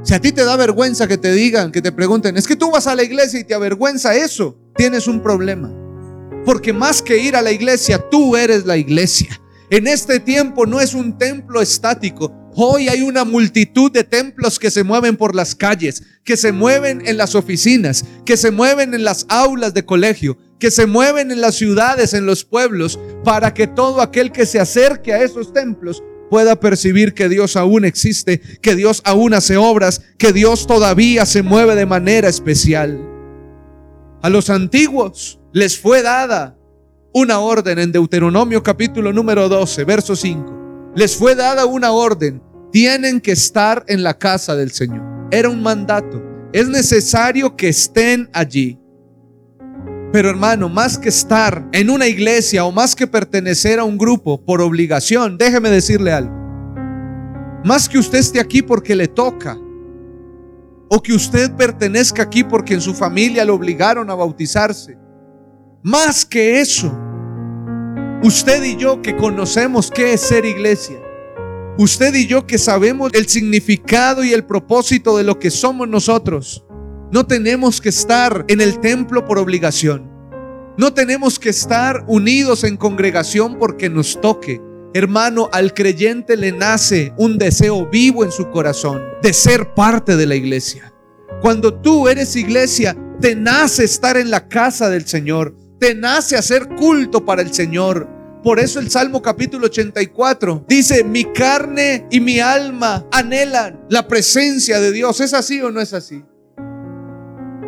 Si 0.03 0.15
a 0.15 0.21
ti 0.21 0.33
te 0.33 0.45
da 0.45 0.57
vergüenza 0.57 1.07
que 1.07 1.19
te 1.19 1.33
digan, 1.33 1.71
que 1.71 1.83
te 1.83 1.93
pregunten, 1.93 2.37
es 2.37 2.47
que 2.47 2.57
tú 2.57 2.71
vas 2.71 2.87
a 2.87 2.95
la 2.95 3.03
iglesia 3.03 3.41
y 3.41 3.45
te 3.45 3.55
avergüenza 3.55 4.17
eso, 4.17 4.59
tienes 4.79 5.09
un 5.09 5.21
problema. 5.21 5.71
Porque 6.47 6.73
más 6.73 7.03
que 7.03 7.19
ir 7.19 7.37
a 7.37 7.43
la 7.43 7.53
iglesia, 7.53 7.99
tú 7.99 8.37
eres 8.37 8.65
la 8.65 8.79
iglesia. 8.79 9.39
En 9.69 9.87
este 9.87 10.21
tiempo 10.21 10.65
no 10.65 10.81
es 10.81 10.95
un 10.95 11.19
templo 11.19 11.61
estático. 11.61 12.33
Hoy 12.55 12.89
hay 12.89 13.03
una 13.03 13.25
multitud 13.25 13.93
de 13.93 14.05
templos 14.05 14.59
que 14.59 14.71
se 14.71 14.85
mueven 14.85 15.17
por 15.17 15.35
las 15.35 15.55
calles, 15.55 16.03
que 16.25 16.39
se 16.39 16.53
mueven 16.53 17.07
en 17.07 17.19
las 17.19 17.35
oficinas, 17.35 18.05
que 18.25 18.39
se 18.39 18.51
mueven 18.51 18.95
en 18.95 19.05
las 19.05 19.27
aulas 19.29 19.75
de 19.75 19.85
colegio, 19.85 20.39
que 20.59 20.71
se 20.71 20.87
mueven 20.87 21.31
en 21.31 21.41
las 21.41 21.57
ciudades, 21.57 22.15
en 22.15 22.25
los 22.25 22.45
pueblos, 22.45 22.99
para 23.25 23.53
que 23.53 23.67
todo 23.67 24.01
aquel 24.01 24.33
que 24.33 24.47
se 24.47 24.59
acerque 24.59 25.13
a 25.13 25.23
esos 25.23 25.53
templos 25.53 26.03
pueda 26.31 26.59
percibir 26.59 27.15
que 27.15 27.29
Dios 27.29 27.57
aún 27.57 27.85
existe, 27.85 28.41
que 28.63 28.75
Dios 28.75 29.03
aún 29.05 29.35
hace 29.35 29.57
obras, 29.57 30.03
que 30.19 30.33
Dios 30.33 30.67
todavía 30.67 31.27
se 31.27 31.43
mueve 31.43 31.75
de 31.75 31.87
manera 31.87 32.29
especial. 32.29 33.08
A 34.21 34.29
los 34.29 34.51
antiguos 34.51 35.39
les 35.53 35.79
fue 35.79 36.03
dada 36.03 36.57
una 37.15 37.39
orden 37.39 37.79
en 37.79 37.93
Deuteronomio 37.93 38.65
capítulo 38.65 39.13
número 39.13 39.49
12, 39.49 39.85
verso 39.85 40.17
5. 40.17 40.93
Les 40.97 41.17
fue 41.17 41.37
dada 41.37 41.67
una 41.67 41.93
orden. 41.93 42.43
Tienen 42.73 43.21
que 43.21 43.31
estar 43.31 43.85
en 43.87 44.03
la 44.03 44.19
casa 44.19 44.57
del 44.57 44.73
Señor. 44.73 45.03
Era 45.31 45.49
un 45.49 45.63
mandato. 45.63 46.21
Es 46.53 46.69
necesario 46.69 47.55
que 47.55 47.69
estén 47.69 48.29
allí. 48.33 48.77
Pero 50.13 50.31
hermano, 50.31 50.69
más 50.69 50.99
que 50.99 51.11
estar 51.11 51.69
en 51.71 51.89
una 51.89 52.09
iglesia 52.09 52.65
o 52.65 52.73
más 52.73 52.97
que 52.97 53.07
pertenecer 53.07 53.79
a 53.79 53.85
un 53.85 53.99
grupo 53.99 54.45
por 54.45 54.61
obligación, 54.61 55.39
déjeme 55.39 55.71
decirle 55.71 56.13
algo. 56.13 56.35
Más 57.65 57.89
que 57.89 57.99
usted 57.99 58.19
esté 58.19 58.41
aquí 58.41 58.63
porque 58.63 58.97
le 58.97 59.07
toca, 59.07 59.57
o 60.89 61.03
que 61.03 61.13
usted 61.13 61.53
pertenezca 61.53 62.23
aquí 62.23 62.45
porque 62.45 62.75
en 62.75 62.81
su 62.81 62.95
familia 62.95 63.45
le 63.45 63.53
obligaron 63.53 64.11
a 64.11 64.15
bautizarse, 64.15 64.99
más 65.83 66.25
que 66.25 66.61
eso, 66.61 66.93
usted 68.23 68.63
y 68.65 68.77
yo 68.77 69.01
que 69.03 69.17
conocemos 69.17 69.91
qué 69.91 70.15
es 70.15 70.21
ser 70.21 70.45
iglesia, 70.45 70.99
usted 71.79 72.15
y 72.15 72.27
yo 72.27 72.47
que 72.47 72.59
sabemos 72.59 73.13
el 73.15 73.29
significado 73.29 74.25
y 74.25 74.33
el 74.33 74.45
propósito 74.45 75.17
de 75.17 75.25
lo 75.25 75.39
que 75.39 75.51
somos 75.51 75.89
nosotros, 75.89 76.65
no 77.11 77.27
tenemos 77.27 77.81
que 77.81 77.89
estar 77.89 78.45
en 78.49 78.61
el 78.61 78.81
templo 78.81 79.25
por 79.25 79.39
obligación. 79.39 80.11
No 80.77 80.93
tenemos 80.93 81.39
que 81.39 81.49
estar 81.49 82.05
unidos 82.07 82.65
en 82.65 82.77
congregación 82.77 83.59
porque 83.59 83.89
nos 83.89 84.21
toque. 84.21 84.61
Hermano, 84.99 85.49
al 85.53 85.75
creyente 85.75 86.37
le 86.37 86.51
nace 86.51 87.13
un 87.17 87.39
deseo 87.39 87.87
vivo 87.87 88.25
en 88.25 88.33
su 88.33 88.51
corazón 88.51 89.01
de 89.23 89.33
ser 89.33 89.73
parte 89.73 90.17
de 90.17 90.27
la 90.27 90.35
iglesia. 90.35 90.93
Cuando 91.41 91.73
tú 91.73 92.09
eres 92.09 92.35
iglesia, 92.35 92.97
te 93.21 93.37
nace 93.37 93.85
estar 93.85 94.17
en 94.17 94.31
la 94.31 94.49
casa 94.49 94.91
del 94.91 95.07
Señor, 95.07 95.55
te 95.79 95.95
nace 95.95 96.37
hacer 96.37 96.69
culto 96.69 97.25
para 97.25 97.43
el 97.43 97.55
Señor. 97.55 98.09
Por 98.43 98.59
eso 98.59 98.81
el 98.81 98.91
Salmo 98.91 99.23
capítulo 99.23 99.67
84 99.67 100.65
dice, 100.67 101.05
mi 101.05 101.25
carne 101.27 102.09
y 102.11 102.19
mi 102.19 102.41
alma 102.41 103.07
anhelan 103.13 103.87
la 103.89 104.09
presencia 104.09 104.81
de 104.81 104.91
Dios. 104.91 105.21
¿Es 105.21 105.33
así 105.33 105.61
o 105.61 105.71
no 105.71 105.81
es 105.81 105.93
así? 105.93 106.25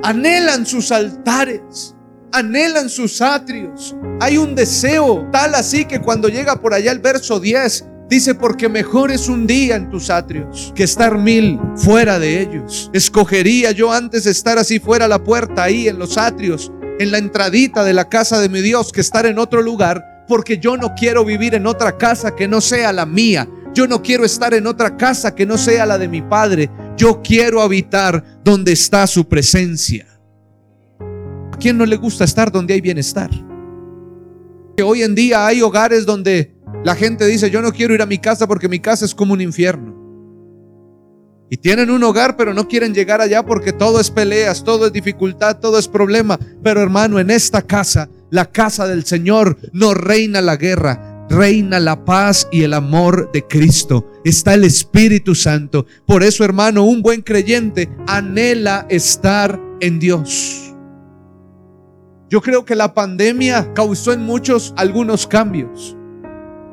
anhelan 0.02 0.66
sus 0.66 0.92
altares, 0.92 1.94
anhelan 2.32 2.88
sus 2.88 3.20
atrios. 3.20 3.96
Hay 4.20 4.36
un 4.36 4.54
deseo 4.54 5.28
tal 5.32 5.54
así 5.54 5.84
que 5.84 6.00
cuando 6.00 6.28
llega 6.28 6.60
por 6.60 6.74
allá 6.74 6.92
el 6.92 6.98
verso 6.98 7.40
10, 7.40 7.84
dice, 8.08 8.34
porque 8.34 8.68
mejor 8.68 9.10
es 9.10 9.28
un 9.28 9.46
día 9.46 9.76
en 9.76 9.88
tus 9.88 10.10
atrios 10.10 10.72
que 10.74 10.82
estar 10.82 11.16
mil 11.16 11.58
fuera 11.76 12.18
de 12.18 12.40
ellos. 12.40 12.90
Escogería 12.92 13.70
yo 13.70 13.92
antes 13.92 14.26
estar 14.26 14.58
así 14.58 14.80
fuera 14.80 15.08
la 15.08 15.22
puerta, 15.22 15.62
ahí 15.64 15.88
en 15.88 15.98
los 15.98 16.18
atrios, 16.18 16.72
en 16.98 17.12
la 17.12 17.18
entradita 17.18 17.84
de 17.84 17.94
la 17.94 18.08
casa 18.08 18.40
de 18.40 18.48
mi 18.48 18.60
Dios, 18.60 18.92
que 18.92 19.00
estar 19.00 19.26
en 19.26 19.38
otro 19.38 19.62
lugar, 19.62 20.24
porque 20.26 20.58
yo 20.58 20.76
no 20.76 20.94
quiero 20.94 21.24
vivir 21.24 21.54
en 21.54 21.66
otra 21.66 21.96
casa 21.96 22.34
que 22.34 22.48
no 22.48 22.60
sea 22.60 22.92
la 22.92 23.06
mía. 23.06 23.48
Yo 23.72 23.86
no 23.86 24.02
quiero 24.02 24.24
estar 24.24 24.52
en 24.52 24.66
otra 24.66 24.96
casa 24.96 25.34
que 25.34 25.46
no 25.46 25.56
sea 25.56 25.86
la 25.86 25.96
de 25.96 26.08
mi 26.08 26.22
Padre. 26.22 26.68
Yo 26.96 27.22
quiero 27.22 27.62
habitar 27.62 28.24
donde 28.42 28.72
está 28.72 29.06
su 29.06 29.28
presencia. 29.28 30.09
¿A 31.60 31.62
quién 31.62 31.76
no 31.76 31.84
le 31.84 31.96
gusta 31.96 32.24
estar 32.24 32.50
donde 32.50 32.72
hay 32.72 32.80
bienestar? 32.80 33.28
Que 34.78 34.82
hoy 34.82 35.02
en 35.02 35.14
día 35.14 35.46
hay 35.46 35.60
hogares 35.60 36.06
donde 36.06 36.54
la 36.86 36.94
gente 36.94 37.26
dice, 37.26 37.50
yo 37.50 37.60
no 37.60 37.70
quiero 37.70 37.92
ir 37.92 38.00
a 38.00 38.06
mi 38.06 38.16
casa 38.16 38.48
porque 38.48 38.66
mi 38.66 38.80
casa 38.80 39.04
es 39.04 39.14
como 39.14 39.34
un 39.34 39.42
infierno. 39.42 39.94
Y 41.50 41.58
tienen 41.58 41.90
un 41.90 42.02
hogar, 42.02 42.38
pero 42.38 42.54
no 42.54 42.66
quieren 42.66 42.94
llegar 42.94 43.20
allá 43.20 43.44
porque 43.44 43.74
todo 43.74 44.00
es 44.00 44.10
peleas, 44.10 44.64
todo 44.64 44.86
es 44.86 44.92
dificultad, 44.94 45.58
todo 45.58 45.78
es 45.78 45.86
problema. 45.86 46.38
Pero 46.62 46.80
hermano, 46.80 47.18
en 47.18 47.30
esta 47.30 47.60
casa, 47.60 48.08
la 48.30 48.46
casa 48.46 48.86
del 48.86 49.04
Señor, 49.04 49.58
no 49.74 49.92
reina 49.92 50.40
la 50.40 50.56
guerra, 50.56 51.26
reina 51.28 51.78
la 51.78 52.06
paz 52.06 52.48
y 52.50 52.62
el 52.62 52.72
amor 52.72 53.30
de 53.34 53.46
Cristo. 53.46 54.10
Está 54.24 54.54
el 54.54 54.64
Espíritu 54.64 55.34
Santo. 55.34 55.84
Por 56.06 56.22
eso, 56.22 56.42
hermano, 56.42 56.84
un 56.84 57.02
buen 57.02 57.20
creyente 57.20 57.90
anhela 58.06 58.86
estar 58.88 59.60
en 59.80 59.98
Dios. 59.98 60.69
Yo 62.30 62.40
creo 62.40 62.64
que 62.64 62.76
la 62.76 62.94
pandemia 62.94 63.74
causó 63.74 64.12
en 64.12 64.22
muchos 64.22 64.72
algunos 64.76 65.26
cambios. 65.26 65.96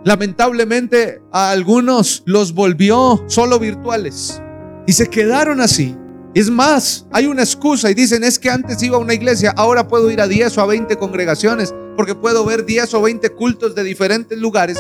Lamentablemente 0.05 1.23
a 1.31 1.49
algunos 1.49 2.21
los 2.27 2.53
volvió 2.53 3.23
solo 3.25 3.57
virtuales 3.57 4.39
y 4.85 4.93
se 4.93 5.09
quedaron 5.09 5.59
así. 5.59 5.97
Es 6.35 6.51
más, 6.51 7.07
hay 7.11 7.25
una 7.25 7.41
excusa 7.41 7.89
y 7.89 7.95
dicen 7.95 8.23
es 8.23 8.37
que 8.37 8.51
antes 8.51 8.83
iba 8.83 8.97
a 8.97 8.99
una 8.99 9.15
iglesia, 9.15 9.51
ahora 9.57 9.87
puedo 9.87 10.11
ir 10.11 10.21
a 10.21 10.27
10 10.27 10.55
o 10.59 10.61
a 10.61 10.67
20 10.67 10.95
congregaciones 10.97 11.73
porque 11.95 12.13
puedo 12.13 12.45
ver 12.45 12.63
10 12.63 12.93
o 12.93 13.01
20 13.01 13.27
cultos 13.31 13.73
de 13.73 13.83
diferentes 13.83 14.37
lugares. 14.37 14.77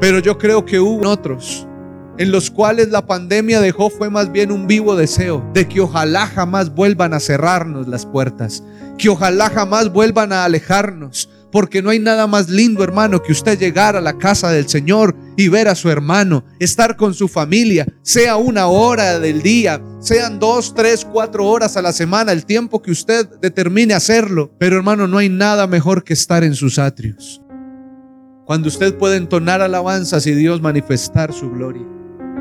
Pero 0.00 0.18
yo 0.18 0.38
creo 0.38 0.64
que 0.64 0.80
hubo 0.80 1.06
otros 1.06 1.68
en 2.18 2.30
los 2.30 2.50
cuales 2.50 2.88
la 2.88 3.06
pandemia 3.06 3.60
dejó 3.60 3.90
fue 3.90 4.10
más 4.10 4.30
bien 4.30 4.52
un 4.52 4.66
vivo 4.66 4.96
deseo 4.96 5.44
de 5.52 5.66
que 5.66 5.80
ojalá 5.80 6.26
jamás 6.26 6.74
vuelvan 6.74 7.14
a 7.14 7.20
cerrarnos 7.20 7.88
las 7.88 8.06
puertas, 8.06 8.62
que 8.98 9.08
ojalá 9.08 9.50
jamás 9.50 9.92
vuelvan 9.92 10.32
a 10.32 10.44
alejarnos, 10.44 11.28
porque 11.50 11.82
no 11.82 11.90
hay 11.90 12.00
nada 12.00 12.26
más 12.26 12.48
lindo, 12.48 12.82
hermano, 12.82 13.22
que 13.22 13.32
usted 13.32 13.58
llegar 13.58 13.94
a 13.94 14.00
la 14.00 14.18
casa 14.18 14.50
del 14.50 14.68
Señor 14.68 15.16
y 15.36 15.48
ver 15.48 15.68
a 15.68 15.74
su 15.74 15.88
hermano, 15.88 16.44
estar 16.58 16.96
con 16.96 17.14
su 17.14 17.28
familia, 17.28 17.86
sea 18.02 18.36
una 18.36 18.66
hora 18.66 19.20
del 19.20 19.40
día, 19.42 19.80
sean 20.00 20.38
dos, 20.40 20.74
tres, 20.74 21.04
cuatro 21.04 21.46
horas 21.46 21.76
a 21.76 21.82
la 21.82 21.92
semana, 21.92 22.32
el 22.32 22.44
tiempo 22.44 22.82
que 22.82 22.90
usted 22.90 23.28
determine 23.40 23.94
hacerlo. 23.94 24.52
Pero 24.58 24.76
hermano, 24.76 25.06
no 25.06 25.18
hay 25.18 25.28
nada 25.28 25.66
mejor 25.66 26.02
que 26.02 26.12
estar 26.12 26.42
en 26.42 26.54
sus 26.54 26.78
atrios. 26.78 27.40
Cuando 28.46 28.68
usted 28.68 28.98
puede 28.98 29.16
entonar 29.16 29.62
alabanzas 29.62 30.26
y 30.26 30.34
Dios 30.34 30.60
manifestar 30.60 31.32
su 31.32 31.50
gloria. 31.50 31.86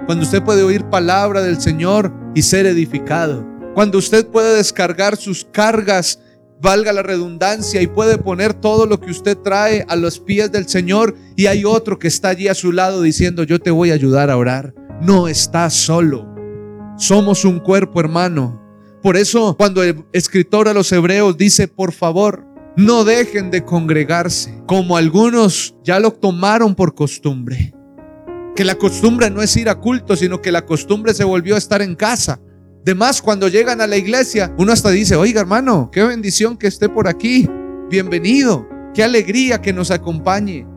Cuando 0.06 0.24
usted 0.24 0.44
puede 0.44 0.64
oír 0.64 0.84
palabra 0.86 1.42
del 1.42 1.62
Señor 1.62 2.14
y 2.36 2.42
ser 2.42 2.66
edificado. 2.66 3.46
Cuando 3.74 3.98
usted 3.98 4.28
puede 4.28 4.56
descargar 4.56 5.16
sus 5.18 5.46
cargas 5.46 6.20
valga 6.64 6.94
la 6.94 7.04
redundancia, 7.04 7.82
y 7.82 7.88
puede 7.88 8.18
poner 8.18 8.54
todo 8.54 8.86
lo 8.86 9.00
que 9.00 9.12
usted 9.12 9.38
trae 9.38 9.86
a 9.90 9.98
los 9.98 10.20
pies 10.20 10.50
del 10.50 10.68
Señor 10.68 11.14
y 11.36 11.48
hay 11.48 11.66
otro 11.66 12.00
que 12.00 12.08
está 12.08 12.30
allí 12.30 12.48
a 12.48 12.56
su 12.56 12.72
lado 12.72 13.02
diciendo, 13.02 13.44
yo 13.44 13.60
te 13.60 13.70
voy 13.70 13.92
a 13.92 13.96
ayudar 13.96 14.32
a 14.32 14.38
orar. 14.38 14.74
No 15.02 15.28
estás 15.28 15.74
solo. 15.74 16.26
Somos 16.98 17.44
un 17.44 17.60
cuerpo, 17.60 18.00
hermano. 18.00 18.62
Por 19.02 19.18
eso 19.18 19.58
cuando 19.58 19.84
el 19.84 20.06
escritor 20.14 20.70
a 20.70 20.74
los 20.74 20.90
hebreos 20.94 21.38
dice, 21.38 21.68
por 21.68 21.92
favor, 21.92 22.46
no 22.78 23.04
dejen 23.04 23.52
de 23.52 23.66
congregarse, 23.66 24.64
como 24.66 24.96
algunos 24.96 25.76
ya 25.84 26.00
lo 26.00 26.12
tomaron 26.12 26.76
por 26.76 26.96
costumbre. 26.96 27.74
Que 28.56 28.64
la 28.64 28.76
costumbre 28.76 29.30
no 29.32 29.42
es 29.42 29.58
ir 29.58 29.68
a 29.68 29.80
culto, 29.80 30.16
sino 30.16 30.42
que 30.42 30.52
la 30.52 30.66
costumbre 30.66 31.14
se 31.14 31.24
volvió 31.24 31.56
a 31.56 31.58
estar 31.58 31.82
en 31.82 31.96
casa. 31.96 32.40
De 32.86 32.94
más, 32.94 33.22
cuando 33.22 33.48
llegan 33.48 33.82
a 33.82 33.88
la 33.88 33.98
iglesia, 33.98 34.54
uno 34.58 34.72
hasta 34.72 34.92
dice, 34.92 35.16
oiga 35.16 35.42
hermano, 35.42 35.90
qué 35.92 36.04
bendición 36.04 36.58
que 36.58 36.68
esté 36.68 36.88
por 36.90 37.08
aquí. 37.08 37.50
Bienvenido. 37.90 38.68
Qué 38.94 39.04
alegría 39.04 39.60
que 39.60 39.74
nos 39.74 39.90
acompañe. 39.90 40.68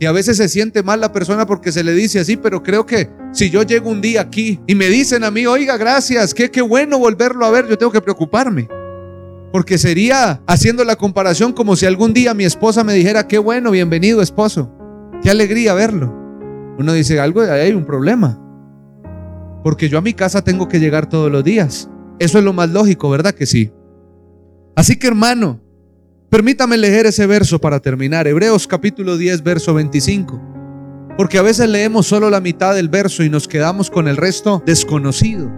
Y 0.00 0.06
a 0.06 0.12
veces 0.12 0.36
se 0.36 0.48
siente 0.48 0.82
mal 0.82 1.00
la 1.00 1.12
persona 1.12 1.46
porque 1.46 1.72
se 1.72 1.84
le 1.84 1.92
dice 1.92 2.18
así, 2.18 2.36
pero 2.36 2.62
creo 2.62 2.84
que 2.84 3.08
si 3.32 3.50
yo 3.50 3.62
llego 3.62 3.88
un 3.88 4.00
día 4.00 4.22
aquí 4.22 4.60
y 4.66 4.74
me 4.74 4.88
dicen 4.88 5.22
a 5.24 5.30
mí, 5.30 5.46
oiga, 5.46 5.76
gracias, 5.76 6.34
qué, 6.34 6.50
qué 6.50 6.60
bueno 6.60 6.98
volverlo 6.98 7.46
a 7.46 7.50
ver, 7.50 7.68
yo 7.68 7.78
tengo 7.78 7.92
que 7.92 8.02
preocuparme. 8.02 8.68
Porque 9.52 9.78
sería 9.78 10.42
haciendo 10.46 10.84
la 10.84 10.96
comparación 10.96 11.52
como 11.52 11.76
si 11.76 11.86
algún 11.86 12.12
día 12.12 12.34
mi 12.34 12.44
esposa 12.44 12.82
me 12.82 12.94
dijera, 12.94 13.28
qué 13.28 13.38
bueno, 13.38 13.70
bienvenido 13.70 14.20
esposo, 14.20 14.70
qué 15.22 15.30
alegría 15.30 15.72
verlo. 15.72 16.25
Uno 16.78 16.92
dice, 16.92 17.20
algo, 17.20 17.42
hay 17.42 17.72
un 17.72 17.84
problema. 17.84 18.40
Porque 19.62 19.88
yo 19.88 19.98
a 19.98 20.02
mi 20.02 20.14
casa 20.14 20.42
tengo 20.42 20.68
que 20.68 20.78
llegar 20.78 21.08
todos 21.08 21.30
los 21.30 21.42
días. 21.42 21.90
Eso 22.18 22.38
es 22.38 22.44
lo 22.44 22.52
más 22.52 22.70
lógico, 22.70 23.10
¿verdad 23.10 23.34
que 23.34 23.46
sí? 23.46 23.72
Así 24.74 24.98
que 24.98 25.08
hermano, 25.08 25.60
Permítame 26.28 26.76
leer 26.76 27.06
ese 27.06 27.24
verso 27.26 27.60
para 27.60 27.78
terminar. 27.78 28.26
Hebreos 28.26 28.66
capítulo 28.66 29.16
10, 29.16 29.44
verso 29.44 29.74
25. 29.74 31.14
Porque 31.16 31.38
a 31.38 31.42
veces 31.42 31.68
leemos 31.68 32.08
solo 32.08 32.30
la 32.30 32.40
mitad 32.40 32.74
del 32.74 32.88
verso 32.88 33.22
y 33.22 33.30
nos 33.30 33.46
quedamos 33.46 33.90
con 33.90 34.08
el 34.08 34.16
resto 34.16 34.60
desconocido. 34.66 35.48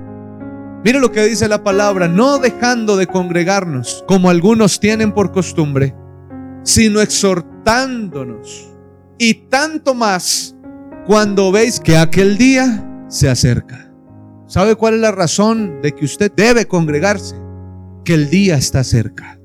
Mire 0.85 1.01
lo 1.01 1.11
que 1.11 1.25
dice 1.25 1.49
la 1.49 1.65
palabra, 1.65 2.07
no 2.07 2.39
dejando 2.39 2.99
de 2.99 3.07
congregarnos 3.07 4.05
como 4.07 4.29
algunos 4.29 4.79
tienen 4.79 5.13
por 5.13 5.33
costumbre, 5.33 5.95
sino 6.65 7.01
exhortándonos. 7.01 8.69
Y 9.17 9.49
tanto 9.49 9.95
más 9.95 10.55
cuando 11.09 11.51
veis 11.51 11.81
que 11.81 11.97
aquel 11.97 12.39
día 12.39 13.05
se 13.09 13.29
acerca. 13.29 13.93
¿Sabe 14.47 14.77
cuál 14.77 14.95
es 14.95 15.01
la 15.01 15.11
razón 15.11 15.83
de 15.83 15.91
que 15.91 16.05
usted 16.05 16.31
debe 16.31 16.69
congregarse? 16.69 17.35
Que 18.05 18.15
el 18.15 18.31
día 18.31 18.57
está 18.57 18.85
cerca 18.85 19.39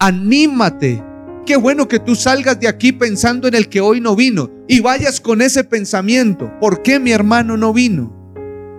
anímate. 0.00 1.04
Qué 1.46 1.56
bueno 1.56 1.86
que 1.86 2.00
tú 2.00 2.16
salgas 2.16 2.58
de 2.58 2.68
aquí 2.68 2.92
pensando 2.92 3.46
en 3.46 3.54
el 3.54 3.68
que 3.68 3.80
hoy 3.80 4.00
no 4.00 4.16
vino 4.16 4.50
y 4.66 4.80
vayas 4.80 5.20
con 5.20 5.42
ese 5.42 5.62
pensamiento. 5.62 6.52
¿Por 6.58 6.82
qué 6.82 6.98
mi 6.98 7.12
hermano 7.12 7.56
no 7.56 7.72
vino? 7.72 8.16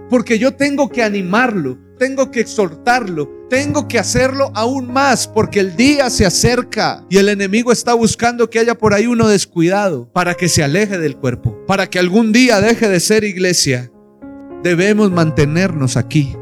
Porque 0.09 0.37
yo 0.39 0.55
tengo 0.55 0.89
que 0.89 1.03
animarlo, 1.03 1.77
tengo 1.97 2.31
que 2.31 2.41
exhortarlo, 2.41 3.29
tengo 3.51 3.85
que 3.89 3.99
hacerlo 3.99 4.49
aún 4.55 4.93
más 4.93 5.27
porque 5.27 5.59
el 5.59 5.75
día 5.75 6.09
se 6.09 6.25
acerca 6.25 7.03
y 7.09 7.17
el 7.17 7.27
enemigo 7.27 7.73
está 7.73 7.93
buscando 7.93 8.49
que 8.49 8.59
haya 8.59 8.75
por 8.75 8.93
ahí 8.93 9.07
uno 9.07 9.27
descuidado 9.27 10.09
para 10.13 10.35
que 10.35 10.47
se 10.47 10.63
aleje 10.63 10.97
del 10.97 11.17
cuerpo, 11.17 11.59
para 11.67 11.89
que 11.89 11.99
algún 11.99 12.31
día 12.31 12.61
deje 12.61 12.87
de 12.87 13.01
ser 13.01 13.25
iglesia. 13.25 13.91
Debemos 14.63 15.11
mantenernos 15.11 15.97
aquí. 15.97 16.33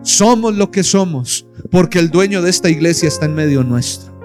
Somos 0.00 0.54
lo 0.54 0.70
que 0.70 0.84
somos 0.84 1.46
porque 1.70 1.98
el 1.98 2.08
dueño 2.08 2.40
de 2.40 2.48
esta 2.48 2.70
iglesia 2.70 3.08
está 3.08 3.26
en 3.26 3.34
medio 3.34 3.62
nuestro. 3.62 4.18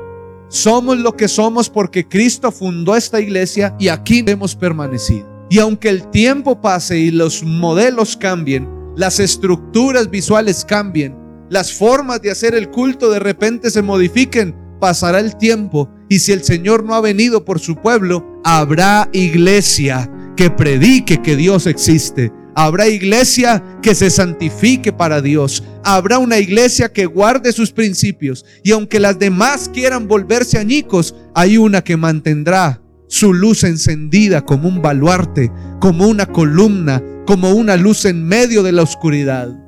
Somos 0.47 0.99
lo 0.99 1.17
que 1.17 1.27
somos 1.27 1.69
porque 1.69 2.07
Cristo 2.07 2.53
fundó 2.53 2.95
esta 2.95 3.19
iglesia 3.19 3.75
y 3.77 3.89
aquí 3.89 4.23
hemos 4.25 4.55
permanecido. 4.55 5.27
Y 5.49 5.59
aunque 5.59 5.89
el 5.89 6.09
tiempo 6.09 6.61
pase 6.61 6.97
y 6.99 7.11
los 7.11 7.43
modelos 7.43 8.15
cambien, 8.15 8.69
las 8.95 9.19
estructuras 9.19 10.09
visuales 10.09 10.63
cambien, 10.63 11.21
las 11.53 11.71
formas 11.71 12.21
de 12.21 12.31
hacer 12.31 12.55
el 12.55 12.69
culto 12.69 13.09
de 13.09 13.19
repente 13.19 13.69
se 13.69 13.81
modifiquen, 13.81 14.55
pasará 14.81 15.19
el 15.19 15.37
tiempo 15.37 15.89
y 16.09 16.19
si 16.19 16.31
el 16.31 16.43
Señor 16.43 16.83
no 16.83 16.95
ha 16.95 17.01
venido 17.01 17.45
por 17.45 17.59
su 17.59 17.75
pueblo, 17.75 18.41
habrá 18.43 19.07
iglesia 19.13 20.11
que 20.35 20.49
predique 20.49 21.21
que 21.21 21.35
Dios 21.35 21.67
existe 21.67 22.33
Habrá 22.55 22.87
iglesia 22.87 23.63
que 23.81 23.95
se 23.95 24.09
santifique 24.09 24.93
para 24.93 25.21
Dios. 25.21 25.63
Habrá 25.83 26.19
una 26.19 26.37
iglesia 26.37 26.91
que 26.91 27.05
guarde 27.05 27.51
sus 27.51 27.71
principios. 27.71 28.45
Y 28.63 28.71
aunque 28.71 28.99
las 28.99 29.17
demás 29.17 29.69
quieran 29.73 30.07
volverse 30.07 30.59
añicos, 30.59 31.15
hay 31.33 31.57
una 31.57 31.83
que 31.83 31.97
mantendrá 31.97 32.81
su 33.07 33.33
luz 33.33 33.63
encendida 33.63 34.45
como 34.45 34.67
un 34.67 34.81
baluarte, 34.81 35.51
como 35.79 36.07
una 36.07 36.27
columna, 36.27 37.01
como 37.25 37.51
una 37.51 37.75
luz 37.75 38.05
en 38.05 38.23
medio 38.23 38.61
de 38.61 38.71
la 38.71 38.83
oscuridad. 38.83 39.62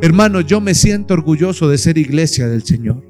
Hermano, 0.00 0.40
yo 0.40 0.60
me 0.60 0.74
siento 0.74 1.14
orgulloso 1.14 1.68
de 1.68 1.78
ser 1.78 1.98
iglesia 1.98 2.48
del 2.48 2.62
Señor. 2.62 3.02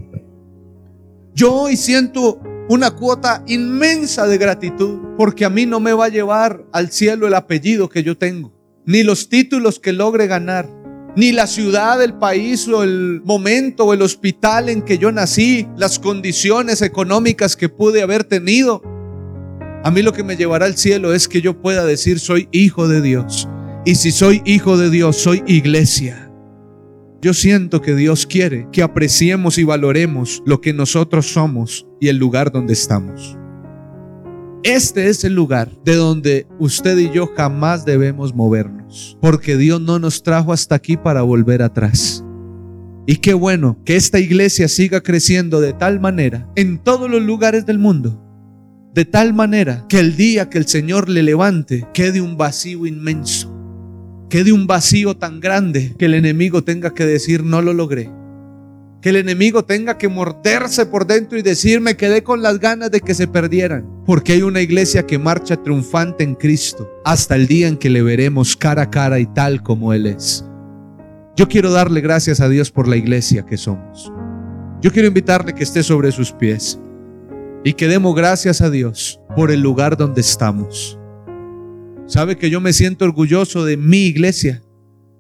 Yo 1.35 1.53
hoy 1.53 1.77
siento 1.77 2.41
una 2.69 2.91
cuota 2.91 3.43
inmensa 3.47 4.27
de 4.27 4.39
gratitud 4.39 5.01
porque 5.17 5.45
a 5.45 5.51
mí 5.51 5.67
no 5.67 5.81
me 5.81 5.93
va 5.93 6.07
a 6.07 6.11
llevar 6.11 6.65
al 6.73 6.91
cielo 6.91 7.27
el 7.27 7.35
apellido 7.35 7.89
que 7.89 8.03
yo 8.03 8.17
tengo 8.17 8.53
ni 8.85 9.03
los 9.03 9.29
títulos 9.29 9.79
que 9.79 9.93
logre 9.93 10.27
ganar, 10.27 10.69
ni 11.15 11.33
la 11.33 11.47
ciudad, 11.47 12.03
el 12.03 12.15
país 12.15 12.67
o 12.69 12.83
el 12.83 13.21
momento 13.25 13.85
o 13.85 13.93
el 13.93 14.03
hospital 14.03 14.69
en 14.69 14.83
que 14.83 14.99
yo 14.99 15.13
nací, 15.13 15.69
las 15.77 15.99
condiciones 15.99 16.83
económicas 16.83 17.55
que 17.55 17.69
pude 17.69 18.03
haber 18.03 18.25
tenido. 18.25 18.83
A 19.85 19.91
mí 19.91 20.03
lo 20.03 20.13
que 20.13 20.25
me 20.25 20.37
llevará 20.37 20.67
al 20.67 20.77
cielo 20.77 21.13
es 21.13 21.29
que 21.29 21.43
yo 21.43 21.61
pueda 21.61 21.85
decir 21.85 22.19
soy 22.19 22.49
hijo 22.51 22.89
de 22.89 23.03
Dios. 23.03 23.49
Y 23.85 23.97
si 23.97 24.13
soy 24.13 24.43
hijo 24.45 24.77
de 24.77 24.91
Dios, 24.91 25.17
soy 25.17 25.43
iglesia. 25.47 26.22
Yo 27.25 27.33
siento 27.35 27.81
que 27.81 27.95
Dios 27.95 28.27
quiere 28.27 28.67
que 28.73 28.83
apreciemos 28.83 29.57
y 29.57 29.63
valoremos 29.63 30.43
lo 30.45 30.61
que 30.61 30.73
nosotros 30.73 31.29
somos 31.29 31.87
y 32.01 32.09
el 32.09 32.17
lugar 32.17 32.51
donde 32.51 32.73
estamos. 32.73 33.39
Este 34.65 35.07
es 35.07 35.23
el 35.23 35.33
lugar 35.33 35.71
de 35.85 35.95
donde 35.95 36.49
usted 36.59 36.99
y 36.99 37.13
yo 37.13 37.29
jamás 37.29 37.85
debemos 37.85 38.35
movernos, 38.35 39.17
porque 39.21 39.57
Dios 39.57 39.81
no 39.81 40.01
nos 40.01 40.25
trajo 40.25 40.53
hasta 40.53 40.75
aquí 40.75 40.97
para 40.97 41.23
volver 41.23 41.63
atrás. 41.63 42.25
Y 43.07 43.17
qué 43.17 43.35
bueno 43.35 43.79
que 43.85 43.95
esta 43.95 44.19
iglesia 44.19 44.67
siga 44.67 45.01
creciendo 45.01 45.61
de 45.61 45.75
tal 45.75 46.01
manera 46.01 46.51
en 46.57 46.83
todos 46.83 47.09
los 47.09 47.23
lugares 47.23 47.65
del 47.67 47.79
mundo, 47.79 48.21
de 48.95 49.05
tal 49.05 49.33
manera 49.33 49.87
que 49.89 50.01
el 50.01 50.17
día 50.17 50.51
que 50.51 50.59
el 50.59 50.67
Señor 50.67 51.09
le 51.09 51.23
levante 51.23 51.87
quede 51.95 52.21
un 52.21 52.37
vacío 52.37 52.85
inmenso, 52.85 53.53
quede 54.33 54.51
un 54.51 54.67
vacío 54.67 55.15
tan 55.15 55.41
grande 55.41 55.95
que 55.99 56.07
el 56.07 56.15
enemigo 56.15 56.65
tenga 56.65 56.95
que 56.95 57.05
decir 57.05 57.45
no 57.45 57.61
lo 57.61 57.75
logré 57.75 58.11
que 59.03 59.11
el 59.11 59.17
enemigo 59.17 59.63
tenga 59.65 59.99
que 59.99 60.09
morderse 60.09 60.87
por 60.87 61.07
dentro 61.07 61.37
y 61.37 61.43
decir, 61.43 61.81
me 61.81 61.97
quedé 61.97 62.23
con 62.23 62.41
las 62.41 62.61
ganas 62.61 62.93
de 62.93 63.01
que 63.01 63.15
se 63.15 63.27
perdieran. 63.27 63.85
Porque 64.07 64.35
hay 64.35 64.43
una 64.43 64.61
iglesia 64.61 65.05
que 65.05 65.19
marcha 65.19 65.57
triunfante 65.57 66.23
en 66.23 66.37
Cristo 66.37 66.89
hasta 67.05 67.35
el 67.35 67.49
día 67.49 67.67
en 67.67 67.77
que 67.77 67.91
le 67.91 68.01
veremos 68.01 68.57
cara 68.57 68.83
a 68.83 68.91
cara 68.91 69.19
y 69.19 69.27
tal 69.27 69.61
como 69.61 69.93
Él 69.93 70.07
es. 70.07 70.45
Yo 71.35 71.49
quiero 71.49 71.73
darle 71.73 72.01
gracias 72.01 72.41
a 72.41 72.49
Dios 72.49 72.71
por 72.71 72.87
la 72.87 72.95
iglesia 72.95 73.45
que 73.45 73.57
somos. 73.57 74.13
Yo 74.81 74.93
quiero 74.93 75.09
invitarle 75.09 75.53
que 75.53 75.65
esté 75.65 75.83
sobre 75.83 76.13
sus 76.13 76.31
pies 76.31 76.79
y 77.65 77.73
que 77.73 77.89
demos 77.89 78.15
gracias 78.15 78.61
a 78.61 78.71
Dios 78.71 79.21
por 79.35 79.51
el 79.51 79.63
lugar 79.63 79.97
donde 79.97 80.21
estamos. 80.21 80.97
Sabe 82.07 82.37
que 82.37 82.51
yo 82.51 82.61
me 82.61 82.73
siento 82.73 83.05
orgulloso 83.05 83.65
de 83.65 83.77
mi 83.77 84.07
iglesia. 84.07 84.63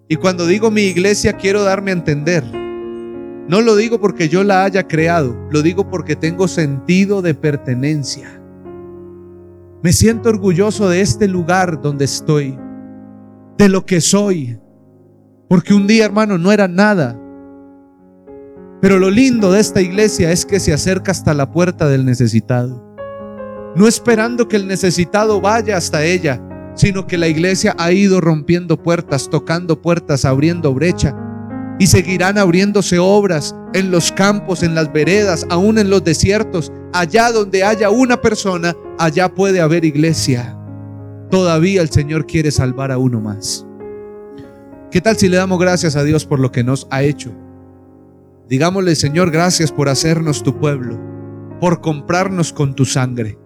Y 0.09 0.17
cuando 0.17 0.47
digo 0.47 0.71
mi 0.71 0.83
iglesia 0.83 1.35
quiero 1.35 1.63
darme 1.63 1.91
a 1.91 1.95
entender 1.95 2.45
no 3.49 3.61
lo 3.61 3.75
digo 3.75 4.01
porque 4.01 4.29
yo 4.29 4.45
la 4.45 4.65
haya 4.65 4.87
creado, 4.87 5.37
lo 5.51 5.63
digo 5.63 5.91
porque 5.91 6.15
tengo 6.15 6.47
sentido 6.47 7.23
de 7.23 7.35
pertenencia. 7.35 8.41
Me 9.83 9.93
siento 9.93 10.29
orgulloso 10.29 10.89
de 10.89 11.01
este 11.01 11.27
lugar 11.27 11.83
donde 11.83 12.05
estoy, 12.05 12.57
de 13.59 13.69
lo 13.69 13.85
que 13.85 14.01
soy, 14.01 14.59
porque 15.49 15.75
un 15.75 15.89
día, 15.89 16.05
hermano, 16.05 16.39
no 16.39 16.53
era 16.53 16.69
nada. 16.69 17.19
Pero 18.81 18.99
lo 18.99 19.11
lindo 19.11 19.51
de 19.51 19.61
esta 19.61 19.81
iglesia 19.81 20.31
es 20.31 20.47
que 20.47 20.61
se 20.61 20.73
acerca 20.73 21.11
hasta 21.11 21.35
la 21.35 21.51
puerta 21.51 21.89
del 21.89 22.05
necesitado. 22.05 22.83
No 23.75 23.89
esperando 23.89 24.47
que 24.47 24.57
el 24.57 24.69
necesitado 24.69 25.41
vaya 25.41 25.77
hasta 25.77 26.05
ella, 26.05 26.41
sino 26.75 27.07
que 27.07 27.19
la 27.19 27.29
iglesia 27.29 27.75
ha 27.79 27.93
ido 27.93 28.21
rompiendo 28.21 28.83
puertas, 28.83 29.29
tocando 29.29 29.81
puertas, 29.81 30.25
abriendo 30.25 30.73
brecha 30.75 31.17
y 31.79 31.87
seguirán 31.87 32.39
abriéndose 32.39 32.99
obras 32.99 33.57
en 33.75 33.91
los 33.91 34.13
campos, 34.13 34.63
en 34.63 34.75
las 34.75 34.93
veredas, 34.93 35.47
aún 35.51 35.79
en 35.79 35.91
los 35.91 36.05
desiertos. 36.05 36.71
Allá 36.93 37.33
donde 37.33 37.65
haya 37.65 37.91
una 37.91 38.21
persona, 38.21 38.77
allá 38.99 39.35
puede 39.35 39.61
haber 39.61 39.85
iglesia. 39.85 40.57
Todavía 41.31 41.83
el 41.83 41.91
Señor 41.91 42.27
quiere 42.27 42.51
salvar 42.51 42.93
a 42.93 42.99
uno 42.99 43.21
más. 43.21 43.67
¿Qué 44.91 45.01
tal 45.01 45.17
si 45.17 45.29
le 45.29 45.39
damos 45.39 45.59
gracias 45.59 45.97
a 45.97 46.05
Dios 46.05 46.27
por 46.27 46.39
lo 46.39 46.53
que 46.53 46.63
nos 46.63 46.87
ha 46.91 47.03
hecho? 47.03 47.33
Digámosle, 48.49 48.95
Señor, 48.95 49.31
gracias 49.31 49.73
por 49.73 49.89
hacernos 49.89 50.43
tu 50.43 50.59
pueblo, 50.59 51.01
por 51.59 51.81
comprarnos 51.81 52.53
con 52.53 52.75
tu 52.75 52.85
sangre. 52.85 53.39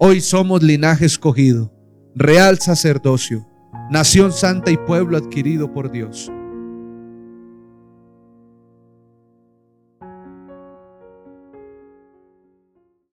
Hoy 0.00 0.20
somos 0.20 0.62
linaje 0.62 1.06
escogido, 1.06 1.72
real 2.14 2.58
sacerdocio, 2.58 3.46
nación 3.90 4.32
santa 4.32 4.70
y 4.70 4.76
pueblo 4.76 5.16
adquirido 5.16 5.72
por 5.72 5.90
Dios 5.90 6.30